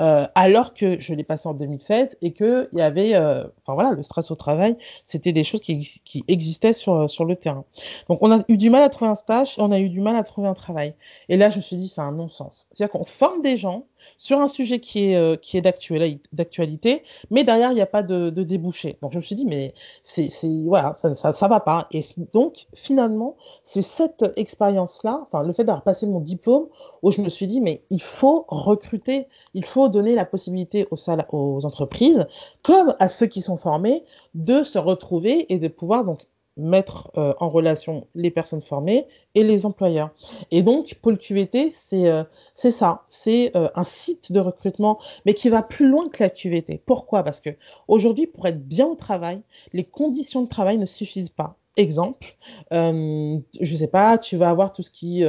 Euh, 0.00 0.26
alors 0.34 0.72
que 0.72 0.98
je 0.98 1.14
l'ai 1.14 1.24
passé 1.24 1.46
en 1.46 1.52
2016 1.52 2.16
et 2.22 2.32
qu'il 2.32 2.68
y 2.72 2.80
avait, 2.80 3.14
euh, 3.14 3.44
enfin 3.60 3.74
voilà, 3.74 3.90
le 3.90 4.02
stress 4.02 4.30
au 4.30 4.34
travail, 4.34 4.76
c'était 5.04 5.32
des 5.32 5.44
choses 5.44 5.60
qui, 5.60 6.00
qui, 6.06 6.24
existaient 6.26 6.72
sur, 6.72 7.10
sur 7.10 7.26
le 7.26 7.36
terrain. 7.36 7.64
Donc 8.08 8.18
on 8.22 8.32
a 8.32 8.42
eu 8.48 8.56
du 8.56 8.70
mal 8.70 8.82
à 8.82 8.88
trouver 8.88 9.10
un 9.10 9.14
stage, 9.14 9.54
on 9.58 9.70
a 9.72 9.78
eu 9.78 9.90
du 9.90 10.00
mal 10.00 10.16
à 10.16 10.22
trouver 10.22 10.48
un 10.48 10.54
travail. 10.54 10.94
Et 11.28 11.36
là, 11.36 11.50
je 11.50 11.58
me 11.58 11.62
suis 11.62 11.76
dit, 11.76 11.88
c'est 11.88 12.00
un 12.00 12.12
non-sens. 12.12 12.66
C'est-à-dire 12.72 12.90
qu'on 12.90 13.04
forme 13.04 13.42
des 13.42 13.58
gens 13.58 13.84
sur 14.18 14.40
un 14.40 14.48
sujet 14.48 14.80
qui 14.80 15.10
est, 15.10 15.16
euh, 15.16 15.36
qui 15.36 15.56
est 15.56 15.60
d'actualité, 15.60 17.02
mais 17.30 17.44
derrière, 17.44 17.72
il 17.72 17.74
n'y 17.74 17.80
a 17.80 17.86
pas 17.86 18.02
de, 18.02 18.30
débouché. 18.30 18.98
Donc 19.02 19.12
je 19.12 19.18
me 19.18 19.22
suis 19.22 19.34
dit, 19.34 19.44
mais 19.44 19.74
c'est, 20.02 20.30
voilà, 20.66 20.94
ça, 20.94 21.14
ça, 21.14 21.32
ça 21.32 21.48
va 21.48 21.60
pas. 21.60 21.88
Et 21.92 22.04
donc, 22.32 22.66
finalement, 22.74 23.36
c'est 23.64 23.82
cette 23.82 24.24
expérience-là, 24.36 25.20
enfin, 25.22 25.42
le 25.42 25.52
fait 25.52 25.64
d'avoir 25.64 25.82
passé 25.82 26.06
mon 26.06 26.20
diplôme, 26.20 26.66
où 27.02 27.10
je 27.10 27.20
me 27.20 27.28
suis 27.28 27.46
dit, 27.46 27.60
mais 27.60 27.82
il 27.90 28.02
faut 28.02 28.44
recruter, 28.48 29.26
il 29.54 29.64
faut 29.64 29.88
donner 29.88 30.14
la 30.14 30.24
possibilité 30.24 30.86
aux, 30.90 30.96
aux 31.32 31.66
entreprises, 31.66 32.26
comme 32.62 32.94
à 32.98 33.08
ceux 33.08 33.26
qui 33.26 33.42
sont 33.42 33.56
formés, 33.56 34.04
de 34.34 34.62
se 34.62 34.78
retrouver 34.78 35.52
et 35.52 35.58
de 35.58 35.68
pouvoir 35.68 36.04
donc 36.04 36.20
mettre 36.56 37.10
euh, 37.16 37.32
en 37.40 37.48
relation 37.48 38.06
les 38.14 38.30
personnes 38.30 38.60
formées 38.60 39.06
et 39.34 39.42
les 39.42 39.64
employeurs. 39.64 40.10
Et 40.50 40.62
donc, 40.62 40.94
Pôle 41.00 41.18
QVT, 41.18 41.70
c'est 41.70 42.08
euh, 42.08 42.24
ça, 42.54 43.02
c'est 43.08 43.56
euh, 43.56 43.68
un 43.74 43.84
site 43.84 44.32
de 44.32 44.40
recrutement, 44.40 44.98
mais 45.24 45.34
qui 45.34 45.48
va 45.48 45.62
plus 45.62 45.88
loin 45.88 46.08
que 46.08 46.22
la 46.22 46.30
QVT. 46.30 46.82
Pourquoi? 46.84 47.22
Parce 47.22 47.40
que 47.40 47.50
aujourd'hui, 47.88 48.26
pour 48.26 48.46
être 48.46 48.62
bien 48.66 48.86
au 48.86 48.94
travail, 48.94 49.40
les 49.72 49.84
conditions 49.84 50.42
de 50.42 50.48
travail 50.48 50.78
ne 50.78 50.86
suffisent 50.86 51.30
pas. 51.30 51.56
Exemple, 51.78 52.36
euh, 52.74 53.38
je 53.58 53.76
sais 53.76 53.86
pas, 53.86 54.18
tu 54.18 54.36
vas 54.36 54.50
avoir 54.50 54.74
tout 54.74 54.82
ce 54.82 54.90
qui 54.90 55.24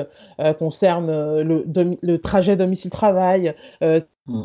concerne 0.59 1.39
le, 1.41 2.17
trajet 2.17 2.57
domicile-travail. 2.57 3.55
Mm 4.27 4.43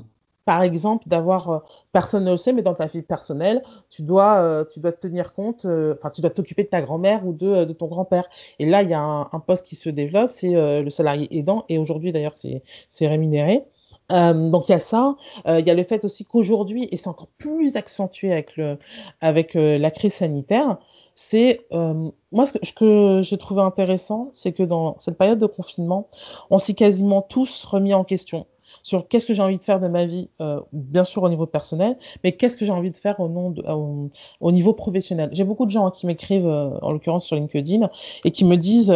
par 0.49 0.63
exemple, 0.63 1.07
d'avoir, 1.11 1.51
euh, 1.51 1.59
personne 1.93 2.25
ne 2.25 2.31
le 2.31 2.39
sait, 2.39 2.55
mais 2.55 2.63
dans 2.63 2.73
ta 2.73 2.87
vie 2.87 3.03
personnelle, 3.03 3.63
tu 3.91 4.01
dois, 4.01 4.39
euh, 4.39 4.65
tu 4.65 4.81
dois 4.81 4.93
tenir 4.93 5.35
compte, 5.35 5.67
euh, 5.67 5.95
enfin, 5.99 6.09
tu 6.09 6.23
dois 6.23 6.31
t'occuper 6.31 6.65
de 6.65 6.71
ta 6.71 6.81
grand-mère 6.81 7.27
ou 7.27 7.35
de, 7.35 7.67
de 7.67 7.73
ton 7.75 7.87
grand-père. 7.87 8.25
Et 8.59 8.65
là, 8.65 8.83
il 8.83 8.89
y 8.89 8.95
a 8.95 8.99
un, 8.99 9.41
poste 9.41 9.67
qui 9.67 9.77
se 9.77 9.91
développe, 9.91 10.31
c'est 10.31 10.53
le 10.53 10.89
salarié 10.89 11.29
aidant, 11.37 11.67
et 11.69 11.77
aujourd'hui, 11.77 12.13
d'ailleurs, 12.13 12.33
c'est 12.33 13.07
rémunéré. 13.07 13.67
donc 14.09 14.71
il 14.71 14.73
y 14.73 14.75
a 14.75 14.81
ça, 14.81 15.17
il 15.47 15.67
y 15.67 15.71
a 15.71 15.75
le 15.75 15.85
fait 15.85 16.03
aussi 16.07 16.25
qu'aujourd'hui, 16.25 16.89
et 16.91 16.97
c'est 16.97 17.09
encore 17.09 17.29
plus 17.37 17.77
accentué 17.77 18.33
avec, 18.33 18.57
le, 18.57 18.79
avec 19.21 19.53
la 19.53 19.91
crise 19.91 20.15
sanitaire, 20.15 20.79
c'est 21.15 21.61
moi 21.71 22.47
ce 22.47 22.53
que, 22.55 22.65
ce 22.65 22.73
que 22.73 23.21
j'ai 23.23 23.37
trouvé 23.37 23.61
intéressant, 23.61 24.31
c'est 24.33 24.53
que 24.53 24.63
dans 24.63 24.99
cette 24.99 25.19
période 25.19 25.39
de 25.39 25.47
confinement, 25.47 26.09
on 26.49 26.59
s'est 26.59 26.75
quasiment 26.75 27.21
tous 27.21 27.65
remis 27.65 27.93
en 27.93 28.05
question 28.05 28.47
sur 28.89 29.07
qu'est-ce 29.07 29.27
que 29.27 29.35
j'ai 29.35 29.43
envie 29.43 29.59
de 29.59 29.63
faire 29.63 29.81
de 29.81 29.87
ma 29.87 30.07
vie, 30.07 30.31
euh, 30.41 30.61
bien 30.73 31.05
sûr 31.05 31.23
au 31.23 31.29
niveau 31.29 31.45
personnel, 31.45 31.99
mais 32.25 32.33
qu'est-ce 32.33 32.57
que 32.57 32.65
j'ai 32.65 32.73
envie 32.73 32.91
de 32.91 32.97
faire 32.97 33.21
au, 33.21 34.09
au, 34.41 34.53
niveau 34.53 34.73
professionnel. 34.73 35.29
J'ai 35.33 35.45
beaucoup 35.45 35.67
de 35.67 35.71
gens 35.71 35.91
qui 35.91 36.07
m'écrivent, 36.07 36.47
euh, 36.47 36.71
en 36.81 36.93
l'occurrence 36.93 37.27
sur 37.27 37.37
LinkedIn, 37.37 37.91
et 38.25 38.31
qui 38.31 38.47
me 38.47 38.57
disent, 38.57 38.95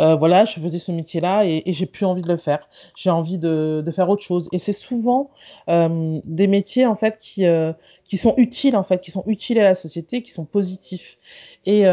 euh, 0.00 0.14
voilà, 0.14 0.44
je 0.44 0.60
faisais 0.60 0.78
ce 0.78 0.92
métier-là 0.92 1.44
et, 1.44 1.62
j'ai 1.72 1.86
plus 1.86 2.06
envie 2.06 2.22
de 2.22 2.28
le 2.28 2.36
faire. 2.36 2.68
J'ai 2.94 3.10
envie 3.10 3.38
de, 3.38 3.82
de, 3.84 3.90
faire 3.90 4.08
autre 4.08 4.22
chose. 4.22 4.48
Et 4.52 4.60
c'est 4.60 4.72
souvent 4.72 5.30
des 5.66 6.46
métiers 6.46 6.86
en 6.86 6.96
fait 6.96 7.18
qui, 7.18 7.44
qui 8.04 8.18
sont 8.18 8.34
utiles 8.36 8.76
en 8.76 8.84
fait, 8.84 9.00
qui 9.00 9.10
sont 9.10 9.24
utiles 9.26 9.58
à 9.58 9.64
la 9.64 9.74
société, 9.74 10.22
qui 10.22 10.30
sont 10.30 10.44
positifs. 10.44 11.18
Et, 11.66 11.84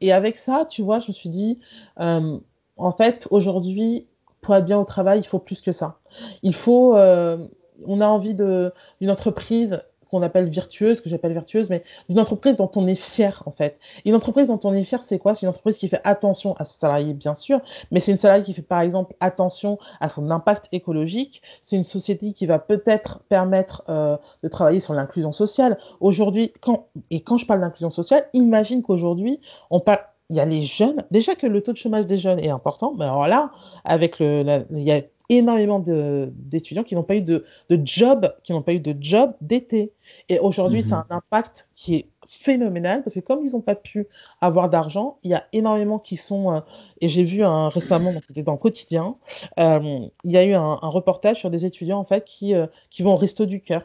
et 0.00 0.12
avec 0.12 0.36
ça, 0.36 0.66
tu 0.68 0.82
vois, 0.82 1.00
je 1.00 1.08
me 1.08 1.12
suis 1.14 1.30
dit, 1.30 1.58
en 1.96 2.92
fait, 2.92 3.26
aujourd'hui, 3.30 4.06
pour 4.40 4.54
être 4.54 4.64
bien 4.64 4.78
au 4.78 4.84
travail, 4.84 5.20
il 5.20 5.26
faut 5.26 5.38
plus 5.38 5.60
que 5.60 5.72
ça. 5.72 5.98
Il 6.42 6.54
faut, 6.54 6.96
euh, 6.96 7.38
on 7.86 8.00
a 8.00 8.06
envie 8.06 8.34
d'une 8.34 9.10
entreprise 9.10 9.80
qu'on 10.10 10.22
appelle 10.22 10.48
virtueuse, 10.48 11.00
que 11.00 11.08
j'appelle 11.08 11.32
virtueuse, 11.32 11.68
mais 11.68 11.84
d'une 12.08 12.18
entreprise 12.18 12.56
dont 12.56 12.70
on 12.76 12.86
est 12.86 12.94
fier, 12.94 13.42
en 13.46 13.50
fait. 13.50 13.78
Une 14.04 14.14
entreprise 14.14 14.48
dont 14.48 14.60
on 14.64 14.72
est 14.72 14.84
fier, 14.84 15.02
c'est 15.02 15.18
quoi? 15.18 15.34
C'est 15.34 15.42
une 15.42 15.50
entreprise 15.50 15.76
qui 15.76 15.88
fait 15.88 16.00
attention 16.04 16.54
à 16.56 16.64
ses 16.64 16.78
salariés, 16.78 17.12
bien 17.12 17.34
sûr, 17.34 17.60
mais 17.90 18.00
c'est 18.00 18.12
une 18.12 18.16
salariée 18.16 18.44
qui 18.44 18.54
fait, 18.54 18.62
par 18.62 18.80
exemple, 18.80 19.14
attention 19.20 19.78
à 20.00 20.08
son 20.08 20.30
impact 20.30 20.68
écologique. 20.72 21.42
C'est 21.62 21.76
une 21.76 21.84
société 21.84 22.32
qui 22.32 22.46
va 22.46 22.58
peut-être 22.58 23.20
permettre 23.28 23.82
euh, 23.88 24.16
de 24.42 24.48
travailler 24.48 24.80
sur 24.80 24.94
l'inclusion 24.94 25.32
sociale. 25.32 25.78
Aujourd'hui, 26.00 26.52
quand, 26.60 26.86
et 27.10 27.20
quand 27.20 27.36
je 27.36 27.46
parle 27.46 27.60
d'inclusion 27.60 27.90
sociale, 27.90 28.26
imagine 28.32 28.82
qu'aujourd'hui, 28.82 29.40
on 29.70 29.80
parle 29.80 30.00
il 30.30 30.36
y 30.36 30.40
a 30.40 30.44
les 30.44 30.62
jeunes, 30.62 31.04
déjà 31.10 31.34
que 31.34 31.46
le 31.46 31.62
taux 31.62 31.72
de 31.72 31.78
chômage 31.78 32.06
des 32.06 32.18
jeunes 32.18 32.38
est 32.38 32.50
important, 32.50 32.94
mais 32.96 33.04
alors 33.04 33.28
là, 33.28 33.50
avec 33.84 34.18
le, 34.18 34.64
il 34.70 34.82
y 34.82 34.92
a 34.92 35.02
énormément 35.30 35.78
d'étudiants 35.78 36.84
qui 36.84 36.94
n'ont 36.94 37.02
pas 37.02 37.16
eu 37.16 37.22
de, 37.22 37.44
de, 37.68 37.80
job, 37.84 38.34
qui 38.44 38.52
n'ont 38.52 38.62
pas 38.62 38.72
eu 38.72 38.80
de 38.80 38.96
job 38.98 39.34
d'été. 39.40 39.92
Et 40.28 40.38
aujourd'hui, 40.38 40.82
c'est 40.82 40.94
mhm. 40.94 41.04
un 41.10 41.16
impact 41.16 41.68
qui 41.74 41.96
est 41.96 42.06
phénoménal 42.26 43.02
parce 43.02 43.14
que 43.14 43.20
comme 43.20 43.44
ils 43.44 43.52
n'ont 43.52 43.60
pas 43.60 43.74
pu 43.74 44.06
avoir 44.40 44.68
d'argent, 44.68 45.18
il 45.22 45.30
y 45.30 45.34
a 45.34 45.44
énormément 45.52 45.98
qui 45.98 46.16
sont, 46.16 46.52
euh, 46.52 46.60
et 47.00 47.08
j'ai 47.08 47.24
vu 47.24 47.42
un, 47.42 47.68
récemment, 47.68 48.12
c'était 48.26 48.42
dans 48.42 48.52
le 48.52 48.58
quotidien, 48.58 49.16
euh, 49.58 50.06
il 50.24 50.30
y 50.30 50.36
a 50.36 50.44
eu 50.44 50.54
un, 50.54 50.74
reportage 50.76 51.40
sur 51.40 51.50
des 51.50 51.64
étudiants 51.64 51.98
en 51.98 52.04
fait 52.04 52.24
qui, 52.24 52.54
euh, 52.54 52.66
qui 52.90 53.02
vont 53.02 53.14
au 53.14 53.16
resto 53.16 53.46
du 53.46 53.60
cœur, 53.60 53.82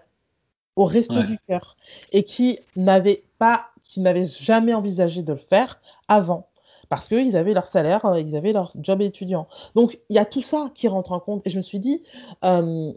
au 0.76 0.86
resto 0.86 1.24
du 1.24 1.39
cœur, 1.48 1.78
et 2.12 2.24
qui 2.24 2.60
n'avaient 2.76 3.24
pas, 3.38 3.68
qui 3.94 4.02
n'avaient 4.02 4.26
jamais 4.26 4.74
envisagé 4.74 5.22
de 5.22 5.34
le 5.34 5.39
faire 5.39 5.80
avant 6.08 6.48
parce 6.94 7.08
qu'ils 7.08 7.36
avaient 7.36 7.54
leur 7.54 7.66
salaire, 7.66 8.06
euh, 8.06 8.20
ils 8.20 8.36
avaient 8.36 8.52
leur 8.52 8.72
job 8.80 9.02
étudiant. 9.02 9.48
Donc 9.74 10.00
il 10.10 10.16
y 10.16 10.20
a 10.20 10.26
tout 10.26 10.44
ça 10.44 10.70
qui 10.76 10.88
rentre 10.88 11.12
en 11.12 11.20
compte. 11.20 11.41
Et 11.46 11.50
je 11.50 11.58
me 11.58 11.64
suis 11.64 11.80
dit, 11.80 12.04
euh, 12.46 12.91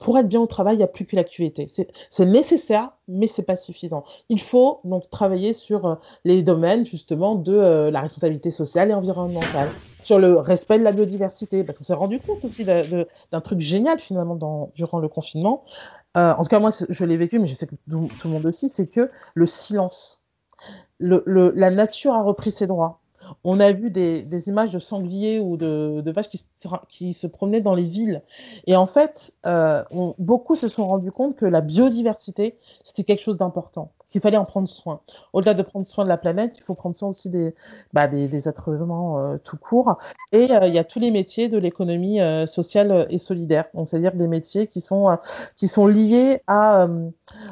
pour 0.00 0.18
être 0.18 0.26
bien 0.26 0.40
au 0.40 0.48
travail, 0.48 0.74
il 0.74 0.78
n'y 0.78 0.82
a 0.82 0.88
plus 0.88 1.06
que 1.06 1.14
l'activité. 1.14 1.68
C'est 2.10 2.26
nécessaire, 2.26 2.90
mais 3.06 3.28
c'est 3.28 3.44
pas 3.44 3.54
suffisant. 3.54 4.02
Il 4.28 4.40
faut 4.40 4.80
donc 4.82 5.08
travailler 5.10 5.52
sur 5.52 5.86
euh, 5.86 5.94
les 6.24 6.42
domaines 6.42 6.86
justement 6.86 7.36
de 7.36 7.88
la 7.88 8.00
responsabilité 8.00 8.50
sociale 8.50 8.90
et 8.90 8.94
environnementale, 8.94 9.68
sur 10.02 10.18
le 10.18 10.38
respect 10.40 10.80
de 10.80 10.84
la 10.84 10.90
biodiversité, 10.90 11.62
parce 11.62 11.78
qu'on 11.78 11.84
s'est 11.84 11.94
rendu 11.94 12.18
compte 12.18 12.44
aussi 12.44 12.64
d'un 12.64 13.40
truc 13.40 13.60
génial 13.60 14.00
finalement 14.00 14.72
durant 14.74 14.98
le 14.98 15.06
confinement. 15.06 15.64
en 16.16 16.42
tout 16.42 16.48
cas, 16.48 16.58
moi, 16.58 16.70
je 16.88 17.04
l'ai 17.04 17.16
vécu, 17.16 17.38
mais 17.38 17.46
je 17.46 17.54
sais 17.54 17.68
que 17.68 17.76
tout, 17.88 18.08
le 18.24 18.30
monde 18.30 18.46
aussi, 18.46 18.68
c'est 18.68 18.88
que 18.88 19.08
le 19.34 19.46
silence. 19.46 20.25
La 21.00 21.70
nature 21.70 22.14
a 22.14 22.22
repris 22.22 22.50
ses 22.50 22.66
droits 22.66 23.00
on 23.44 23.60
a 23.60 23.72
vu 23.72 23.90
des, 23.90 24.48
images 24.48 24.72
de 24.72 24.78
sangliers 24.78 25.40
ou 25.40 25.56
de, 25.56 26.10
vaches 26.10 26.28
qui, 26.88 27.14
se 27.14 27.26
promenaient 27.26 27.60
dans 27.60 27.74
les 27.74 27.84
villes. 27.84 28.22
Et 28.66 28.76
en 28.76 28.86
fait, 28.86 29.32
euh, 29.46 29.82
beaucoup 30.18 30.54
se 30.54 30.68
sont 30.68 30.86
rendus 30.86 31.12
compte 31.12 31.36
que 31.36 31.46
la 31.46 31.60
biodiversité, 31.60 32.58
c'était 32.84 33.04
quelque 33.04 33.22
chose 33.22 33.36
d'important, 33.36 33.92
qu'il 34.08 34.20
fallait 34.20 34.36
en 34.36 34.44
prendre 34.44 34.68
soin. 34.68 35.00
Au-delà 35.32 35.54
de 35.54 35.62
prendre 35.62 35.86
soin 35.86 36.04
de 36.04 36.08
la 36.08 36.16
planète, 36.16 36.54
il 36.56 36.62
faut 36.62 36.74
prendre 36.74 36.96
soin 36.96 37.08
aussi 37.08 37.28
des, 37.28 37.54
bah, 37.92 38.06
des, 38.06 38.48
êtres 38.48 38.68
humains 38.68 39.18
euh, 39.18 39.38
tout 39.38 39.56
court. 39.56 39.98
Et 40.32 40.50
euh, 40.52 40.68
il 40.68 40.74
y 40.74 40.78
a 40.78 40.84
tous 40.84 41.00
les 41.00 41.10
métiers 41.10 41.48
de 41.48 41.58
l'économie 41.58 42.20
sociale 42.46 43.06
et 43.10 43.18
solidaire, 43.18 43.66
donc 43.74 43.88
c'est-à-dire 43.88 44.14
des 44.14 44.28
métiers 44.28 44.66
qui 44.66 44.80
sont, 44.80 45.16
qui 45.56 45.68
sont 45.68 45.86
liés 45.86 46.42
à, 46.46 46.86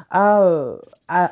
à, 0.09 0.81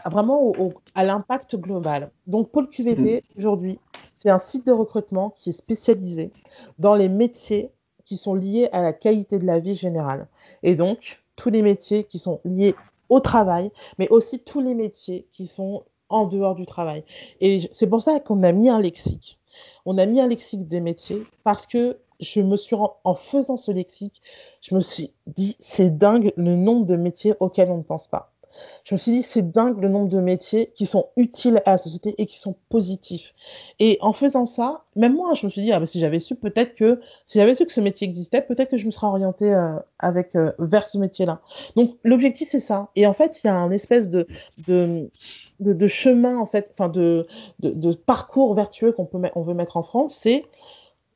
vraiment 0.10 0.54
à 0.96 1.04
l'impact 1.04 1.56
global. 1.56 2.12
Donc 2.28 2.50
Pôle 2.50 2.70
QVT, 2.70 3.22
mmh. 3.22 3.40
aujourd'hui, 3.40 3.80
c'est 4.24 4.30
un 4.30 4.38
site 4.38 4.66
de 4.66 4.72
recrutement 4.72 5.36
qui 5.38 5.50
est 5.50 5.54
spécialisé 5.54 6.32
dans 6.80 6.96
les 6.96 7.10
métiers 7.10 7.72
qui 8.06 8.18
sont 8.18 8.36
liés 8.36 8.70
à 8.72 8.82
la 8.82 8.94
qualité 8.94 9.40
de 9.40 9.46
la 9.46 9.60
vie 9.60 9.76
générale. 9.76 10.28
Et 10.62 10.76
donc, 10.76 11.22
tous 11.36 11.50
les 11.50 11.62
métiers 11.62 12.04
qui 12.04 12.20
sont 12.20 12.40
liés 12.46 12.76
au 13.10 13.20
travail, 13.20 13.72
mais 13.98 14.10
aussi 14.10 14.40
tous 14.40 14.62
les 14.62 14.74
métiers 14.74 15.28
qui 15.32 15.48
sont 15.48 15.84
en 16.10 16.26
dehors 16.26 16.56
du 16.56 16.66
travail. 16.66 17.04
Et 17.42 17.70
c'est 17.72 17.88
pour 17.88 18.02
ça 18.02 18.20
qu'on 18.20 18.44
a 18.44 18.52
mis 18.52 18.70
un 18.70 18.80
lexique. 18.80 19.40
On 19.86 19.98
a 19.98 20.06
mis 20.06 20.20
un 20.20 20.28
lexique 20.28 20.68
des 20.68 20.80
métiers 20.80 21.24
parce 21.44 21.68
que 21.68 21.98
je 22.20 22.42
me 22.42 22.56
suis, 22.56 22.76
en 22.76 23.14
faisant 23.16 23.58
ce 23.58 23.72
lexique, 23.72 24.22
je 24.62 24.76
me 24.76 24.82
suis 24.82 25.12
dit, 25.28 25.56
c'est 25.60 25.98
dingue 25.98 26.34
le 26.38 26.56
nombre 26.56 26.86
de 26.86 26.96
métiers 26.96 27.34
auxquels 27.40 27.72
on 27.72 27.78
ne 27.78 27.84
pense 27.84 28.08
pas 28.08 28.33
je 28.84 28.96
me 28.96 28.98
suis 28.98 29.12
dit, 29.12 29.24
c'est 29.24 29.52
dingue 29.52 29.82
le 29.82 29.88
nombre 29.88 30.10
de 30.10 30.20
métiers 30.20 30.72
qui 30.74 30.86
sont 30.86 31.08
utiles 31.16 31.62
à 31.66 31.72
la 31.72 31.78
société 31.78 32.16
et 32.18 32.26
qui 32.26 32.38
sont 32.38 32.56
positifs. 32.70 33.34
Et 33.80 33.98
en 34.02 34.12
faisant 34.12 34.46
ça, 34.46 34.84
même 34.96 35.16
moi, 35.16 35.34
je 35.36 35.46
me 35.46 35.52
suis 35.52 35.62
dit, 35.62 35.72
ah, 35.72 35.80
bah, 35.80 35.86
si 35.86 36.00
j'avais 36.00 36.20
su, 36.20 36.36
peut-être 36.36 36.76
que, 36.76 37.00
si 37.26 37.38
j'avais 37.38 37.56
su 37.56 37.66
que 37.66 37.72
ce 37.72 37.80
métier 37.80 38.08
existait, 38.08 38.42
peut-être 38.42 38.72
que 38.72 38.78
je 38.78 38.86
me 38.86 38.92
serais 38.92 39.08
orientée 39.08 39.54
euh, 39.54 39.76
avec, 40.00 40.36
euh, 40.36 40.52
vers 40.60 40.88
ce 40.88 40.98
métier-là. 40.98 41.42
Donc, 41.78 41.98
l'objectif, 42.04 42.50
c'est 42.52 42.60
ça. 42.60 42.90
Et 42.98 43.08
en 43.08 43.14
fait, 43.14 43.42
il 43.44 43.48
y 43.48 43.50
a 43.50 43.56
un 43.56 43.72
espèce 43.72 44.10
de, 44.10 44.28
de, 44.68 45.10
de, 45.60 45.88
chemin, 45.88 46.38
en 46.38 46.46
fait, 46.46 46.70
enfin, 46.74 46.90
de, 46.90 47.26
de, 47.62 47.94
parcours 47.94 48.54
vertueux 48.54 48.92
qu'on 48.92 49.06
peut, 49.06 49.20
on 49.36 49.44
veut 49.44 49.54
mettre 49.54 49.78
en 49.78 49.84
France, 49.84 50.14
c'est, 50.14 50.44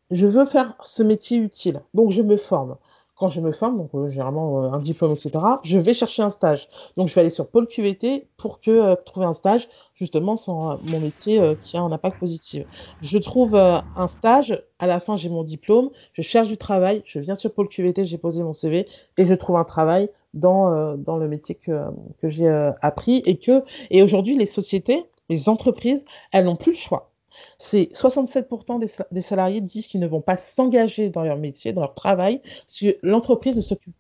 je 0.09 0.25
veux 0.25 0.45
faire 0.45 0.75
ce 0.83 1.03
métier 1.03 1.37
utile. 1.37 1.81
Donc, 1.93 2.11
je 2.11 2.21
me 2.21 2.37
forme 2.37 2.77
quand 3.17 3.29
je 3.29 3.41
me 3.41 3.51
forme, 3.51 3.77
donc 3.77 3.89
euh, 3.95 4.09
généralement 4.09 4.63
euh, 4.63 4.71
un 4.71 4.79
diplôme, 4.79 5.13
etc., 5.13 5.31
je 5.63 5.79
vais 5.79 5.93
chercher 5.93 6.21
un 6.21 6.29
stage. 6.29 6.69
Donc 6.97 7.07
je 7.07 7.15
vais 7.15 7.21
aller 7.21 7.29
sur 7.31 7.49
Pôle 7.49 7.67
QVT 7.67 8.27
pour 8.37 8.61
que 8.61 8.71
euh, 8.71 8.95
trouver 8.95 9.25
un 9.25 9.33
stage 9.33 9.67
justement 9.95 10.37
sur 10.37 10.53
mon 10.83 10.99
métier 10.99 11.41
qui 11.63 11.75
a 11.75 11.81
un 11.81 11.91
impact 11.91 12.19
positif. 12.19 12.67
Je 13.01 13.17
trouve 13.17 13.55
un 13.55 14.07
stage, 14.07 14.63
à 14.77 14.85
la 14.85 14.99
fin 14.99 15.17
j'ai 15.17 15.27
mon 15.27 15.43
diplôme, 15.43 15.89
je 16.13 16.21
cherche 16.21 16.47
du 16.47 16.57
travail, 16.57 17.01
je 17.07 17.17
viens 17.17 17.33
sur 17.33 17.51
Pôle 17.51 17.67
QVT, 17.67 18.05
j'ai 18.05 18.19
posé 18.19 18.43
mon 18.43 18.53
CV 18.53 18.87
et 19.17 19.25
je 19.25 19.33
trouve 19.33 19.55
un 19.55 19.63
travail 19.63 20.11
dans, 20.35 20.95
dans 20.97 21.17
le 21.17 21.27
métier 21.27 21.55
que, 21.55 21.85
que 22.21 22.29
j'ai 22.29 22.47
appris 22.83 23.23
et 23.25 23.39
que 23.39 23.63
et 23.89 24.03
aujourd'hui 24.03 24.37
les 24.37 24.45
sociétés, 24.45 25.07
les 25.29 25.49
entreprises, 25.49 26.05
elles 26.31 26.45
n'ont 26.45 26.57
plus 26.57 26.73
le 26.73 26.77
choix 26.77 27.09
c'est 27.57 27.89
67% 27.93 28.79
des, 29.11 29.21
salariés 29.21 29.61
disent 29.61 29.87
qu'ils 29.87 29.99
ne 29.99 30.07
vont 30.07 30.21
pas 30.21 30.37
s'engager 30.37 31.09
dans 31.09 31.23
leur 31.23 31.37
métier, 31.37 31.73
dans 31.73 31.81
leur 31.81 31.93
travail, 31.93 32.41
si 32.65 32.95
l'entreprise 33.01 33.55
ne 33.55 33.61
s'occupe 33.61 33.93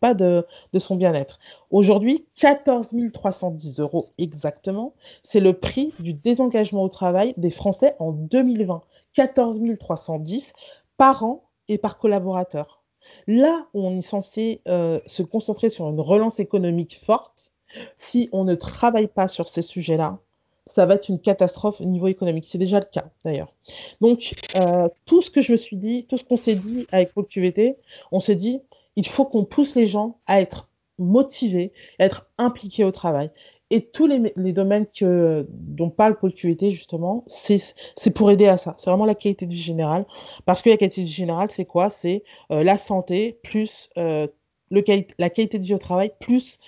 pas, 0.00 0.14
de, 0.14 0.44
son 0.78 0.96
bien-être. 0.96 1.38
Aujourd'hui, 1.70 2.26
14 2.36 2.94
310 3.12 3.80
euros 3.80 4.06
exactement, 4.18 4.94
c'est 5.22 5.40
le 5.40 5.54
prix 5.54 5.94
du 5.98 6.12
désengagement 6.12 6.82
au 6.82 6.88
travail 6.88 7.34
des 7.36 7.50
Français 7.50 7.96
en 7.98 8.12
2020. 8.12 8.82
14 9.14 9.60
310 9.78 10.52
par 10.96 11.24
an 11.24 11.44
et 11.68 11.78
par 11.78 11.98
collaborateur. 11.98 12.82
Là 13.26 13.66
où 13.74 13.86
on 13.86 13.98
est 13.98 14.02
censé 14.02 14.60
euh, 14.68 15.00
se 15.06 15.22
concentrer 15.22 15.68
sur 15.68 15.88
une 15.88 16.00
relance 16.00 16.40
économique 16.40 17.00
forte, 17.02 17.52
si 17.96 18.28
on 18.32 18.44
ne 18.44 18.54
travaille 18.54 19.08
pas 19.08 19.28
sur 19.28 19.48
ces 19.48 19.62
sujets-là, 19.62 20.18
ça 20.66 20.86
va 20.86 20.94
être 20.94 21.08
une 21.08 21.20
catastrophe 21.20 21.80
au 21.80 21.84
niveau 21.84 22.08
économique. 22.08 22.46
C'est 22.48 22.58
déjà 22.58 22.80
le 22.80 22.86
cas 22.86 23.06
d'ailleurs. 23.24 23.52
Donc, 24.00 24.34
euh, 24.56 24.88
tout 25.04 25.22
ce 25.22 25.30
que 25.30 25.40
je 25.40 25.52
me 25.52 25.56
suis 25.56 25.76
dit, 25.76 26.06
tout 26.06 26.18
ce 26.18 26.24
qu'on 26.24 26.36
s'est 26.36 26.54
dit 26.54 26.86
avec 26.90 27.12
Pôle 27.12 27.26
QVT, 27.26 27.76
on 28.12 28.20
s'est 28.20 28.34
dit, 28.34 28.60
il 28.96 29.06
faut 29.06 29.24
qu'on 29.24 29.44
pousse 29.44 29.74
les 29.74 29.86
gens 29.86 30.18
à 30.26 30.40
être 30.40 30.68
motivés, 30.98 31.72
à 31.98 32.06
être 32.06 32.26
impliqués 32.38 32.84
au 32.84 32.92
travail. 32.92 33.30
Et 33.70 33.86
tous 33.86 34.06
les, 34.06 34.52
domaines 34.52 34.86
que, 34.86 35.46
dont 35.50 35.90
parle 35.90 36.16
Pôle 36.16 36.32
QVT, 36.32 36.70
justement, 36.70 37.24
c'est 37.26 38.10
pour 38.14 38.30
aider 38.30 38.46
à 38.46 38.56
ça. 38.56 38.74
C'est 38.78 38.88
vraiment 38.88 39.06
la 39.06 39.14
qualité 39.14 39.46
de 39.46 39.52
vie 39.52 39.60
générale. 39.60 40.06
Parce 40.44 40.62
que 40.62 40.70
la 40.70 40.76
qualité 40.76 41.00
de 41.00 41.06
vie 41.06 41.12
générale, 41.12 41.50
c'est 41.50 41.64
quoi? 41.64 41.90
C'est 41.90 42.22
euh, 42.50 42.62
la 42.62 42.76
santé 42.76 43.38
plus 43.42 43.90
euh, 43.96 44.28
le, 44.70 44.84
la 45.18 45.30
qualité 45.30 45.58
de 45.58 45.64
vie 45.64 45.74
au 45.74 45.78
travail 45.78 46.12
plus 46.20 46.58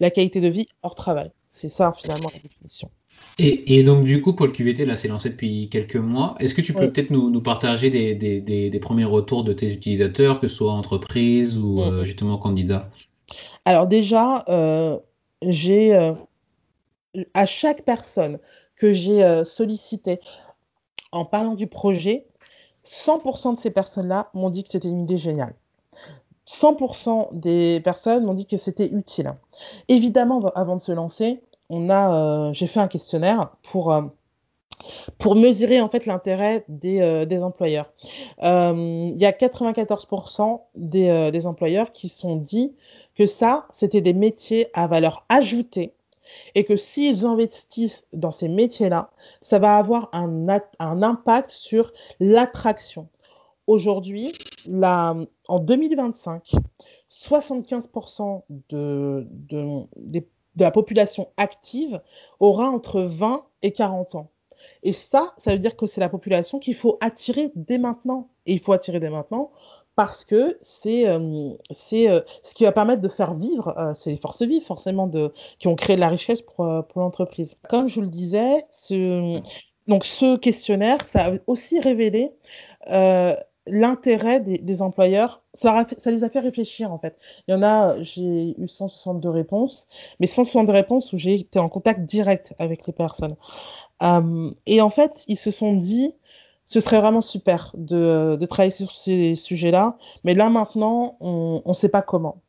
la 0.00 0.10
qualité 0.10 0.40
de 0.40 0.48
vie 0.48 0.68
hors 0.82 0.94
travail. 0.94 1.30
C'est 1.50 1.68
ça, 1.68 1.92
finalement, 1.92 2.28
la 2.34 2.40
définition. 2.40 2.90
Et, 3.42 3.82
donc, 3.84 4.04
du 4.04 4.20
coup, 4.20 4.34
Paul 4.34 4.52
QVT, 4.52 4.84
là, 4.84 4.96
c'est 4.96 5.08
lancé 5.08 5.30
depuis 5.30 5.70
quelques 5.70 5.96
mois. 5.96 6.34
Est-ce 6.40 6.54
que 6.54 6.60
tu 6.60 6.74
peux 6.74 6.90
peut-être 6.90 7.10
nous, 7.10 7.40
partager 7.40 7.88
des, 7.88 8.78
premiers 8.80 9.04
retours 9.04 9.44
de 9.44 9.52
tes 9.52 9.72
utilisateurs, 9.72 10.40
que 10.40 10.46
ce 10.46 10.56
soit 10.56 10.72
entreprise 10.72 11.56
ou 11.56 11.80
euh, 11.80 12.04
justement 12.04 12.36
candidat? 12.36 12.90
Alors, 13.64 13.86
déjà, 13.86 14.44
euh, 14.48 14.98
j'ai 15.42 15.94
euh, 15.94 16.12
à 17.32 17.46
chaque 17.46 17.82
personne 17.82 18.38
que 18.76 18.92
j'ai 18.92 19.42
sollicité 19.44 20.20
en 21.12 21.24
parlant 21.24 21.54
du 21.54 21.66
projet, 21.66 22.26
100% 22.86 23.56
de 23.56 23.60
ces 23.60 23.70
personnes-là 23.70 24.30
m'ont 24.34 24.50
dit 24.50 24.64
que 24.64 24.70
c'était 24.70 24.88
une 24.88 25.02
idée 25.02 25.18
géniale. 25.18 25.54
100% 26.46 27.28
des 27.32 27.80
personnes 27.80 28.24
m'ont 28.24 28.34
dit 28.34 28.46
que 28.46 28.56
c'était 28.56 28.88
utile. 28.88 29.34
Évidemment, 29.88 30.40
avant 30.54 30.76
de 30.76 30.80
se 30.80 30.92
lancer, 30.92 31.40
on 31.70 31.88
a, 31.88 32.14
euh, 32.14 32.52
j'ai 32.52 32.66
fait 32.66 32.80
un 32.80 32.88
questionnaire 32.88 33.50
pour 33.62 33.92
euh, 33.92 34.02
pour 35.18 35.36
mesurer 35.36 35.80
en 35.80 35.88
fait 35.88 36.04
l'intérêt 36.04 36.64
des, 36.68 37.00
euh, 37.00 37.24
des, 37.24 37.42
employeurs. 37.42 37.92
Il 38.42 39.16
y 39.16 39.26
a 39.26 39.30
94% 39.30 40.60
des, 40.74 41.30
des, 41.30 41.46
employeurs 41.46 41.92
qui 41.92 42.08
sont 42.08 42.36
dit 42.36 42.74
que 43.14 43.26
ça, 43.26 43.66
c'était 43.70 44.00
des 44.00 44.14
métiers 44.14 44.68
à 44.72 44.86
valeur 44.86 45.26
ajoutée 45.28 45.92
et 46.54 46.64
que 46.64 46.76
s'ils 46.76 47.26
investissent 47.26 48.06
dans 48.14 48.30
ces 48.30 48.48
métiers-là, 48.48 49.10
ça 49.42 49.58
va 49.58 49.76
avoir 49.76 50.08
un, 50.12 50.46
un 50.78 51.02
impact 51.02 51.50
sur 51.50 51.92
l'attraction. 52.18 53.08
Aujourd'hui, 53.66 54.32
en 54.82 55.58
2025, 55.60 56.52
75% 57.10 58.42
de, 58.70 59.26
de, 59.30 60.24
de, 60.56 60.64
la 60.64 60.70
population 60.70 61.28
active 61.36 62.00
aura 62.38 62.68
entre 62.68 63.02
20 63.02 63.44
et 63.62 63.72
40 63.72 64.14
ans. 64.14 64.30
Et 64.82 64.92
ça, 64.92 65.34
ça 65.36 65.52
veut 65.52 65.58
dire 65.58 65.76
que 65.76 65.86
c'est 65.86 66.00
la 66.00 66.08
population 66.08 66.58
qu'il 66.58 66.74
faut 66.74 66.98
attirer 67.00 67.52
dès 67.54 67.78
maintenant. 67.78 68.28
Et 68.46 68.52
il 68.52 68.60
faut 68.60 68.72
attirer 68.72 69.00
dès 69.00 69.10
maintenant 69.10 69.50
parce 69.96 70.24
que 70.24 70.58
c'est 70.62 71.06
euh, 71.06 71.18
euh, 71.92 72.22
ce 72.42 72.54
qui 72.54 72.64
va 72.64 72.72
permettre 72.72 73.02
de 73.02 73.08
faire 73.08 73.34
vivre, 73.34 73.76
euh, 73.76 73.92
les 74.06 74.16
forces 74.16 74.42
vives 74.42 74.64
forcément 74.64 75.06
de, 75.06 75.32
qui 75.58 75.68
ont 75.68 75.74
créé 75.74 75.96
de 75.96 76.00
la 76.00 76.08
richesse 76.08 76.40
pour, 76.40 76.56
pour 76.88 77.00
l'entreprise. 77.02 77.56
Comme 77.68 77.88
je 77.88 77.96
vous 77.96 78.02
le 78.02 78.08
disais, 78.08 78.64
ce, 78.70 79.40
donc 79.88 80.04
ce 80.04 80.38
questionnaire, 80.38 81.04
ça 81.04 81.26
a 81.26 81.32
aussi 81.46 81.80
révélé 81.80 82.32
l'intérêt 83.70 84.40
des, 84.40 84.82
employeurs. 84.82 85.42
Ça, 85.54 85.84
les 86.06 86.24
a 86.24 86.28
fait 86.28 86.40
réfléchir 86.40 86.92
en 86.92 86.98
fait. 86.98 87.16
Il 87.46 87.52
y 87.52 87.54
en 87.54 87.62
a, 87.62 88.00
j'ai 88.02 88.54
eu 88.58 88.68
162 88.68 89.28
réponses, 89.28 89.86
mais 90.20 90.26
162 90.26 90.72
réponses 90.72 91.12
où 91.12 91.16
j'ai 91.16 91.34
été 91.34 91.58
en 91.58 91.68
contact 91.68 92.02
direct 92.02 92.54
avec 92.58 92.86
les 92.86 92.92
personnes. 92.92 93.36
Euh, 94.02 94.50
et 94.66 94.80
en 94.80 94.90
fait, 94.90 95.24
ils 95.28 95.38
se 95.38 95.50
sont 95.50 95.74
dit, 95.74 96.14
ce 96.66 96.80
serait 96.80 97.00
vraiment 97.00 97.20
super 97.20 97.72
de, 97.76 98.38
travailler 98.48 98.70
sur 98.70 98.92
ces 98.92 99.34
sujets-là, 99.34 99.98
mais 100.24 100.34
là 100.34 100.50
maintenant, 100.50 101.16
on 101.20 101.62
ne 101.66 101.74
sait 101.74 101.88
pas 101.88 102.02
comment. 102.02 102.40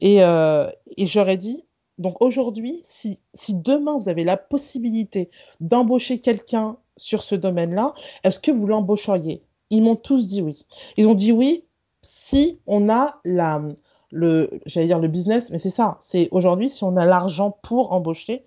Et, 0.00 0.22
euh, 0.22 0.70
et 0.96 1.06
j'aurais 1.06 1.36
dit, 1.36 1.64
donc 1.98 2.20
aujourd'hui, 2.20 2.80
si, 2.82 3.18
si, 3.34 3.54
demain 3.54 3.98
vous 3.98 4.08
avez 4.08 4.24
la 4.24 4.36
possibilité 4.36 5.30
d'embaucher 5.60 6.20
quelqu'un 6.20 6.76
sur 6.96 7.22
ce 7.22 7.34
domaine-là, 7.34 7.94
est-ce 8.24 8.40
que 8.40 8.50
vous 8.50 8.66
l'embaucheriez? 8.66 9.42
Ils 9.72 9.82
m'ont 9.82 9.96
tous 9.96 10.26
dit 10.28 10.42
oui. 10.42 10.66
Ils 10.98 11.08
ont 11.08 11.14
dit 11.14 11.32
oui 11.32 11.64
si 12.02 12.60
on 12.66 12.90
a 12.90 13.20
la, 13.24 13.62
le, 14.10 14.60
j'allais 14.66 14.86
dire 14.86 14.98
le 14.98 15.08
business, 15.08 15.50
mais 15.50 15.58
c'est 15.58 15.70
ça. 15.70 15.96
C'est 16.00 16.28
aujourd'hui 16.30 16.68
si 16.68 16.84
on 16.84 16.96
a 16.96 17.06
l'argent 17.06 17.56
pour 17.62 17.92
embaucher, 17.92 18.44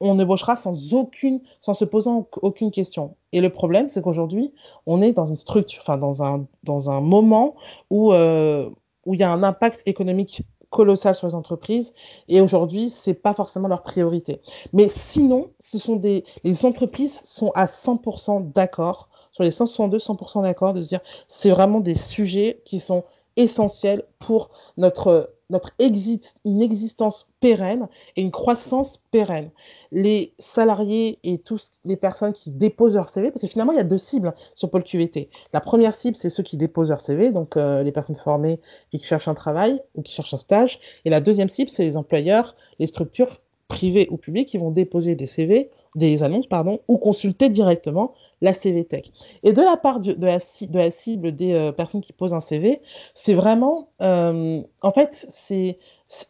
on 0.00 0.18
embauchera 0.18 0.56
sans 0.56 0.94
aucune, 0.94 1.40
sans 1.60 1.74
se 1.74 1.84
posant 1.84 2.26
aucune 2.40 2.70
question. 2.70 3.16
Et 3.32 3.42
le 3.42 3.50
problème, 3.50 3.90
c'est 3.90 4.02
qu'aujourd'hui, 4.02 4.54
on 4.86 5.02
est 5.02 5.12
dans 5.12 5.26
une 5.26 5.36
structure, 5.36 5.82
enfin 5.82 5.98
dans 5.98 6.22
un, 6.22 6.46
dans 6.64 6.90
un 6.90 7.02
moment 7.02 7.54
où, 7.90 8.14
euh, 8.14 8.70
où 9.04 9.12
il 9.12 9.20
y 9.20 9.24
a 9.24 9.30
un 9.30 9.42
impact 9.42 9.82
économique 9.84 10.42
colossal 10.70 11.14
sur 11.14 11.26
les 11.26 11.34
entreprises 11.34 11.92
et 12.28 12.40
aujourd'hui 12.40 12.88
c'est 12.88 13.12
pas 13.12 13.34
forcément 13.34 13.68
leur 13.68 13.82
priorité 13.82 14.40
mais 14.72 14.88
sinon 14.88 15.50
ce 15.60 15.78
sont 15.78 15.96
des 15.96 16.24
les 16.44 16.64
entreprises 16.64 17.20
sont 17.24 17.50
à 17.54 17.66
100% 17.66 18.52
d'accord 18.52 19.10
sur 19.32 19.44
les 19.44 19.50
162 19.50 19.98
100% 19.98 20.42
d'accord 20.42 20.74
de 20.74 20.82
se 20.82 20.88
dire 20.88 21.00
c'est 21.28 21.50
vraiment 21.50 21.80
des 21.80 21.96
sujets 21.96 22.60
qui 22.64 22.80
sont 22.80 23.04
essentiels 23.36 24.04
pour 24.18 24.50
notre 24.76 25.30
notre 25.52 25.72
une 25.78 26.62
existence 26.62 27.28
pérenne 27.40 27.88
et 28.16 28.22
une 28.22 28.30
croissance 28.30 29.00
pérenne. 29.10 29.50
Les 29.92 30.32
salariés 30.38 31.18
et 31.22 31.38
tous 31.38 31.70
les 31.84 31.96
personnes 31.96 32.32
qui 32.32 32.50
déposent 32.50 32.96
leur 32.96 33.10
CV, 33.10 33.30
parce 33.30 33.42
que 33.42 33.48
finalement, 33.48 33.72
il 33.72 33.76
y 33.76 33.80
a 33.80 33.84
deux 33.84 33.98
cibles 33.98 34.34
sur 34.54 34.70
Pôle 34.70 34.82
QVT. 34.82 35.28
La 35.52 35.60
première 35.60 35.94
cible, 35.94 36.16
c'est 36.16 36.30
ceux 36.30 36.42
qui 36.42 36.56
déposent 36.56 36.88
leur 36.88 37.00
CV, 37.00 37.30
donc 37.30 37.56
euh, 37.56 37.82
les 37.82 37.92
personnes 37.92 38.16
formées 38.16 38.60
et 38.92 38.98
qui 38.98 39.04
cherchent 39.04 39.28
un 39.28 39.34
travail 39.34 39.80
ou 39.94 40.02
qui 40.02 40.12
cherchent 40.12 40.34
un 40.34 40.38
stage. 40.38 40.80
Et 41.04 41.10
la 41.10 41.20
deuxième 41.20 41.50
cible, 41.50 41.70
c'est 41.70 41.84
les 41.84 41.96
employeurs, 41.98 42.56
les 42.78 42.86
structures 42.86 43.40
privées 43.68 44.08
ou 44.10 44.16
publiques 44.16 44.48
qui 44.48 44.58
vont 44.58 44.70
déposer 44.70 45.14
des 45.14 45.26
CV, 45.26 45.70
des 45.94 46.22
annonces, 46.22 46.46
pardon, 46.46 46.80
ou 46.88 46.96
consulter 46.98 47.48
directement 47.48 48.14
la 48.40 48.54
CVTech. 48.54 49.12
Et 49.42 49.52
de 49.52 49.62
la 49.62 49.76
part 49.76 50.00
de, 50.00 50.16
la, 50.20 50.40
cible 50.40 51.34
des 51.34 51.52
euh, 51.52 51.72
personnes 51.72 52.00
qui 52.00 52.12
posent 52.12 52.34
un 52.34 52.40
CV, 52.40 52.80
c'est 53.14 53.34
vraiment, 53.34 53.90
euh, 54.00 54.62
en 54.80 54.92
fait, 54.92 55.26
c'est 55.30 55.78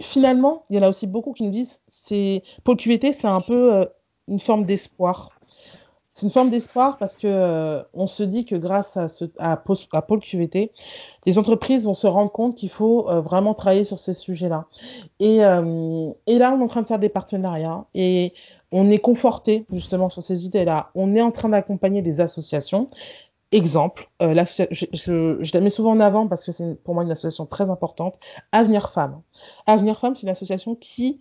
finalement, 0.01 0.65
il 0.71 0.77
y 0.77 0.79
en 0.79 0.83
a 0.83 0.89
aussi 0.89 1.07
beaucoup 1.07 1.33
qui 1.33 1.45
nous 1.45 1.51
disent, 1.51 1.81
c'est 1.89 2.43
pour 2.65 2.75
le 2.75 2.79
QVT, 2.79 3.13
c'est 3.13 3.27
un 3.27 3.41
peu 3.41 3.75
euh, 3.75 3.85
une 4.29 4.39
forme 4.41 4.65
d'espoir. 4.65 5.31
C'est 6.23 6.29
une 6.29 6.33
forme 6.33 6.51
d'espoir 6.51 6.99
parce 6.99 7.17
que 7.17 7.27
euh, 7.27 7.83
on 7.95 8.07
se 8.07 8.23
dit 8.23 8.45
que 8.45 8.55
grâce 8.55 8.97
à, 8.97 9.09
ce, 9.09 9.25
QVT, 9.25 10.71
les 11.27 11.37
entreprises 11.37 11.83
vont 11.85 11.95
se 11.95 12.07
rendre 12.07 12.31
compte 12.31 12.55
qu'il 12.55 12.71
faut 12.71 13.11
euh, 13.11 13.21
vraiment 13.21 13.55
travailler 13.55 13.85
sur 13.85 13.99
ces 13.99 14.15
sujets-là. 14.15 14.67
Et, 15.19 15.45
euh, 15.45 16.13
et, 16.29 16.39
là, 16.39 16.53
on 16.53 16.61
est 16.61 16.63
en 16.63 16.69
train 16.69 16.83
de 16.83 16.87
faire 16.87 17.01
des 17.01 17.09
partenariats 17.09 17.87
et 17.97 18.35
on 18.71 18.89
est 18.89 19.01
conforté 19.01 19.67
justement 19.73 20.11
sur 20.11 20.23
ces 20.23 20.47
idées-là. 20.47 20.91
On 20.95 21.17
est 21.17 21.23
en 21.23 21.33
train 21.33 21.49
d'accompagner 21.49 22.03
des 22.03 22.21
associations. 22.21 22.87
Exemple, 23.51 24.09
je, 24.21 24.63
je, 24.71 25.39
je, 25.41 25.51
la 25.55 25.61
mets 25.61 25.71
souvent 25.71 25.91
en 25.91 25.99
avant 25.99 26.29
parce 26.29 26.45
que 26.45 26.53
c'est 26.53 26.81
pour 26.85 26.95
moi 26.95 27.03
une 27.03 27.11
association 27.11 27.47
très 27.47 27.69
importante, 27.69 28.15
Avenir 28.53 28.93
Femmes. 28.93 29.23
Avenir 29.67 29.99
Femmes, 29.99 30.15
c'est 30.15 30.23
une 30.23 30.29
association 30.29 30.77
qui, 30.77 31.21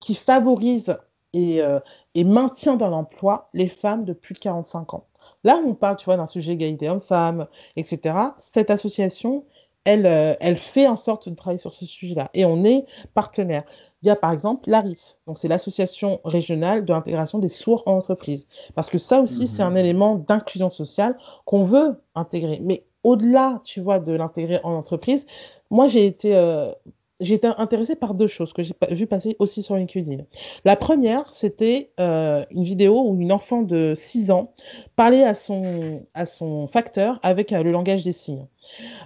qui 0.00 0.14
favorise 0.16 0.96
et, 1.36 1.60
euh, 1.60 1.78
et 2.14 2.24
maintient 2.24 2.76
dans 2.76 2.88
l'emploi 2.88 3.50
les 3.52 3.68
femmes 3.68 4.04
de 4.04 4.14
plus 4.14 4.34
de 4.34 4.38
45 4.38 4.94
ans. 4.94 5.06
Là, 5.44 5.60
on 5.64 5.74
parle, 5.74 5.96
tu 5.96 6.06
vois, 6.06 6.16
d'un 6.16 6.26
sujet 6.26 6.54
égalité 6.54 6.88
homme-femme, 6.88 7.46
etc. 7.76 8.16
Cette 8.38 8.70
association, 8.70 9.44
elle, 9.84 10.06
euh, 10.06 10.34
elle 10.40 10.56
fait 10.56 10.88
en 10.88 10.96
sorte 10.96 11.28
de 11.28 11.34
travailler 11.34 11.58
sur 11.58 11.74
ce 11.74 11.84
sujet-là. 11.84 12.30
Et 12.32 12.44
on 12.44 12.64
est 12.64 12.86
partenaire. 13.14 13.64
Il 14.02 14.08
y 14.08 14.10
a 14.10 14.16
par 14.16 14.32
exemple 14.32 14.68
l'ARIS, 14.68 15.18
donc 15.26 15.38
c'est 15.38 15.48
l'association 15.48 16.20
régionale 16.24 16.84
de 16.84 16.92
l'intégration 16.92 17.38
des 17.38 17.48
sourds 17.48 17.82
en 17.86 17.92
entreprise. 17.92 18.46
Parce 18.74 18.88
que 18.90 18.98
ça 18.98 19.20
aussi, 19.20 19.44
mmh. 19.44 19.46
c'est 19.46 19.62
un 19.62 19.74
élément 19.74 20.16
d'inclusion 20.16 20.70
sociale 20.70 21.16
qu'on 21.44 21.64
veut 21.64 22.00
intégrer. 22.14 22.60
Mais 22.62 22.84
au-delà, 23.04 23.60
tu 23.64 23.80
vois, 23.80 23.98
de 23.98 24.12
l'intégrer 24.12 24.60
en 24.64 24.72
entreprise, 24.72 25.26
moi, 25.70 25.86
j'ai 25.86 26.06
été 26.06 26.36
euh, 26.36 26.72
été 27.20 27.48
intéressée 27.58 27.96
par 27.96 28.14
deux 28.14 28.26
choses 28.26 28.52
que 28.52 28.62
j'ai 28.62 28.74
vu 28.90 29.06
passer 29.06 29.36
aussi 29.38 29.62
sur 29.62 29.76
LinkedIn. 29.76 30.24
La 30.64 30.76
première, 30.76 31.34
c'était 31.34 31.92
euh, 31.98 32.44
une 32.50 32.64
vidéo 32.64 33.02
où 33.06 33.20
une 33.20 33.32
enfant 33.32 33.62
de 33.62 33.94
6 33.96 34.30
ans 34.30 34.52
parlait 34.96 35.24
à 35.24 35.34
son, 35.34 36.02
à 36.14 36.26
son 36.26 36.68
facteur 36.68 37.18
avec 37.22 37.52
euh, 37.52 37.62
le 37.62 37.72
langage 37.72 38.04
des 38.04 38.12
signes. 38.12 38.46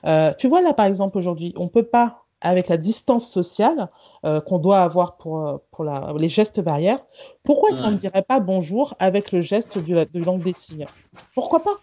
Euh, 0.04 0.32
tu 0.38 0.48
vois 0.48 0.62
là, 0.62 0.72
par 0.72 0.86
exemple, 0.86 1.18
aujourd'hui, 1.18 1.52
on 1.56 1.64
ne 1.64 1.68
peut 1.68 1.84
pas, 1.84 2.24
avec 2.40 2.68
la 2.68 2.78
distance 2.78 3.30
sociale 3.30 3.90
qu'on 4.22 4.58
doit 4.58 4.80
avoir 4.80 5.18
pour, 5.18 5.60
pour 5.70 5.84
la, 5.84 6.14
les 6.18 6.30
gestes 6.30 6.60
barrières, 6.60 7.04
pourquoi 7.42 7.68
est-ce 7.68 7.82
qu'on 7.82 7.90
ne 7.90 7.96
dirait 7.96 8.22
pas 8.22 8.40
bonjour 8.40 8.94
avec 8.98 9.30
le 9.30 9.42
geste 9.42 9.76
du, 9.76 9.92
de 9.92 10.24
langue 10.24 10.42
des 10.42 10.54
signes? 10.54 10.86
Pourquoi 11.34 11.62
pas, 11.62 11.80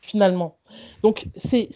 finalement? 0.00 0.56
Donc, 1.02 1.28
c'est 1.36 1.68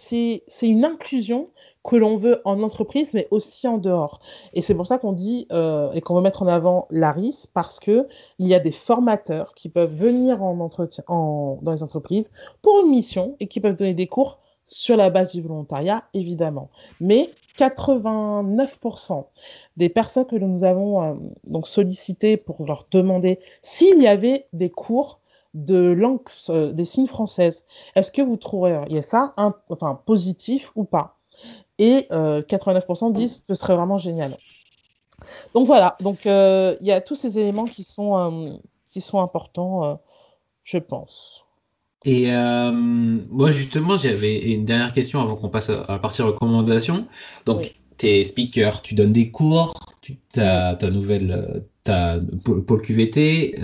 une 0.62 0.84
inclusion 0.84 1.48
que 1.84 1.96
l'on 1.96 2.16
veut 2.16 2.40
en 2.44 2.62
entreprise, 2.62 3.12
mais 3.12 3.28
aussi 3.30 3.68
en 3.68 3.76
dehors. 3.76 4.20
Et 4.54 4.62
c'est 4.62 4.74
pour 4.74 4.86
ça 4.86 4.98
qu'on 4.98 5.12
dit 5.12 5.46
euh, 5.52 5.92
et 5.92 6.00
qu'on 6.00 6.14
veut 6.14 6.22
mettre 6.22 6.42
en 6.42 6.46
avant 6.46 6.86
l'ARIS, 6.90 7.46
parce 7.52 7.78
que 7.78 8.08
il 8.38 8.48
y 8.48 8.54
a 8.54 8.58
des 8.58 8.72
formateurs 8.72 9.54
qui 9.54 9.68
peuvent 9.68 9.94
venir 9.94 10.42
en 10.42 10.58
entretien, 10.60 11.04
en, 11.08 11.58
dans 11.60 11.72
les 11.72 11.82
entreprises 11.82 12.30
pour 12.62 12.80
une 12.80 12.90
mission 12.90 13.36
et 13.38 13.48
qui 13.48 13.60
peuvent 13.60 13.76
donner 13.76 13.94
des 13.94 14.06
cours 14.06 14.38
sur 14.66 14.96
la 14.96 15.10
base 15.10 15.32
du 15.32 15.42
volontariat, 15.42 16.04
évidemment. 16.14 16.70
Mais 17.00 17.28
89% 17.58 19.26
des 19.76 19.88
personnes 19.90 20.26
que 20.26 20.36
nous 20.36 20.64
avons 20.64 21.02
euh, 21.02 21.14
donc 21.44 21.68
sollicitées 21.68 22.38
pour 22.38 22.64
leur 22.64 22.86
demander 22.90 23.38
s'il 23.60 24.02
y 24.02 24.08
avait 24.08 24.46
des 24.54 24.70
cours 24.70 25.20
de 25.54 25.76
langue 25.76 26.20
euh, 26.50 26.72
des 26.72 26.84
signes 26.84 27.06
françaises, 27.06 27.64
est-ce 27.94 28.10
que 28.10 28.22
vous 28.22 28.36
trouveriez 28.36 29.02
ça 29.02 29.32
un, 29.36 29.54
enfin, 29.68 30.00
positif 30.04 30.70
ou 30.74 30.84
pas? 30.84 31.16
Et 31.78 32.06
euh, 32.12 32.42
89% 32.42 33.12
disent 33.12 33.42
que 33.48 33.54
ce 33.54 33.60
serait 33.60 33.76
vraiment 33.76 33.98
génial. 33.98 34.36
Donc 35.54 35.66
voilà, 35.66 35.96
donc 36.00 36.26
euh, 36.26 36.76
il 36.80 36.86
y 36.86 36.92
a 36.92 37.00
tous 37.00 37.14
ces 37.14 37.38
éléments 37.38 37.64
qui 37.64 37.84
sont, 37.84 38.18
euh, 38.18 38.56
qui 38.90 39.00
sont 39.00 39.20
importants, 39.20 39.84
euh, 39.84 39.94
je 40.64 40.78
pense. 40.78 41.44
Et 42.06 42.30
moi 42.30 43.50
justement, 43.50 43.96
j'avais 43.96 44.52
une 44.52 44.66
dernière 44.66 44.92
question 44.92 45.22
avant 45.22 45.36
qu'on 45.36 45.48
passe 45.48 45.70
à 45.70 45.86
la 45.88 45.98
partie 45.98 46.20
recommandation. 46.20 47.06
Donc 47.46 47.60
oui. 47.60 47.74
tu 47.96 48.08
es 48.08 48.24
speaker, 48.24 48.82
tu 48.82 48.94
donnes 48.94 49.12
des 49.12 49.30
cours, 49.30 49.72
tu 50.02 50.18
as 50.36 50.76
ta 50.76 50.90
nouvelle, 50.90 51.64
ta 51.84 52.18
pôle 52.66 52.82
QVT, 52.82 53.56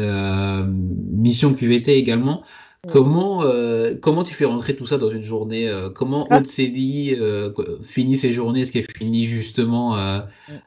mission 1.13 1.55
QVT 1.55 1.97
également. 1.97 2.43
Comment, 2.89 3.43
euh, 3.43 3.95
comment 4.01 4.25
tu 4.25 4.33
fais 4.33 4.47
rentrer 4.47 4.75
tout 4.75 4.87
ça 4.87 4.97
dans 4.97 5.11
une 5.11 5.23
journée 5.23 5.69
euh, 5.69 5.91
Comment 5.91 6.27
ah. 6.31 6.39
Aude 6.39 6.47
Célie 6.47 7.15
euh, 7.15 7.53
finit 7.83 8.17
ses 8.17 8.33
journées 8.33 8.63
Est-ce 8.63 8.73
qu'elle 8.73 8.91
finit 8.91 9.27
justement 9.27 9.97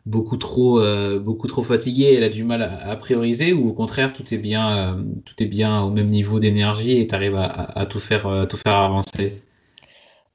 beaucoup 0.05 0.37
trop 0.37 0.79
beaucoup 1.19 1.47
trop 1.47 1.63
fatiguée 1.63 2.13
Elle 2.15 2.23
a 2.23 2.29
du 2.29 2.43
mal 2.43 2.61
à, 2.61 2.87
à, 2.87 2.95
prioriser 2.95 3.53
ou 3.53 3.69
au 3.69 3.73
contraire 3.73 4.13
tout 4.13 4.31
est 4.31 4.37
bien 4.37 5.03
tout 5.25 5.41
est 5.41 5.47
bien 5.47 5.81
au 5.81 5.89
même 5.89 6.07
niveau 6.07 6.39
d'énergie 6.39 6.99
et 6.99 7.07
tu 7.07 7.15
arrives 7.15 7.35
à, 7.35 7.45
à, 7.45 7.85
tout 7.87 7.99
faire 7.99 8.47
tout 8.47 8.57
faire 8.57 8.75
avancer? 8.75 9.41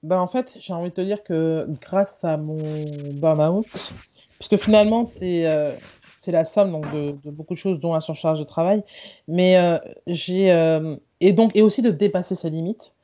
Ben, 0.03 0.19
en 0.19 0.29
fait, 0.29 0.57
j'ai 0.61 0.73
envie 0.73 0.91
de 0.91 0.95
te 0.95 1.01
dire 1.01 1.23
que 1.25 1.66
grâce 1.81 2.25
à 2.25 2.37
mon 2.37 2.59
burn-out, 3.12 3.66
puisque 4.39 4.57
finalement 4.57 5.07
c'est 5.07 5.47
c'est 6.29 6.33
la 6.33 6.45
somme 6.45 6.72
donc, 6.72 6.93
de, 6.93 7.31
beaucoup 7.31 7.55
de 7.55 7.59
choses, 7.59 7.81
dont 7.81 7.95
la 7.95 8.03
surcharge 8.03 8.39
de 8.39 8.45
travail. 8.45 8.83
Mais 9.29 9.57
euh, 9.57 9.79
j'ai. 10.07 10.53
Euh, 10.53 10.97
et 11.22 11.33
donc, 11.33 11.53
et 11.55 11.62
aussi 11.62 11.81
de 11.81 11.91
dépasser 11.91 12.35
ses 12.35 12.51
limites. 12.51 12.95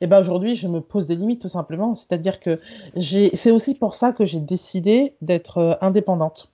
et 0.00 0.08
ben 0.08 0.20
aujourd'hui, 0.20 0.56
je 0.56 0.66
me 0.66 0.80
pose 0.80 1.06
des 1.06 1.14
limites 1.14 1.40
tout 1.40 1.48
simplement. 1.48 1.94
C'est-à-dire 1.94 2.40
que 2.40 2.58
c'est 2.96 3.52
aussi 3.52 3.76
pour 3.76 3.94
ça 3.94 4.10
que 4.10 4.26
j'ai 4.26 4.40
décidé 4.40 5.14
d'être 5.22 5.58
euh, 5.58 5.74
indépendante. 5.80 6.50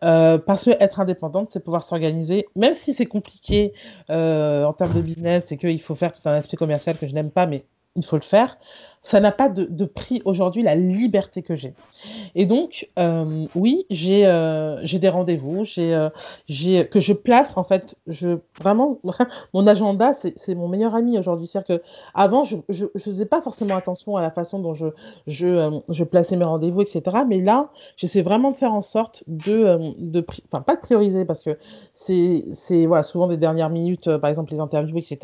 Parce 0.00 0.66
que 0.66 0.70
être 0.78 1.00
indépendante, 1.00 1.48
c'est 1.52 1.64
pouvoir 1.64 1.82
s'organiser, 1.82 2.46
même 2.54 2.76
si 2.76 2.94
c'est 2.94 3.06
compliqué 3.06 3.72
en 4.08 4.72
termes 4.78 4.94
de 4.94 5.00
business 5.00 5.50
et 5.50 5.56
qu'il 5.56 5.82
faut 5.82 5.96
faire 5.96 6.12
tout 6.12 6.28
un 6.28 6.34
aspect 6.34 6.56
commercial 6.56 6.96
que 6.96 7.08
je 7.08 7.14
n'aime 7.14 7.32
pas, 7.32 7.46
mais 7.46 7.64
il 7.96 8.04
faut 8.04 8.16
le 8.16 8.22
faire 8.22 8.56
ça 9.02 9.18
n'a 9.18 9.32
pas 9.32 9.48
de, 9.48 9.84
prix 9.84 10.22
aujourd'hui 10.24 10.62
la 10.62 10.76
liberté 10.76 11.42
que 11.42 11.56
j'ai. 11.56 11.74
Et 12.34 12.46
donc, 12.46 12.88
euh, 12.98 13.46
oui, 13.54 13.84
j'ai 13.90 14.26
euh, 14.26 14.80
des 14.84 15.08
rendez-vous, 15.08 15.64
j'ai 15.64 15.92
euh, 15.92 16.08
j'ai 16.46 16.86
que 16.86 17.00
je 17.00 17.12
place 17.12 17.56
en 17.56 17.64
fait. 17.64 17.96
Je 18.06 18.38
vraiment 18.60 19.00
mon 19.54 19.66
agenda, 19.66 20.12
c'est 20.12 20.54
mon 20.54 20.68
meilleur 20.68 20.94
ami 20.94 21.18
aujourd'hui. 21.18 21.48
C'est-à-dire 21.48 21.78
que 21.78 21.84
avant, 22.14 22.44
je, 22.44 22.56
je 22.68 22.86
faisais 22.96 23.26
pas 23.26 23.42
forcément 23.42 23.76
attention 23.76 24.16
à 24.16 24.22
la 24.22 24.30
façon 24.30 24.60
dont 24.60 24.74
je 24.74 24.86
je, 25.26 25.80
je 25.88 26.04
plaçais 26.04 26.36
mes 26.36 26.44
rendez-vous, 26.44 26.82
etc. 26.82 27.02
Mais 27.28 27.40
là, 27.40 27.70
j'essaie 27.96 28.22
vraiment 28.22 28.52
de 28.52 28.56
faire 28.56 28.72
en 28.72 28.82
sorte 28.82 29.24
de 29.26 29.78
de 29.98 30.24
enfin 30.52 30.62
pas 30.62 30.76
de 30.76 30.80
prioriser 30.80 31.24
parce 31.24 31.42
que 31.42 31.58
c'est 31.92 32.44
c'est 32.54 32.86
voilà 32.86 33.02
souvent 33.02 33.26
des 33.26 33.36
dernières 33.36 33.70
minutes, 33.70 34.16
par 34.18 34.30
exemple 34.30 34.52
les 34.52 34.60
interviews, 34.60 34.98
etc. 34.98 35.18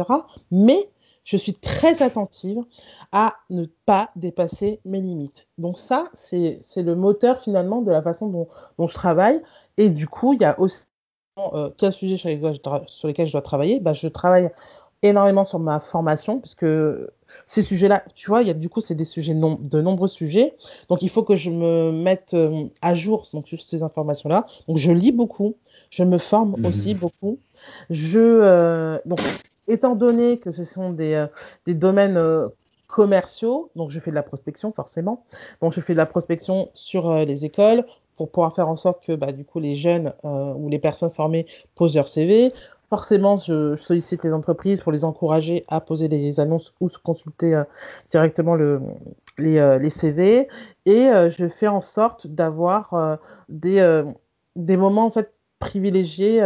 Mais 0.50 0.88
je 1.29 1.37
suis 1.37 1.53
très 1.53 2.03
attentive 2.03 2.64
à 3.12 3.35
ne 3.51 3.66
pas 3.85 4.09
dépasser 4.16 4.81
mes 4.87 5.03
limites. 5.03 5.47
Donc 5.59 5.79
ça, 5.79 6.09
c'est 6.14 6.62
le 6.76 6.95
moteur 6.95 7.43
finalement 7.43 7.83
de 7.83 7.91
la 7.91 8.01
façon 8.01 8.29
dont, 8.29 8.49
dont, 8.79 8.87
je 8.87 8.95
travaille. 8.95 9.43
Et 9.76 9.91
du 9.91 10.09
coup, 10.09 10.33
il 10.33 10.41
y 10.41 10.47
a 10.47 10.59
aussi 10.59 10.87
euh, 11.53 11.68
quel 11.76 11.93
sujet 11.93 12.16
sur 12.16 12.31
lesquels, 12.31 12.59
sur 12.87 13.09
lesquels 13.09 13.26
je 13.26 13.33
dois 13.33 13.43
travailler? 13.43 13.79
Bah, 13.79 13.93
je 13.93 14.09
travaille 14.09 14.51
énormément 15.03 15.45
sur 15.45 15.59
ma 15.59 15.81
formation, 15.81 16.41
puisque 16.41 16.66
ces 17.47 17.61
sujets-là, 17.61 18.05
tu 18.14 18.31
vois, 18.31 18.41
il 18.41 18.49
y 18.49 18.51
a, 18.51 18.55
du 18.55 18.70
coup, 18.70 18.81
c'est 18.81 18.95
des 18.95 19.05
sujets 19.05 19.35
de 19.35 19.83
nombreux 19.83 20.09
sujets. 20.09 20.57
Donc, 20.89 21.03
il 21.03 21.11
faut 21.11 21.24
que 21.24 21.37
je 21.37 21.51
me 21.51 21.93
mette 21.93 22.33
euh, 22.33 22.64
à 22.81 22.95
jour 22.95 23.29
donc, 23.35 23.49
sur 23.49 23.61
ces 23.61 23.83
informations-là. 23.83 24.47
Donc, 24.66 24.79
je 24.79 24.93
lis 24.93 25.12
beaucoup, 25.12 25.57
je 25.91 26.05
me 26.05 26.16
forme 26.16 26.55
mhm. 26.57 26.64
aussi 26.64 26.95
beaucoup. 26.95 27.39
Je, 27.91 28.18
euh, 28.18 28.99
donc, 29.05 29.20
étant 29.68 29.94
donné 29.94 30.38
que 30.38 30.50
ce 30.50 30.64
sont 30.64 30.90
des, 30.90 31.14
euh, 31.14 31.26
domaines 31.74 32.16
euh, 32.16 32.48
commerciaux, 32.88 33.70
donc 33.76 33.90
je 33.90 34.00
fais 34.00 34.10
de 34.10 34.16
la 34.16 34.22
prospection 34.22 34.72
forcément, 34.72 35.24
je 35.62 35.80
fais 35.80 35.92
de 35.92 35.98
la 35.98 36.06
prospection 36.06 36.70
sur 36.74 37.10
euh, 37.10 37.24
les 37.24 37.44
écoles 37.44 37.84
pour 38.16 38.30
pouvoir 38.30 38.54
faire 38.54 38.68
en 38.68 38.76
sorte 38.76 39.04
que 39.04 39.14
bah, 39.14 39.30
du 39.30 39.44
coup 39.44 39.60
les 39.60 39.76
jeunes 39.76 40.12
ou 40.24 40.68
les 40.68 40.80
personnes 40.80 41.10
formées 41.10 41.46
posent 41.76 41.94
leur 41.94 42.08
CV. 42.08 42.52
Forcément, 42.90 43.36
je, 43.36 43.76
sollicite 43.76 44.24
les 44.24 44.34
entreprises 44.34 44.80
pour 44.80 44.90
les 44.90 45.04
encourager 45.04 45.64
à 45.68 45.80
poser 45.80 46.08
des 46.08 46.40
annonces 46.40 46.74
ou 46.80 46.88
se 46.88 46.98
consulter 46.98 47.62
directement 48.10 48.56
le, 48.56 48.80
les, 49.36 49.78
les, 49.78 49.90
CV. 49.90 50.48
Et 50.84 51.10
je 51.28 51.46
fais 51.46 51.68
en 51.68 51.80
sorte 51.80 52.26
d'avoir 52.26 53.18
des, 53.48 54.02
des 54.56 54.76
moments 54.76 55.06
en 55.06 55.12
fait 55.12 55.32
privilégiés 55.60 56.42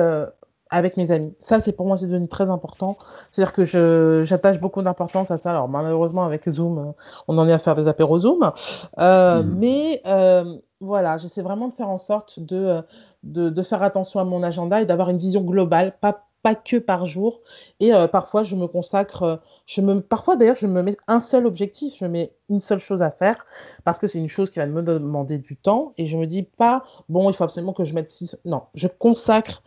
avec 0.73 0.97
mes 0.97 1.13
amis. 1.13 1.35
Ça, 1.43 1.61
c'est 1.61 1.73
pour 1.73 1.87
moi, 1.87 1.97
c'est 1.97 2.07
devenu 2.07 2.27
très 2.29 2.51
important. 2.51 2.97
C'est-à-dire 3.31 3.53
que 3.53 3.65
je, 3.65 4.23
j'attache 4.25 4.59
beaucoup 4.59 4.83
d'importance 4.83 5.31
à 5.31 5.37
ça. 5.37 5.51
Alors, 5.51 5.69
malheureusement, 5.69 6.25
avec 6.25 6.49
Zoom, 6.49 6.79
euh, 6.79 6.93
on 7.29 7.39
en 7.39 7.47
est 7.47 7.53
à 7.53 7.59
faire 7.59 7.77
des 7.77 7.87
apéros 7.87 8.19
Zoom. 8.21 8.51
Euh, 8.99 9.43
mmh. 9.43 9.55
Mais 9.59 10.01
euh, 10.07 10.57
voilà, 10.81 11.19
j'essaie 11.19 11.43
vraiment 11.43 11.69
de 11.69 11.75
faire 11.75 11.91
en 11.91 11.99
sorte 11.99 12.41
de, 12.41 12.81
de, 13.23 13.51
de, 13.51 13.63
faire 13.63 13.83
attention 13.83 14.19
à 14.19 14.25
mon 14.25 14.43
agenda 14.43 14.81
et 14.81 14.87
d'avoir 14.87 15.11
une 15.11 15.19
vision 15.19 15.43
globale, 15.43 15.95
pas 16.01 16.25
pas 16.43 16.55
que 16.55 16.77
par 16.77 17.07
jour. 17.07 17.41
Et 17.81 17.95
euh, 17.95 18.09
parfois, 18.09 18.43
je 18.43 18.57
me 18.57 18.67
consacre, 18.67 19.23
euh, 19.23 19.37
je 19.67 19.81
me, 19.81 20.01
parfois 20.01 20.37
d'ailleurs, 20.37 20.57
je 20.57 20.67
me 20.67 20.83
mets 20.83 20.97
un 21.07 21.21
seul 21.21 21.47
objectif, 21.47 21.95
je 21.99 22.05
mets 22.05 22.33
une 22.49 22.61
seule 22.61 22.81
chose 22.81 23.03
à 23.03 23.11
faire, 23.11 23.47
parce 23.85 23.99
que 23.99 24.09
c'est 24.09 24.19
une 24.19 24.29
chose 24.29 24.51
qui 24.51 24.59
va 24.59 24.67
me 24.67 24.83
demander 24.83 25.39
du 25.39 25.57
temps, 25.57 25.95
et 25.99 26.07
je 26.07 26.17
me 26.17 26.27
dis 26.27 26.43
pas, 26.43 26.85
bon, 27.09 27.31
il 27.31 27.35
faut 27.35 27.45
absolument 27.45 27.73
que 27.73 27.85
je 27.85 27.95
mette 27.95 28.11
six. 28.11 28.39
Non, 28.45 28.63
je 28.75 28.89
consacre, 28.89 29.63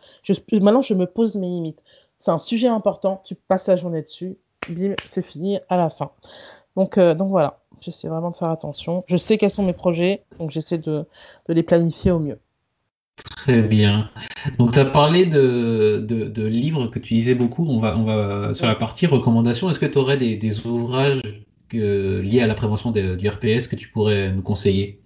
maintenant, 0.52 0.82
je 0.82 0.94
me 0.94 1.06
pose 1.06 1.34
mes 1.34 1.48
limites. 1.48 1.82
C'est 2.18 2.30
un 2.30 2.38
sujet 2.38 2.68
important, 2.68 3.22
tu 3.24 3.34
passes 3.34 3.66
la 3.66 3.76
journée 3.76 4.02
dessus, 4.02 4.38
bim, 4.68 4.94
c'est 5.06 5.22
fini 5.22 5.58
à 5.68 5.76
la 5.76 5.90
fin. 5.90 6.10
Donc, 6.76 6.98
euh, 6.98 7.14
donc 7.14 7.30
voilà, 7.30 7.60
j'essaie 7.80 8.08
vraiment 8.08 8.30
de 8.30 8.36
faire 8.36 8.50
attention. 8.50 9.02
Je 9.06 9.16
sais 9.16 9.38
quels 9.38 9.50
sont 9.50 9.62
mes 9.62 9.72
projets, 9.72 10.24
donc 10.38 10.50
j'essaie 10.50 10.78
de 10.78 11.06
les 11.48 11.62
planifier 11.62 12.10
au 12.10 12.18
mieux. 12.18 12.38
Très 13.24 13.62
bien. 13.62 14.10
Donc, 14.58 14.72
tu 14.72 14.78
as 14.78 14.84
parlé 14.84 15.26
de, 15.26 15.98
de, 15.98 16.46
livres 16.46 16.88
que 16.88 16.98
tu 16.98 17.14
lisais 17.14 17.34
beaucoup. 17.34 17.66
On 17.68 17.78
va, 17.78 17.96
on 17.96 18.04
va 18.04 18.54
sur 18.54 18.66
la 18.66 18.74
partie 18.74 19.06
recommandations. 19.06 19.70
Est-ce 19.70 19.78
que 19.78 19.86
tu 19.86 19.98
aurais 19.98 20.16
des, 20.16 20.66
ouvrages 20.66 21.22
liés 21.72 22.40
à 22.40 22.46
la 22.46 22.54
prévention 22.54 22.90
du 22.90 23.28
RPS 23.28 23.68
que 23.68 23.76
tu 23.76 23.88
pourrais 23.88 24.32
nous 24.32 24.42
conseiller? 24.42 25.00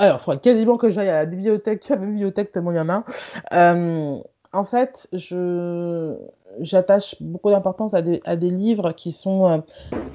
Alors, 0.00 0.16
il 0.16 0.24
faudrait 0.24 0.40
quasiment 0.40 0.78
que 0.78 0.88
j'aille 0.88 1.10
à 1.10 1.18
la 1.18 1.26
bibliothèque, 1.26 1.88
la 1.88 1.96
bibliothèque 1.96 2.52
tellement 2.52 2.72
il 2.72 2.76
y 2.76 2.80
en 2.80 2.88
a. 2.88 3.04
Euh, 3.52 4.18
en 4.52 4.64
fait, 4.64 5.06
je 5.12 6.16
j'attache 6.60 7.16
beaucoup 7.20 7.50
d'importance 7.50 7.94
à 7.94 8.02
des, 8.02 8.20
à 8.24 8.34
des 8.34 8.50
livres 8.50 8.92
qui 8.92 9.12
sont 9.12 9.46
euh, 9.46 9.58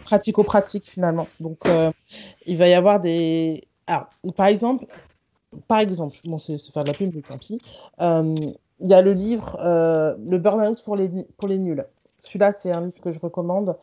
pratico-pratiques 0.03 0.85
finalement. 0.85 1.27
Donc, 1.39 1.59
euh, 1.67 1.91
il 2.47 2.57
va 2.57 2.67
y 2.67 2.73
avoir 2.73 2.99
des. 2.99 3.67
Alors, 3.85 4.07
par 4.35 4.47
exemple, 4.47 4.87
par 5.67 5.79
exemple, 5.79 6.15
bon, 6.25 6.37
c'est 6.37 6.57
faire 6.71 6.83
de 6.83 6.89
la 6.89 6.93
pub, 6.93 7.11
mais 7.13 7.21
tant 7.21 7.37
pis. 7.37 7.59
Euh, 8.01 8.35
il 8.81 8.89
y 8.89 8.93
a 8.93 9.01
le 9.01 9.13
livre 9.13 9.57
euh, 9.61 10.15
Le 10.27 10.37
Burnout 10.37 10.81
pour 10.83 10.95
les, 10.95 11.09
pour 11.37 11.47
les 11.47 11.57
nuls. 11.57 11.85
Celui-là, 12.19 12.53
c'est 12.53 12.75
un 12.75 12.81
livre 12.81 12.99
que 13.01 13.11
je 13.11 13.19
recommande. 13.19 13.77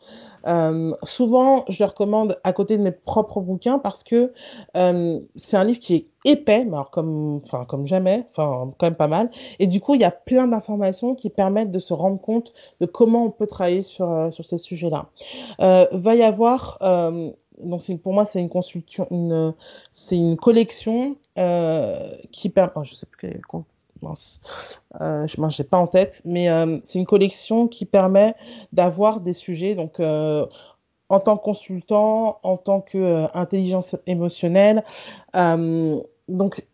Euh, 0.47 0.93
souvent, 1.03 1.63
je 1.69 1.81
le 1.81 1.87
recommande 1.87 2.39
à 2.43 2.51
côté 2.51 2.77
de 2.77 2.83
mes 2.83 2.91
propres 2.91 3.39
bouquins 3.39 3.79
parce 3.79 4.03
que 4.03 4.33
c'est 4.73 5.57
un 5.57 5.63
livre 5.63 5.79
qui 5.79 5.95
est 5.95 6.07
épais, 6.25 6.65
alors 6.67 6.89
comme, 6.89 7.39
enfin, 7.43 7.63
comme 7.65 7.87
jamais, 7.87 8.27
enfin, 8.31 8.73
quand 8.77 8.87
même 8.87 8.95
pas 8.95 9.07
mal. 9.07 9.29
Et 9.59 9.67
du 9.67 9.79
coup, 9.79 9.95
il 9.95 10.01
y 10.01 10.05
a 10.05 10.11
plein 10.11 10.47
d'informations 10.47 11.15
qui 11.15 11.29
permettent 11.29 11.71
de 11.71 11.79
se 11.79 11.93
rendre 11.93 12.19
compte 12.19 12.53
de 12.81 12.85
comment 12.85 13.23
on 13.23 13.29
peut 13.29 13.47
travailler 13.47 13.81
sur, 13.81 14.29
sur 14.31 14.45
ces 14.45 14.57
sujets-là. 14.57 15.07
va 15.59 16.15
y 16.15 16.23
avoir 16.23 16.79
donc 17.63 17.83
pour 18.01 18.13
moi 18.13 18.25
c'est 18.25 18.39
une 18.39 18.49
consultation, 18.49 19.07
une, 19.11 19.53
c'est 19.91 20.17
une 20.17 20.37
collection 20.37 21.15
euh, 21.37 22.15
qui 22.31 22.49
permet, 22.49 22.71
oh, 22.75 22.83
je 22.83 22.95
sais 22.95 23.05
plus 23.05 23.17
quelle 23.19 23.41
mince, 24.01 24.39
euh, 25.01 25.25
pas 25.69 25.77
en 25.77 25.87
tête, 25.87 26.21
mais 26.25 26.49
euh, 26.49 26.79
c'est 26.83 26.99
une 26.99 27.05
collection 27.05 27.67
qui 27.67 27.85
permet 27.85 28.35
d'avoir 28.71 29.19
des 29.19 29.33
sujets 29.33 29.75
donc 29.75 29.99
euh, 29.99 30.45
en 31.09 31.19
tant 31.19 31.37
que 31.37 31.43
consultant, 31.43 32.39
en 32.43 32.57
tant 32.57 32.81
qu'intelligence 32.81 33.95
émotionnelle. 34.07 34.83
donc 35.33 36.65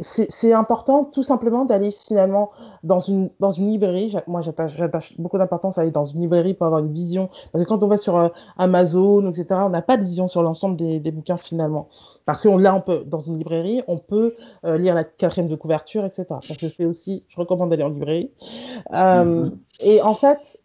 c'est 0.00 0.52
important 0.52 1.04
tout 1.04 1.22
simplement 1.22 1.64
d'aller 1.64 1.92
finalement 1.92 2.50
dans 2.82 2.98
une, 2.98 3.30
dans 3.38 3.52
une 3.52 3.68
librairie. 3.68 4.16
Moi, 4.26 4.40
j'attache 4.40 5.18
beaucoup 5.20 5.38
d'importance 5.38 5.78
à 5.78 5.82
aller 5.82 5.92
dans 5.92 6.04
une 6.04 6.20
librairie 6.20 6.54
pour 6.54 6.66
avoir 6.66 6.82
une 6.82 6.92
vision. 6.92 7.30
Parce 7.52 7.62
que 7.62 7.68
quand 7.68 7.82
on 7.84 7.86
va 7.86 7.96
sur 7.96 8.16
euh, 8.16 8.28
Amazon, 8.58 9.28
etc., 9.28 9.46
on 9.52 9.68
n'a 9.68 9.82
pas 9.82 9.96
de 9.96 10.02
vision 10.02 10.26
sur 10.26 10.42
l'ensemble 10.42 10.76
des, 10.76 10.98
des, 10.98 11.12
bouquins 11.12 11.36
finalement. 11.36 11.88
Parce 12.24 12.40
que 12.40 12.48
là, 12.48 12.74
on 12.74 12.80
peut, 12.80 13.04
dans 13.06 13.20
une 13.20 13.38
librairie, 13.38 13.82
on 13.86 13.98
peut 13.98 14.34
euh, 14.64 14.76
lire 14.78 14.96
la 14.96 15.04
quatrième 15.04 15.48
de 15.48 15.54
couverture, 15.54 16.04
etc. 16.04 16.24
Donc, 16.28 16.58
je 16.58 16.68
fais 16.68 16.86
aussi, 16.86 17.24
je 17.28 17.38
recommande 17.38 17.70
d'aller 17.70 17.84
en 17.84 17.90
librairie. 17.90 18.32
Euh, 18.92 19.44
mm-hmm. 19.44 19.52
Et 19.78 20.02
en 20.02 20.16
fait, 20.16 20.58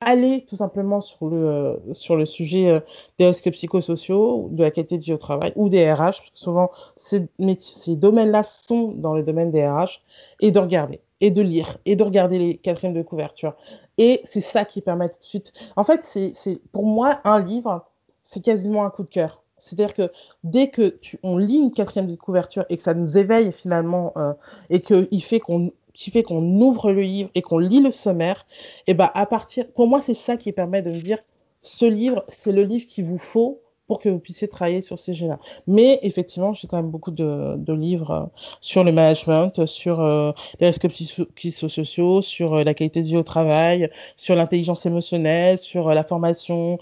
aller 0.00 0.46
tout 0.48 0.56
simplement 0.56 1.00
sur 1.00 1.28
le, 1.28 1.36
euh, 1.36 1.92
sur 1.92 2.16
le 2.16 2.24
sujet 2.24 2.68
euh, 2.68 2.80
des 3.18 3.26
risques 3.26 3.50
psychosociaux, 3.52 4.48
de 4.50 4.62
la 4.62 4.70
qualité 4.70 4.96
de 4.96 5.02
vie 5.02 5.12
au 5.12 5.18
travail 5.18 5.52
ou 5.56 5.68
des 5.68 5.90
RH, 5.92 5.98
parce 5.98 6.20
que 6.20 6.38
souvent 6.38 6.70
ces, 6.96 7.28
ces 7.58 7.96
domaines-là 7.96 8.42
sont 8.42 8.92
dans 8.92 9.14
le 9.14 9.22
domaine 9.22 9.50
des 9.50 9.66
RH, 9.66 10.00
et 10.40 10.50
de 10.50 10.58
regarder, 10.58 11.00
et 11.20 11.30
de 11.30 11.42
lire, 11.42 11.78
et 11.84 11.96
de 11.96 12.02
regarder 12.02 12.38
les 12.38 12.56
quatrièmes 12.56 12.94
de 12.94 13.02
couverture. 13.02 13.54
Et 13.98 14.22
c'est 14.24 14.40
ça 14.40 14.64
qui 14.64 14.80
permet 14.80 15.08
tout 15.08 15.18
de 15.18 15.24
suite. 15.24 15.52
En 15.76 15.84
fait, 15.84 16.04
c'est 16.04 16.60
pour 16.72 16.86
moi, 16.86 17.20
un 17.24 17.38
livre, 17.38 17.84
c'est 18.22 18.42
quasiment 18.42 18.86
un 18.86 18.90
coup 18.90 19.02
de 19.02 19.08
cœur. 19.08 19.42
C'est-à-dire 19.60 19.94
que 19.94 20.10
dès 20.42 20.68
que 20.68 20.88
tu, 20.88 21.18
on 21.22 21.36
lit 21.36 21.58
une 21.58 21.72
quatrième 21.72 22.06
de 22.06 22.16
couverture 22.16 22.64
et 22.70 22.76
que 22.76 22.82
ça 22.82 22.94
nous 22.94 23.18
éveille 23.18 23.52
finalement 23.52 24.12
euh, 24.16 24.32
et 24.70 24.80
qu'il 24.80 25.22
fait 25.22 25.38
qu'on 25.38 25.70
qui 25.94 26.10
fait 26.10 26.22
qu'on 26.22 26.42
ouvre 26.60 26.92
le 26.92 27.02
livre 27.02 27.30
et 27.34 27.42
qu'on 27.42 27.58
lit 27.58 27.80
le 27.80 27.92
sommaire, 27.92 28.46
et 28.86 28.94
ben 28.94 29.10
à 29.14 29.26
partir, 29.26 29.70
pour 29.72 29.86
moi, 29.86 30.00
c'est 30.00 30.14
ça 30.14 30.36
qui 30.36 30.52
permet 30.52 30.82
de 30.82 30.90
me 30.90 31.00
dire, 31.00 31.18
ce 31.62 31.84
livre, 31.84 32.24
c'est 32.28 32.52
le 32.52 32.62
livre 32.62 32.86
qu'il 32.86 33.04
vous 33.04 33.18
faut 33.18 33.60
pour 33.90 33.98
que 33.98 34.08
vous 34.08 34.20
puissiez 34.20 34.46
travailler 34.46 34.82
sur 34.82 35.00
ces 35.00 35.14
jeux-là. 35.14 35.40
Mais 35.66 35.98
effectivement, 36.02 36.52
j'ai 36.52 36.68
quand 36.68 36.76
même 36.76 36.92
beaucoup 36.92 37.10
de, 37.10 37.56
de, 37.56 37.72
livres 37.72 38.10
euh, 38.12 38.24
sur 38.60 38.84
le 38.84 38.92
management, 38.92 39.66
sur 39.66 40.00
euh, 40.00 40.30
les 40.60 40.68
risques 40.68 40.86
psychosociaux, 41.34 42.22
sur 42.22 42.54
euh, 42.54 42.62
la 42.62 42.72
qualité 42.72 43.02
de 43.02 43.06
vie 43.06 43.16
au 43.16 43.24
travail, 43.24 43.90
sur 44.14 44.36
l'intelligence 44.36 44.86
émotionnelle, 44.86 45.58
sur 45.58 45.88
la 45.88 46.04
formation, 46.04 46.78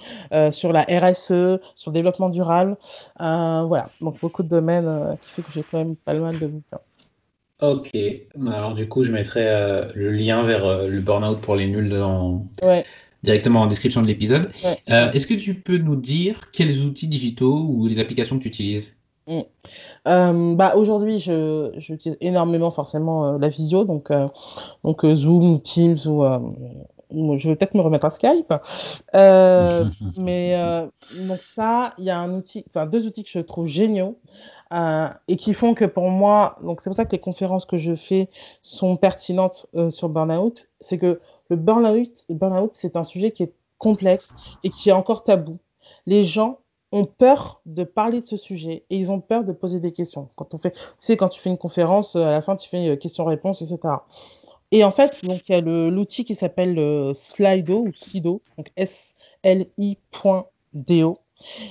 sur 0.51 0.71
la 0.71 0.83
RSE, 0.83 1.61
sur 1.77 1.91
le 1.91 1.93
développement 1.93 2.29
durable. 2.29 2.77
voilà, 3.19 3.89
donc 4.03 4.21
beaucoup 4.21 4.43
de 4.43 4.49
domaines 4.49 5.17
qui 5.23 5.31
fait 5.31 5.43
que 5.43 5.51
j'ai 5.51 5.63
quand 5.63 5.79
même 5.79 5.97
pas 5.97 6.13
mal 6.13 6.39
de 6.39 6.47
bouquins. 6.47 6.81
Ok, 7.61 7.91
alors 8.47 8.75
du 8.75 8.89
coup, 8.89 9.03
je 9.03 9.11
mettrai 9.11 9.45
euh, 9.45 9.91
le 9.95 10.13
lien 10.13 10.43
vers 10.45 10.65
euh, 10.65 10.87
le 10.87 11.01
burn-out 11.01 11.41
pour 11.41 11.57
les 11.57 11.67
nuls 11.67 11.89
dans, 11.89 12.47
directement 13.25 13.63
en 13.63 13.67
description 13.67 14.01
de 14.01 14.07
l'épisode. 14.07 14.51
Est-ce 14.87 15.27
que 15.27 15.35
tu 15.35 15.55
peux 15.55 15.79
nous 15.79 15.97
dire 15.97 16.53
quels 16.53 16.79
outils 16.83 17.09
digitaux 17.09 17.67
ou 17.69 17.89
les 17.89 17.99
applications 17.99 18.39
que 18.39 18.45
tu 18.45 18.49
utilises? 18.49 18.97
Mm. 19.27 20.55
bah, 20.55 20.77
Aujourd'hui, 20.77 21.19
j'utilise 21.19 22.17
énormément 22.21 22.71
forcément 22.71 23.39
la 23.39 23.49
visio, 23.49 23.85
donc, 23.85 24.13
donc 24.85 25.05
Zoom, 25.15 25.61
Teams 25.61 25.99
ou 26.07 26.25
je 27.11 27.49
vais 27.49 27.57
peut-être 27.57 27.75
me 27.75 27.81
remettre 27.81 28.07
à 28.07 28.11
Skype. 28.11 28.53
Euh, 29.15 29.85
mais 30.19 30.55
euh, 30.57 30.87
donc 31.27 31.39
ça, 31.39 31.95
il 31.99 32.05
y 32.05 32.11
a 32.11 32.19
un 32.19 32.35
outil, 32.35 32.65
enfin 32.69 32.87
deux 32.87 33.07
outils 33.07 33.25
que 33.25 33.31
je 33.31 33.41
trouve 33.41 33.67
géniaux 33.67 34.19
euh, 34.73 35.09
et 35.29 35.37
qui 35.37 35.55
font 35.55 35.75
que 35.75 35.85
pour 35.85 36.11
moi, 36.11 36.59
donc 36.63 36.81
c'est 36.81 36.91
pour 36.91 36.97
ça 36.97 37.05
que 37.05 37.13
les 37.13 37.21
conférences 37.21 37.67
que 37.67 37.79
je 37.79 37.95
fais 37.95 38.29
sont 38.63 38.97
pertinentes 38.97 39.67
sur 39.91 40.09
burnout, 40.09 40.69
c'est 40.81 40.99
que 40.99 41.21
le 41.49 41.57
burnout, 41.57 42.13
le 42.29 42.35
burnout, 42.35 42.71
c'est 42.75 42.97
un 42.97 43.05
sujet 43.05 43.31
qui 43.31 43.45
est 43.45 43.53
complexe 43.79 44.35
et 44.65 44.71
qui 44.71 44.91
est 44.91 44.93
encore 44.93 45.25
tabou. 45.25 45.59
Les 46.07 46.25
gens 46.25 46.59
ont 46.91 47.05
peur 47.05 47.61
de 47.67 47.85
parler 47.85 48.23
de 48.23 48.27
ce 48.27 48.37
sujet 48.39 48.85
et 48.89 48.97
ils 48.97 49.11
ont 49.11 49.21
peur 49.21 49.45
de 49.45 49.53
poser 49.53 49.79
des 49.79 49.93
questions. 49.93 50.29
Quand 50.37 50.55
on 50.55 50.59
fait, 50.59 50.73
tu 50.73 50.79
sais, 50.99 51.17
quand 51.19 51.29
tu 51.29 51.39
fais 51.39 51.51
une 51.51 51.59
conférence, 51.59 52.17
à 52.17 52.31
la 52.31 52.43
fin 52.43 52.57
tu 52.57 52.69
fais 52.69 52.99
question-réponse, 52.99 53.61
etc. 53.63 53.95
Et 54.71 54.85
en 54.85 54.91
fait, 54.91 55.25
donc 55.25 55.49
il 55.49 55.53
y 55.53 55.55
a 55.55 55.61
l'outil 55.61 56.25
qui 56.25 56.35
s'appelle 56.35 56.79
euh, 56.79 57.15
Slido 57.15 57.87
ou 57.87 57.93
Slido, 57.95 58.43
donc 58.57 58.69
S-L-I.do. 58.77 59.99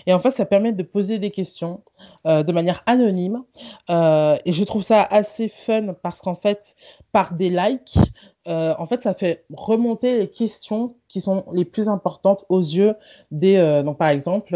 Et 0.05 0.13
en 0.13 0.20
fait, 0.20 0.32
ça 0.32 0.45
permet 0.45 0.72
de 0.72 0.84
poser 0.84 1.20
des 1.20 1.32
questions 1.32 1.82
euh, 2.26 2.43
de 2.43 2.51
manière 2.51 2.84
anonyme. 2.86 3.43
Euh, 3.89 4.38
et 4.45 4.53
je 4.53 4.63
trouve 4.63 4.84
ça 4.84 5.03
assez 5.03 5.49
fun 5.49 5.93
parce 6.01 6.22
qu'en 6.22 6.36
fait, 6.36 6.76
par 7.11 7.34
des 7.34 7.49
likes, 7.49 7.97
euh, 8.47 8.74
en 8.80 8.86
fait, 8.86 9.03
ça 9.03 9.13
fait 9.13 9.43
remonter 9.53 10.20
les 10.20 10.30
questions 10.30 10.95
qui 11.09 11.20
sont 11.20 11.45
les 11.51 11.65
plus 11.65 11.89
importantes 11.89 12.45
aux 12.47 12.61
yeux 12.61 12.95
des. 13.32 13.82
Donc, 13.84 13.97
par 13.97 14.07
exemple, 14.07 14.53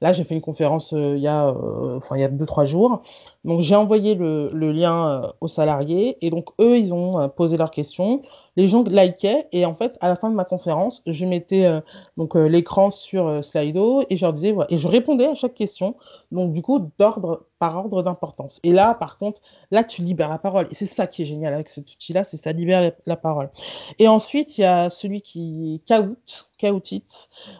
là, 0.00 0.12
j'ai 0.12 0.24
fait 0.24 0.34
une 0.34 0.42
conférence 0.42 0.92
il 0.92 1.18
y 1.18 1.28
a, 1.28 1.54
enfin, 1.96 2.16
il 2.16 2.20
y 2.20 2.24
a 2.24 2.28
deux 2.28 2.46
trois 2.46 2.64
jours. 2.64 3.02
Donc, 3.44 3.62
j'ai 3.62 3.76
envoyé 3.76 4.14
le 4.14 4.72
lien 4.72 5.32
aux 5.40 5.48
salariés 5.48 6.18
et 6.20 6.28
donc 6.28 6.50
eux, 6.60 6.76
ils 6.78 6.92
ont 6.92 7.30
posé 7.30 7.56
leurs 7.56 7.70
questions 7.70 8.20
les 8.60 8.68
gens 8.68 8.82
likaient 8.82 9.48
et 9.52 9.64
en 9.64 9.74
fait 9.74 9.96
à 10.02 10.08
la 10.08 10.16
fin 10.16 10.28
de 10.30 10.34
ma 10.34 10.44
conférence 10.44 11.02
je 11.06 11.24
mettais 11.24 11.64
euh, 11.64 11.80
donc 12.18 12.36
euh, 12.36 12.46
l'écran 12.46 12.90
sur 12.90 13.26
euh, 13.26 13.40
Slido 13.40 14.02
et 14.10 14.18
je 14.18 14.24
leur 14.26 14.34
disais 14.34 14.52
voilà, 14.52 14.70
et 14.70 14.76
je 14.76 14.86
répondais 14.86 15.26
à 15.26 15.34
chaque 15.34 15.54
question 15.54 15.96
donc 16.30 16.52
du 16.52 16.60
coup 16.60 16.90
d'ordre 16.98 17.46
par 17.58 17.76
ordre 17.76 18.02
d'importance. 18.02 18.60
Et 18.62 18.72
là 18.72 18.94
par 18.94 19.16
contre 19.16 19.40
là 19.70 19.82
tu 19.82 20.02
libères 20.02 20.28
la 20.28 20.38
parole. 20.38 20.68
Et 20.70 20.74
c'est 20.74 20.86
ça 20.86 21.06
qui 21.06 21.22
est 21.22 21.24
génial 21.24 21.54
avec 21.54 21.68
cet 21.70 21.90
outil 21.90 22.12
là 22.12 22.22
c'est 22.22 22.36
ça 22.36 22.52
libère 22.52 22.92
la, 23.06 23.16
parole. 23.16 23.50
Et 23.98 24.08
ensuite 24.08 24.58
il 24.58 24.60
y 24.60 24.64
a 24.64 24.90
celui 24.90 25.22
qui 25.22 25.82
Kahoot 25.86 26.48
Kahoot 26.58 26.82
qui 26.82 27.00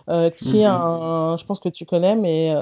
est 0.07 0.69
mhm. 0.69 0.71
un, 0.71 1.37
je 1.39 1.45
pense 1.47 1.61
que 1.61 1.71
tu 1.71 1.87
connais 1.87 2.15
mais 2.15 2.55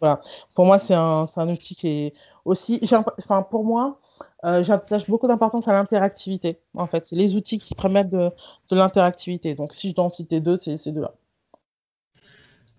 voilà. 0.00 0.20
Pour 0.54 0.66
moi 0.66 0.78
c'est 0.78 0.94
un, 0.94 1.26
un 1.36 1.48
outil 1.48 1.76
qui 1.76 1.88
est 1.88 2.14
aussi 2.44 2.80
enfin 2.92 3.42
pour 3.42 3.64
moi 3.64 3.98
euh, 4.44 4.62
j'attache 4.62 5.08
beaucoup 5.08 5.26
d'importance 5.26 5.66
à 5.68 5.72
l'interactivité. 5.72 6.58
En 6.74 6.86
fait, 6.86 7.06
c'est 7.06 7.16
les 7.16 7.34
outils 7.34 7.58
qui 7.58 7.74
permettent 7.74 8.10
de, 8.10 8.30
l'interactivité. 8.70 9.54
Donc, 9.54 9.74
si 9.74 9.90
je 9.90 9.94
dois 9.96 10.04
en 10.04 10.10
citer 10.10 10.40
deux, 10.40 10.58
c'est 10.60 10.76
ces 10.76 10.92
deux-là. 10.92 11.14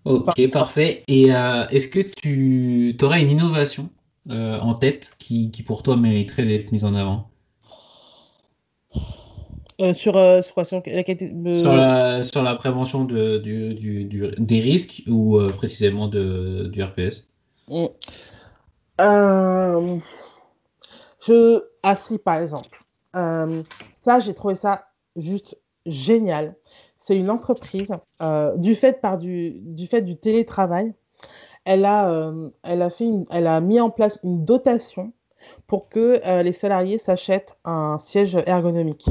Ok, 0.06 0.50
parfait. 0.50 1.04
Et 1.08 1.34
euh, 1.34 1.66
est-ce 1.68 1.88
que 1.88 2.00
tu 2.00 2.96
aurais 3.02 3.20
une 3.20 3.30
innovation 3.30 3.90
euh, 4.30 4.58
en 4.60 4.74
tête 4.74 5.12
qui, 5.18 5.50
pour 5.66 5.82
toi 5.82 5.96
mériterait 5.96 6.46
d'être 6.46 6.72
mise 6.72 6.84
en 6.84 6.94
avant? 6.94 7.28
Sur, 9.94 10.12
quoi? 10.12 10.64
Sur, 10.64 10.82
la, 11.74 12.22
sur, 12.22 12.42
la, 12.42 12.54
prévention 12.54 13.04
de, 13.04 13.38
des 13.38 14.60
risques 14.60 15.02
ou 15.08 15.38
précisément 15.56 16.06
du 16.06 16.82
RPS 16.82 17.28
mm. 17.68 17.86
Je, 21.20 21.62
si, 21.96 22.18
par 22.18 22.38
exemple, 22.38 22.84
euh, 23.16 23.62
ça, 24.04 24.20
j'ai 24.20 24.34
trouvé 24.34 24.54
ça 24.54 24.86
juste 25.16 25.58
génial. 25.86 26.54
C'est 26.96 27.16
une 27.16 27.30
entreprise, 27.30 27.92
euh, 28.22 28.56
du, 28.56 28.74
fait 28.74 29.00
par 29.00 29.18
du, 29.18 29.52
du 29.60 29.86
fait 29.86 30.02
du 30.02 30.16
télétravail, 30.16 30.94
elle 31.64 31.84
a, 31.84 32.10
euh, 32.10 32.50
elle, 32.62 32.82
a 32.82 32.90
fait 32.90 33.10
elle 33.30 33.46
a 33.46 33.60
mis 33.60 33.80
en 33.80 33.90
place 33.90 34.18
une 34.24 34.44
dotation 34.44 35.12
pour 35.66 35.88
que 35.88 36.20
les 36.42 36.52
salariés 36.52 36.98
s'achètent 36.98 37.56
un 37.64 37.98
siège 37.98 38.36
ergonomique. 38.46 39.06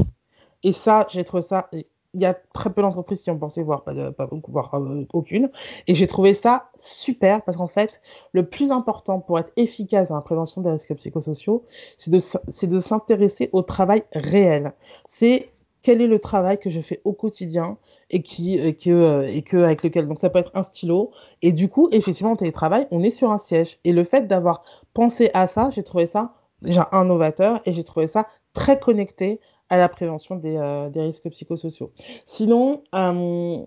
Et 0.62 0.74
ça, 0.74 1.07
j'ai 1.10 1.24
trouvé 1.24 1.41
ça 1.41 1.70
il 2.14 2.22
y 2.22 2.26
a 2.26 2.34
très 2.34 2.72
peu 2.72 2.82
d'entreprises 2.82 3.22
qui 3.22 3.30
ont 3.30 3.38
pensé, 3.38 3.62
voire 3.62 3.84
pas, 3.84 3.93
pas 4.12 4.30
euh, 4.32 5.05
aucune. 5.14 5.49
Et 5.88 5.93
j'ai 5.93 6.07
trouvé 6.07 6.34
ça 6.34 6.70
super 6.78 7.43
parce 7.43 7.57
qu'en 7.57 7.68
fait, 7.68 8.01
le 8.32 8.45
plus 8.45 8.72
important 8.72 9.20
pour 9.20 9.38
être 9.39 9.51
efficace 9.57 10.10
dans 10.10 10.16
la 10.16 10.22
prévention 10.22 10.62
des 10.62 10.72
risques 10.72 10.95
psychosociaux, 10.95 11.66
c'est 11.97 12.10
de, 12.10 12.20
de 12.68 12.80
s'intéresser 12.80 13.49
au 13.53 13.62
travail 13.62 14.03
réel. 14.14 14.74
C'est 15.07 15.51
quel 15.82 16.01
est 16.01 16.07
le 16.07 16.20
travail 16.20 16.60
que 16.60 16.70
je 16.70 16.82
fais 16.82 16.99
au 17.03 17.14
quotidien 17.14 17.78
et 18.10 18.22
qui 18.22 18.57
et 18.57 18.76
que, 18.76 18.89
euh, 18.89 19.32
et 19.32 19.43
que 19.43 19.57
avec 19.57 19.84
lequel 19.84 20.07
donc 20.07 20.20
ça 20.20 20.30
peut 20.30 20.39
être 20.39 20.51
un 20.55 20.64
stylo 20.64 21.12
et 21.41 21.53
du 21.53 21.70
coup 21.70 21.88
effectivement 21.91 22.34
en 22.34 22.36
télétravail 22.36 22.86
on 22.91 23.01
est 23.01 23.12
sur 23.12 23.32
un 23.32 23.38
siège 23.38 23.80
et 23.86 23.93
le 23.93 24.03
fait 24.03 24.28
d'avoir 24.28 24.64
pensé 24.93 25.32
à 25.34 25.47
ça 25.47 25.70
j'ai 25.70 25.84
trouvé 25.84 26.05
ça 26.05 26.34
déjà 26.62 26.89
innovateur 26.91 27.62
et 27.66 27.72
j'ai 27.72 27.86
trouvé 27.86 28.07
ça 28.07 28.28
très 28.53 28.80
connecté 28.80 29.39
à 29.70 29.78
la 29.78 29.89
prévention 29.89 30.36
des, 30.36 30.57
euh, 30.57 30.89
risques 30.95 31.30
psychosociaux. 31.30 31.91
Sinon, 32.26 32.84
euh, 32.95 33.59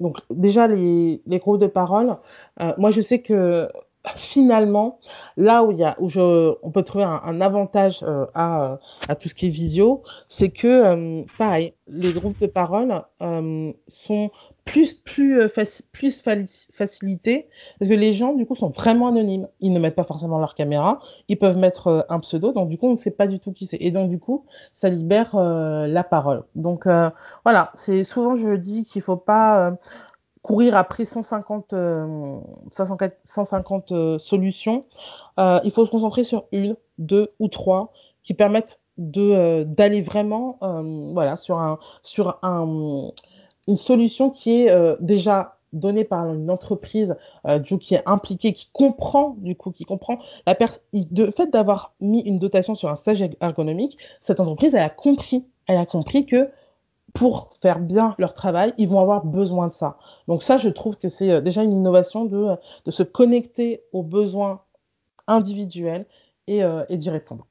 donc 0.00 0.18
déjà 0.30 0.66
les, 0.66 1.20
les, 1.26 1.38
groupes 1.38 1.60
de 1.60 1.66
parole, 1.66 2.16
euh, 2.60 2.72
moi 2.78 2.90
je 2.90 3.00
sais 3.00 3.20
que 3.20 3.68
finalement, 4.16 4.98
là 5.36 5.64
où, 5.64 5.72
il 5.72 5.78
y 5.78 5.84
a, 5.84 5.96
où 6.00 6.08
je, 6.08 6.54
on 6.62 6.70
peut 6.70 6.82
trouver 6.82 7.04
un, 7.04 7.40
avantage 7.40 8.02
euh, 8.02 8.26
à, 8.34 8.78
à, 9.08 9.14
tout 9.14 9.28
ce 9.28 9.34
qui 9.34 9.46
est 9.46 9.50
visio, 9.50 10.02
c'est 10.28 10.50
que, 10.50 10.66
euh, 10.66 11.22
pareil, 11.38 11.74
les 11.88 12.12
groupes 12.12 12.38
de 12.40 12.46
parole 12.46 13.02
euh, 13.22 13.72
sont 13.86 14.30
plus, 14.64 14.92
plus, 14.94 15.48
plus 15.92 16.22
facilités 16.22 17.48
parce 17.78 17.88
que 17.88 17.94
les 17.94 18.12
gens, 18.12 18.34
du 18.34 18.44
coup, 18.44 18.54
sont 18.54 18.68
vraiment 18.68 19.08
anonymes. 19.08 19.48
Ils 19.60 19.72
ne 19.72 19.78
mettent 19.78 19.96
pas 19.96 20.04
forcément 20.04 20.38
leur 20.38 20.54
caméra, 20.54 21.00
ils 21.28 21.38
peuvent 21.38 21.56
mettre 21.56 22.06
un 22.10 22.20
pseudo, 22.20 22.52
donc 22.52 22.68
du 22.68 22.76
coup, 22.76 22.88
on 22.88 22.92
ne 22.92 22.96
sait 22.96 23.10
pas 23.10 23.26
du 23.26 23.40
tout 23.40 23.52
qui 23.52 23.66
c'est. 23.66 23.78
Et 23.80 23.90
donc, 23.90 24.10
du 24.10 24.18
coup, 24.18 24.44
ça 24.72 24.90
libère 24.90 25.34
la 25.36 26.04
parole. 26.04 26.44
Donc, 26.54 26.86
voilà, 27.44 27.72
c'est 27.76 28.04
souvent, 28.04 28.36
je 28.36 28.56
dis 28.56 28.84
qu'il 28.84 29.00
ne 29.00 29.04
faut 29.04 29.16
pas 29.16 29.72
courir 30.48 30.76
après 30.76 31.04
150, 31.04 31.74
150 32.72 33.92
euh, 33.92 33.94
euh, 33.94 34.18
solutions, 34.18 34.80
euh, 35.38 35.60
il 35.62 35.70
faut 35.70 35.84
se 35.84 35.90
concentrer 35.90 36.24
sur 36.24 36.46
une, 36.52 36.74
deux 36.96 37.34
ou 37.38 37.48
trois 37.48 37.92
qui 38.22 38.32
permettent 38.32 38.80
de 38.96 39.62
d'aller 39.62 40.00
vraiment 40.02 40.58
voilà 41.12 41.36
sur 41.36 41.58
un 41.58 41.78
sur 42.02 42.40
un 42.42 43.10
une 43.68 43.76
solution 43.76 44.30
qui 44.30 44.62
est 44.62 44.96
déjà 45.00 45.58
donnée 45.72 46.02
par 46.02 46.26
une 46.34 46.50
entreprise 46.50 47.14
du 47.60 47.78
qui 47.78 47.94
est 47.94 48.02
impliquée 48.06 48.52
qui 48.54 48.68
comprend 48.72 49.36
du 49.38 49.54
coup 49.54 49.70
qui 49.70 49.84
comprend 49.84 50.18
la 50.48 50.56
de 50.92 51.30
fait 51.30 51.46
d'avoir 51.46 51.94
mis 52.00 52.22
une 52.22 52.40
dotation 52.40 52.74
sur 52.74 52.88
un 52.88 52.96
stage 52.96 53.24
ergonomique 53.40 53.96
cette 54.20 54.40
entreprise 54.40 54.74
elle 54.74 54.82
a 54.82 54.90
compris 54.90 55.44
elle 55.68 55.78
a 55.78 55.86
compris 55.86 56.26
que 56.26 56.50
pour 57.14 57.56
faire 57.62 57.80
bien 57.80 58.14
leur 58.18 58.34
travail, 58.34 58.74
ils 58.78 58.88
vont 58.88 59.00
avoir 59.00 59.24
besoin 59.24 59.68
de 59.68 59.72
ça. 59.72 59.98
Donc 60.26 60.42
ça, 60.42 60.58
je 60.58 60.68
trouve 60.68 60.96
que 60.96 61.08
c'est 61.08 61.30
euh, 61.30 61.40
déjà 61.40 61.62
une 61.62 61.72
innovation 61.72 62.24
de, 62.24 62.54
de, 62.84 62.90
se 62.90 63.02
connecter 63.02 63.82
aux 63.92 64.02
besoins 64.02 64.62
individuels 65.26 66.06
et, 66.46 66.62
euh, 66.62 66.84
et 66.88 66.96
d'y 66.96 67.10
répondre. 67.10 67.46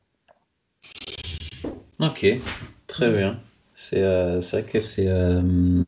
Ok, 1.99 2.25
très 2.87 3.11
bien. 3.11 3.39
C'est 3.73 4.01
euh, 4.01 4.39
vrai 4.39 4.63
que 4.63 4.79
c'est... 4.79 5.07
on, 5.09 5.85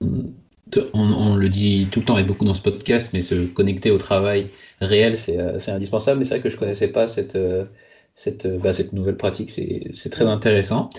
on, 0.94 1.36
le 1.36 1.50
dit 1.50 1.88
tout 1.92 2.00
le 2.00 2.06
temps 2.06 2.18
et 2.18 2.24
beaucoup 2.24 2.46
dans 2.46 2.54
ce 2.54 2.62
podcast, 2.62 3.12
mais 3.14 3.22
se 3.22 3.48
connecter 3.48 3.92
au 3.92 3.98
travail 3.98 4.50
réel, 4.82 5.18
c'est 5.18 5.72
indispensable. 5.72 6.20
Mais 6.20 6.26
c'est 6.26 6.36
vrai 6.36 6.42
que 6.42 6.50
je 6.50 6.56
ne 6.56 6.60
connaissais 6.60 6.88
pas 6.88 7.08
cette 7.08 7.38
cette, 8.20 8.46
euh, 8.46 8.58
bah, 8.58 8.74
cette 8.74 8.92
nouvelle 8.92 9.16
pratique, 9.16 9.50
c'est 9.50 10.10
très 10.10 10.26
intéressant. 10.26 10.90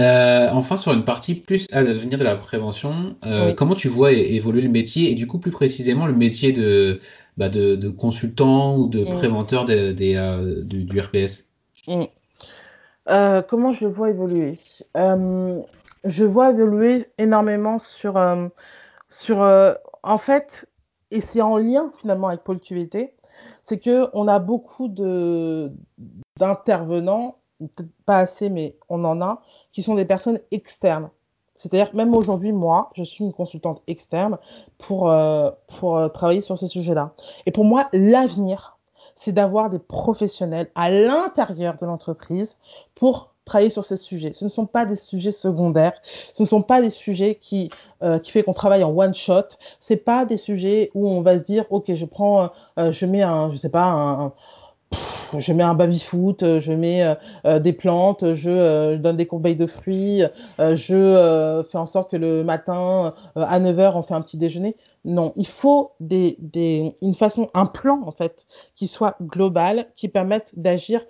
Euh, 0.00 0.48
enfin, 0.52 0.78
sur 0.78 0.94
une 0.94 1.04
partie 1.04 1.34
plus 1.34 1.66
à 1.70 1.82
l'avenir 1.82 2.18
de 2.18 2.24
la 2.24 2.34
prévention, 2.34 3.14
euh, 3.26 3.52
comment 3.52 3.74
tu 3.74 3.88
vois 3.88 4.12
évoluer 4.12 4.62
le 4.62 4.70
métier 4.70 5.10
et 5.10 5.14
du 5.14 5.26
coup 5.26 5.38
plus 5.38 5.50
précisément 5.50 6.06
le 6.06 6.14
métier 6.14 6.50
de, 6.50 6.98
bah, 7.36 7.50
de, 7.50 7.76
de, 7.76 7.90
consultant 7.90 8.78
ou 8.78 8.88
de 8.88 9.04
préventeur 9.04 9.66
des, 9.66 9.92
des, 9.92 10.62
du, 10.64 10.84
du, 10.84 10.98
RPS 10.98 11.44
Comment 11.86 13.72
je 13.72 13.84
le 13.84 13.90
vois 13.90 14.08
évoluer? 14.08 14.58
Je 14.94 16.24
vois 16.24 16.50
évoluer 16.50 17.06
énormément 17.18 17.80
sur, 17.80 18.18
sur 19.10 19.76
en 20.02 20.18
fait, 20.18 20.66
et 21.10 21.20
c'est 21.20 21.42
en 21.42 21.58
lien 21.58 21.92
finalement 21.98 22.28
avec 22.28 22.44
Pôle 22.44 22.60
QVT, 22.60 23.12
c'est 23.62 23.78
que 23.78 24.08
on 24.12 24.28
a 24.28 24.38
beaucoup 24.38 24.88
de 24.88 25.72
d'intervenants, 26.38 27.36
pas 28.06 28.18
assez, 28.18 28.48
mais 28.48 28.76
on 28.88 29.04
en 29.04 29.20
a, 29.20 29.42
qui 29.72 29.82
sont 29.82 29.94
des 29.94 30.04
personnes 30.04 30.40
externes. 30.50 31.10
C'est-à-dire, 31.54 31.94
même 31.94 32.14
aujourd'hui, 32.14 32.52
moi, 32.52 32.90
je 32.96 33.04
suis 33.04 33.24
une 33.24 33.32
consultante 33.32 33.82
externe 33.86 34.38
pour, 34.78 35.10
euh, 35.10 35.50
pour 35.78 35.96
euh, 35.96 36.08
travailler 36.08 36.40
sur 36.40 36.58
ces 36.58 36.66
sujets-là. 36.66 37.12
Et 37.46 37.52
pour 37.52 37.64
moi, 37.64 37.88
l'avenir, 37.92 38.78
c'est 39.14 39.32
d'avoir 39.32 39.68
des 39.70 39.78
professionnels 39.78 40.70
à 40.74 40.90
l'intérieur 40.90 41.76
de 41.78 41.86
l'entreprise 41.86 42.56
pour 42.94 43.31
travailler 43.44 43.70
sur 43.70 43.84
ces 43.84 43.96
sujets. 43.96 44.32
Ce 44.34 44.44
ne 44.44 44.50
sont 44.50 44.66
pas 44.66 44.86
des 44.86 44.96
sujets 44.96 45.32
secondaires, 45.32 45.94
ce 46.34 46.42
ne 46.42 46.48
sont 46.48 46.62
pas 46.62 46.80
des 46.80 46.90
sujets 46.90 47.38
qui, 47.40 47.70
euh, 48.02 48.18
qui 48.18 48.30
fait 48.30 48.42
qu'on 48.42 48.54
travaille 48.54 48.84
en 48.84 48.96
one 48.96 49.14
shot. 49.14 49.56
C'est 49.80 49.96
pas 49.96 50.24
des 50.24 50.36
sujets 50.36 50.90
où 50.94 51.08
on 51.08 51.22
va 51.22 51.38
se 51.38 51.44
dire, 51.44 51.64
ok, 51.70 51.92
je 51.94 52.04
prends, 52.04 52.50
je 52.76 53.06
mets 53.06 53.22
un, 53.22 53.50
je 53.52 53.56
sais 53.56 53.68
pas, 53.68 53.84
un, 53.84 54.32
je 55.38 55.52
mets 55.52 55.62
un 55.62 55.74
baby-foot, 55.74 56.42
euh, 56.42 56.60
je 56.60 56.72
mets 56.72 57.02
euh, 57.02 57.14
euh, 57.46 57.58
des 57.58 57.72
plantes, 57.72 58.34
je, 58.34 58.96
donne 58.96 59.16
des 59.16 59.26
corbeilles 59.26 59.56
de 59.56 59.66
fruits, 59.66 60.22
je 60.58 61.64
fais 61.70 61.78
en 61.78 61.86
sorte 61.86 62.10
que 62.10 62.16
le 62.16 62.44
matin, 62.44 63.14
à 63.36 63.60
9h, 63.60 63.92
on 63.94 64.02
fait 64.02 64.14
un 64.14 64.22
petit 64.22 64.38
déjeuner. 64.38 64.76
Non, 65.04 65.32
il 65.36 65.46
faut 65.46 65.92
des, 65.98 66.36
des, 66.38 66.96
une 67.02 67.14
façon, 67.14 67.50
un 67.54 67.66
plan 67.66 68.02
en 68.06 68.12
fait, 68.12 68.46
qui 68.76 68.86
soit 68.86 69.16
global, 69.20 69.88
qui 69.96 70.08
permette 70.08 70.52
d'agir 70.56 71.02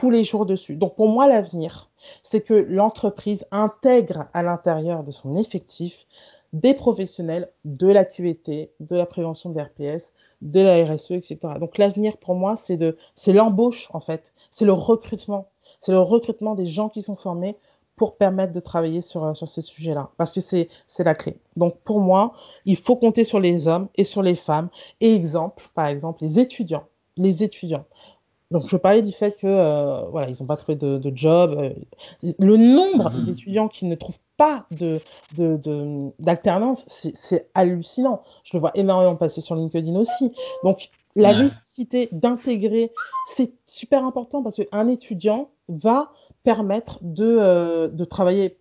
tous 0.00 0.10
les 0.10 0.24
jours 0.24 0.46
dessus. 0.46 0.76
Donc 0.76 0.96
pour 0.96 1.08
moi, 1.08 1.26
l'avenir, 1.26 1.90
c'est 2.22 2.40
que 2.40 2.54
l'entreprise 2.54 3.46
intègre 3.50 4.26
à 4.32 4.42
l'intérieur 4.42 5.04
de 5.04 5.12
son 5.12 5.36
effectif 5.36 6.06
des 6.52 6.74
professionnels 6.74 7.50
de 7.64 7.88
la 7.88 8.04
QVT, 8.04 8.72
de 8.80 8.96
la 8.96 9.06
prévention 9.06 9.50
de 9.50 9.60
RPS, 9.60 10.12
de 10.42 10.60
la 10.60 10.84
RSE, 10.84 11.12
etc. 11.12 11.38
Donc 11.58 11.78
l'avenir 11.78 12.16
pour 12.16 12.34
moi, 12.34 12.56
c'est 12.56 12.76
de, 12.76 12.96
c'est 13.14 13.32
l'embauche 13.32 13.88
en 13.92 14.00
fait, 14.00 14.32
c'est 14.50 14.64
le 14.64 14.72
recrutement, 14.72 15.48
c'est 15.80 15.92
le 15.92 16.00
recrutement 16.00 16.54
des 16.54 16.66
gens 16.66 16.88
qui 16.88 17.02
sont 17.02 17.16
formés 17.16 17.56
pour 17.96 18.16
permettre 18.16 18.52
de 18.52 18.60
travailler 18.60 19.00
sur, 19.00 19.24
euh, 19.24 19.34
sur 19.34 19.48
ces 19.48 19.62
sujets-là, 19.62 20.10
parce 20.16 20.32
que 20.32 20.40
c'est, 20.40 20.68
c'est 20.86 21.04
la 21.04 21.14
clé. 21.14 21.36
Donc 21.56 21.78
pour 21.84 22.00
moi, 22.00 22.34
il 22.64 22.76
faut 22.76 22.96
compter 22.96 23.22
sur 23.24 23.38
les 23.38 23.68
hommes 23.68 23.88
et 23.96 24.04
sur 24.04 24.22
les 24.22 24.34
femmes. 24.34 24.68
Et 25.00 25.14
exemple, 25.14 25.64
par 25.74 25.86
exemple, 25.86 26.22
les 26.24 26.40
étudiants, 26.40 26.86
les 27.16 27.44
étudiants. 27.44 27.84
Donc 28.54 28.68
je 28.68 28.76
parlais 28.76 29.02
du 29.02 29.10
fait 29.10 29.32
que 29.32 29.48
euh, 29.48 30.02
voilà, 30.12 30.28
ils 30.30 30.36
n'ont 30.38 30.46
pas 30.46 30.56
trouvé 30.56 30.76
de, 30.76 30.96
de 30.96 31.12
job. 31.12 31.58
Euh, 31.58 31.70
le 32.38 32.56
nombre 32.56 33.10
mmh. 33.10 33.24
d'étudiants 33.24 33.66
qui 33.66 33.84
ne 33.84 33.96
trouvent 33.96 34.20
pas 34.36 34.64
de, 34.70 35.00
d'alternance, 36.20 36.84
c'est 37.14 37.50
hallucinant. 37.54 38.22
Je 38.44 38.56
le 38.56 38.60
vois 38.60 38.70
énormément 38.76 39.16
passer 39.16 39.40
sur 39.40 39.56
LinkedIn 39.56 39.96
aussi. 39.96 40.32
Donc, 40.62 40.90
la 41.16 41.34
nécessité 41.34 42.08
d'intégrer, 42.12 42.92
c'est 43.34 43.52
super 43.66 44.04
important 44.04 44.40
parce 44.40 44.54
qu'un 44.56 44.86
étudiant 44.86 45.50
va 45.68 46.12
permettre 46.44 47.00
de, 47.02 47.36
euh, 47.40 47.88
de 47.88 48.04
travailler 48.04 48.56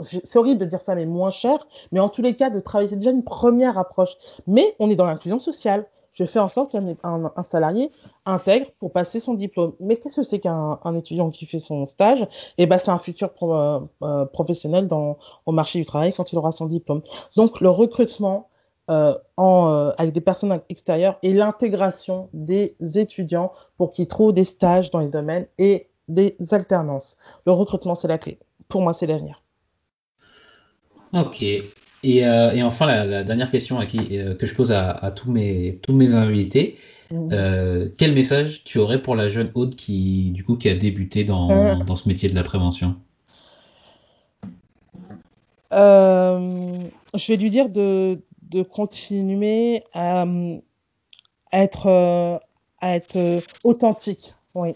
c'est 0.00 0.36
horrible 0.36 0.60
de 0.60 0.66
dire 0.66 0.80
ça, 0.80 0.94
mais 0.94 1.06
moins 1.06 1.30
cher, 1.30 1.66
mais 1.90 2.00
en 2.00 2.10
tous 2.10 2.20
les 2.20 2.36
cas, 2.36 2.50
de 2.50 2.60
travailler, 2.60 2.90
c'est 2.90 2.96
déjà 2.96 3.12
une 3.12 3.24
première 3.24 3.78
approche. 3.78 4.14
Mais 4.46 4.74
on 4.78 4.90
est 4.90 4.96
dans 4.96 5.06
l'inclusion 5.06 5.40
sociale 5.40 5.86
je 6.16 6.24
fais 6.24 6.38
en 6.38 6.48
sorte 6.48 6.72
qu'un 6.72 6.96
un, 7.04 7.42
salarié 7.42 7.92
intègre 8.24 8.66
pour 8.78 8.90
passer 8.90 9.20
son 9.20 9.34
diplôme. 9.34 9.74
Mais 9.80 9.96
qu'est-ce 9.96 10.16
que 10.16 10.22
c'est 10.22 10.40
qu'un 10.40 10.94
étudiant 10.94 11.30
qui 11.30 11.44
fait 11.46 11.58
son 11.58 11.86
stage? 11.86 12.26
Eh 12.58 12.66
ben, 12.66 12.78
c'est 12.78 12.90
un 12.90 12.98
futur 12.98 13.30
euh, 13.42 13.80
euh, 14.02 14.24
professionnel 14.24 14.88
au 14.90 15.52
marché 15.52 15.78
du 15.78 15.84
travail 15.84 16.12
quand 16.14 16.32
il 16.32 16.38
aura 16.38 16.52
son 16.52 16.66
diplôme. 16.66 17.02
Donc, 17.36 17.60
le 17.60 17.68
recrutement 17.68 18.48
euh, 18.88 19.14
avec 19.98 20.14
des 20.14 20.20
personnes 20.20 20.60
extérieures 20.68 21.18
et 21.22 21.34
l'intégration 21.34 22.30
des 22.32 22.76
étudiants 22.94 23.52
pour 23.76 23.92
qu'ils 23.92 24.08
trouvent 24.08 24.32
des 24.32 24.44
stages 24.44 24.90
dans 24.90 25.00
les 25.00 25.08
domaines 25.08 25.46
et 25.58 25.90
des 26.08 26.36
alternances. 26.52 27.18
Le 27.44 27.52
recrutement, 27.52 27.94
c'est 27.94 28.08
la 28.08 28.18
clé. 28.18 28.38
Pour 28.68 28.80
moi, 28.80 28.94
c'est 28.94 29.06
l'avenir. 29.06 29.42
Ok. 31.12 31.44
Euh, 32.04 32.52
et, 32.52 32.62
enfin, 32.62 32.86
la, 33.04 33.24
dernière 33.24 33.50
question 33.50 33.78
à 33.78 33.86
qui, 33.86 34.18
euh, 34.18 34.34
que 34.34 34.46
je 34.46 34.54
pose 34.54 34.72
à, 34.72 35.12
tous, 35.14 35.30
mes, 35.30 35.78
tous 35.82 35.92
mes 35.92 36.14
invités. 36.14 36.76
Euh, 37.12 37.88
quel 37.96 38.14
message 38.14 38.64
tu 38.64 38.78
aurais 38.78 39.00
pour 39.00 39.14
la 39.14 39.28
jeune 39.28 39.50
Aude 39.54 39.74
qui, 39.76 40.32
du 40.32 40.44
coup, 40.44 40.56
qui 40.56 40.68
a 40.68 40.74
débuté 40.74 41.24
dans, 41.24 41.84
dans 41.84 41.96
ce 41.96 42.08
métier 42.08 42.28
de 42.28 42.34
la 42.34 42.42
prévention? 42.42 42.96
Je 45.72 47.32
vais 47.32 47.36
lui 47.36 47.50
dire 47.50 47.68
de, 47.68 48.20
de 48.42 48.62
continuer 48.62 49.82
à, 49.94 50.24
être, 51.52 52.40
à 52.80 52.96
être 52.96 53.40
authentique. 53.64 54.34
Oui. 54.54 54.74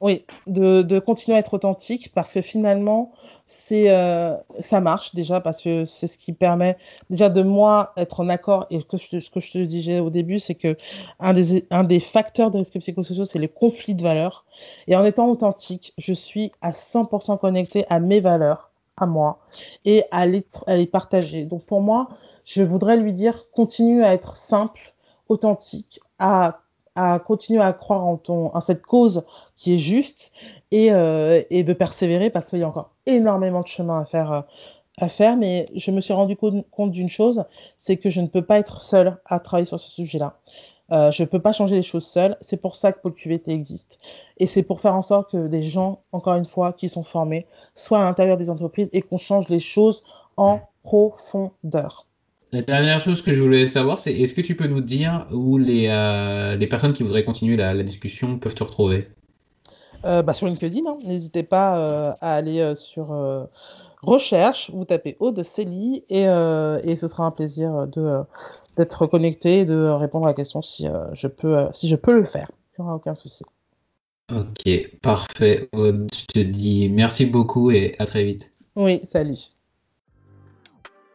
Oui, 0.00 0.26
de, 0.46 0.98
continuer 0.98 1.36
à 1.36 1.40
être 1.40 1.54
authentique 1.54 2.12
parce 2.14 2.32
que 2.32 2.42
finalement, 2.42 3.12
c'est 3.46 3.90
euh, 3.90 4.36
ça 4.58 4.80
marche 4.80 5.14
déjà 5.14 5.40
parce 5.40 5.62
que 5.62 5.84
c'est 5.84 6.08
ce 6.08 6.18
qui 6.18 6.32
permet 6.32 6.76
déjà 7.10 7.28
de 7.28 7.42
moi 7.42 7.92
être 7.96 8.20
en 8.20 8.28
accord 8.28 8.66
et 8.70 8.80
ce 8.80 9.30
que 9.30 9.40
je 9.40 9.52
te 9.52 9.58
disais 9.58 10.00
au 10.00 10.10
début, 10.10 10.40
c'est 10.40 10.56
que 10.56 10.76
un 11.20 11.32
des, 11.32 11.66
des 11.84 12.00
facteurs 12.00 12.50
de 12.50 12.58
risque 12.58 12.78
psychosociaux, 12.78 13.24
c'est 13.24 13.38
les 13.38 13.48
conflits 13.48 13.94
de 13.94 14.02
valeurs. 14.02 14.44
Et 14.88 14.96
en 14.96 15.04
étant 15.04 15.28
authentique, 15.28 15.94
je 15.96 16.12
suis 16.12 16.52
à 16.60 16.72
100% 16.72 17.38
connecté 17.38 17.86
à 17.88 18.00
mes 18.00 18.20
valeurs, 18.20 18.72
à 18.96 19.06
moi, 19.06 19.38
et 19.84 20.04
à 20.10 20.26
les, 20.26 20.44
à 20.66 20.76
les 20.76 20.86
partager. 20.86 21.44
Donc 21.44 21.64
pour 21.64 21.80
moi, 21.80 22.08
je 22.44 22.62
voudrais 22.62 22.96
lui 22.96 23.12
dire, 23.12 23.50
continue 23.52 24.04
à 24.04 24.12
être 24.12 24.36
simple, 24.36 24.94
authentique, 25.28 26.00
à 26.18 26.60
à 26.96 27.18
continuer 27.18 27.60
à 27.60 27.72
croire 27.72 28.04
en, 28.04 28.16
ton, 28.16 28.54
en 28.54 28.60
cette 28.60 28.82
cause 28.82 29.24
qui 29.56 29.74
est 29.74 29.78
juste 29.78 30.32
et, 30.70 30.92
euh, 30.92 31.42
de 31.50 31.72
persévérer 31.72 32.30
parce 32.30 32.50
qu'il 32.50 32.60
y 32.60 32.62
a 32.62 32.68
encore 32.68 32.90
énormément 33.06 33.62
de 33.62 33.66
chemin 33.68 34.00
à 34.00 34.04
faire, 34.04 34.32
euh, 34.32 34.40
à 34.98 35.08
faire. 35.08 35.36
Mais 35.36 35.68
je 35.74 35.90
me 35.90 36.00
suis 36.00 36.12
rendu 36.12 36.36
compte 36.36 36.90
d'une 36.90 37.08
chose, 37.08 37.44
c'est 37.76 37.96
que 37.96 38.10
je 38.10 38.20
ne 38.20 38.26
peux 38.26 38.42
pas 38.42 38.58
être 38.58 38.82
seule 38.82 39.18
à 39.26 39.40
travailler 39.40 39.66
sur 39.66 39.80
ce 39.80 39.90
sujet-là. 39.90 40.38
Euh, 40.92 41.10
je 41.10 41.22
ne 41.22 41.28
peux 41.28 41.40
pas 41.40 41.52
changer 41.52 41.76
les 41.76 41.82
choses 41.82 42.06
seule. 42.06 42.36
C'est 42.40 42.58
pour 42.58 42.76
ça 42.76 42.92
que 42.92 43.00
Pôle 43.00 43.14
QVT 43.14 43.52
existe. 43.52 43.98
Et 44.38 44.46
c'est 44.46 44.62
pour 44.62 44.80
faire 44.80 44.94
en 44.94 45.02
sorte 45.02 45.30
que 45.32 45.46
des 45.46 45.62
gens, 45.62 46.02
encore 46.12 46.34
une 46.34 46.44
fois, 46.44 46.72
qui 46.72 46.88
sont 46.88 47.02
formés, 47.02 47.46
soient 47.74 48.00
à 48.00 48.04
l'intérieur 48.04 48.36
des 48.36 48.50
entreprises 48.50 48.90
et 48.92 49.02
qu'on 49.02 49.18
change 49.18 49.48
les 49.48 49.60
choses 49.60 50.02
en 50.36 50.60
profondeur. 50.82 52.06
La 52.54 52.62
dernière 52.62 53.00
chose 53.00 53.20
que 53.20 53.32
je 53.32 53.42
voulais 53.42 53.66
savoir, 53.66 53.98
c'est 53.98 54.14
est-ce 54.14 54.32
que 54.32 54.40
tu 54.40 54.54
peux 54.54 54.68
nous 54.68 54.80
dire 54.80 55.26
où 55.32 55.58
les, 55.58 55.88
euh, 55.88 56.54
les 56.54 56.68
personnes 56.68 56.92
qui 56.92 57.02
voudraient 57.02 57.24
continuer 57.24 57.56
la, 57.56 57.82
discussion 57.82 58.38
peuvent 58.38 58.54
te 58.54 58.62
retrouver? 58.62 59.08
Euh, 60.04 60.22
bah, 60.22 60.34
Sur 60.34 60.46
LinkedIn, 60.46 60.86
hein. 60.86 60.98
n'hésitez 61.02 61.42
pas 61.42 61.76
euh, 61.76 62.12
à 62.20 62.36
aller 62.36 62.74
sur 62.76 63.12
recherche, 64.02 64.70
vous 64.70 64.84
tapez 64.84 65.16
Aude 65.18 65.42
Célie 65.42 66.04
et, 66.08 66.22
et 66.22 66.96
ce 66.96 67.08
sera 67.08 67.24
un 67.24 67.32
plaisir 67.32 67.88
de, 67.88 68.20
d'être 68.76 69.08
connecté 69.08 69.60
et 69.60 69.64
de 69.64 69.88
répondre 69.88 70.26
à 70.26 70.28
la 70.28 70.34
question 70.34 70.62
si, 70.62 70.86
je, 71.14 71.26
peux, 71.26 71.66
si 71.72 71.88
je 71.88 71.96
peux 71.96 72.16
le 72.16 72.24
faire. 72.24 72.52
Il 72.78 72.82
n'y 72.82 72.86
aura 72.86 72.94
aucun 72.94 73.16
souci. 73.16 73.42
Ok, 74.32 74.98
parfait. 75.02 75.68
Aude, 75.72 76.08
je 76.14 76.24
te 76.26 76.38
dis 76.38 76.88
merci 76.88 77.26
beaucoup 77.26 77.72
et 77.72 77.96
à 77.98 78.06
très 78.06 78.22
vite. 78.22 78.52
Oui, 78.76 79.02
salut. 79.10 79.40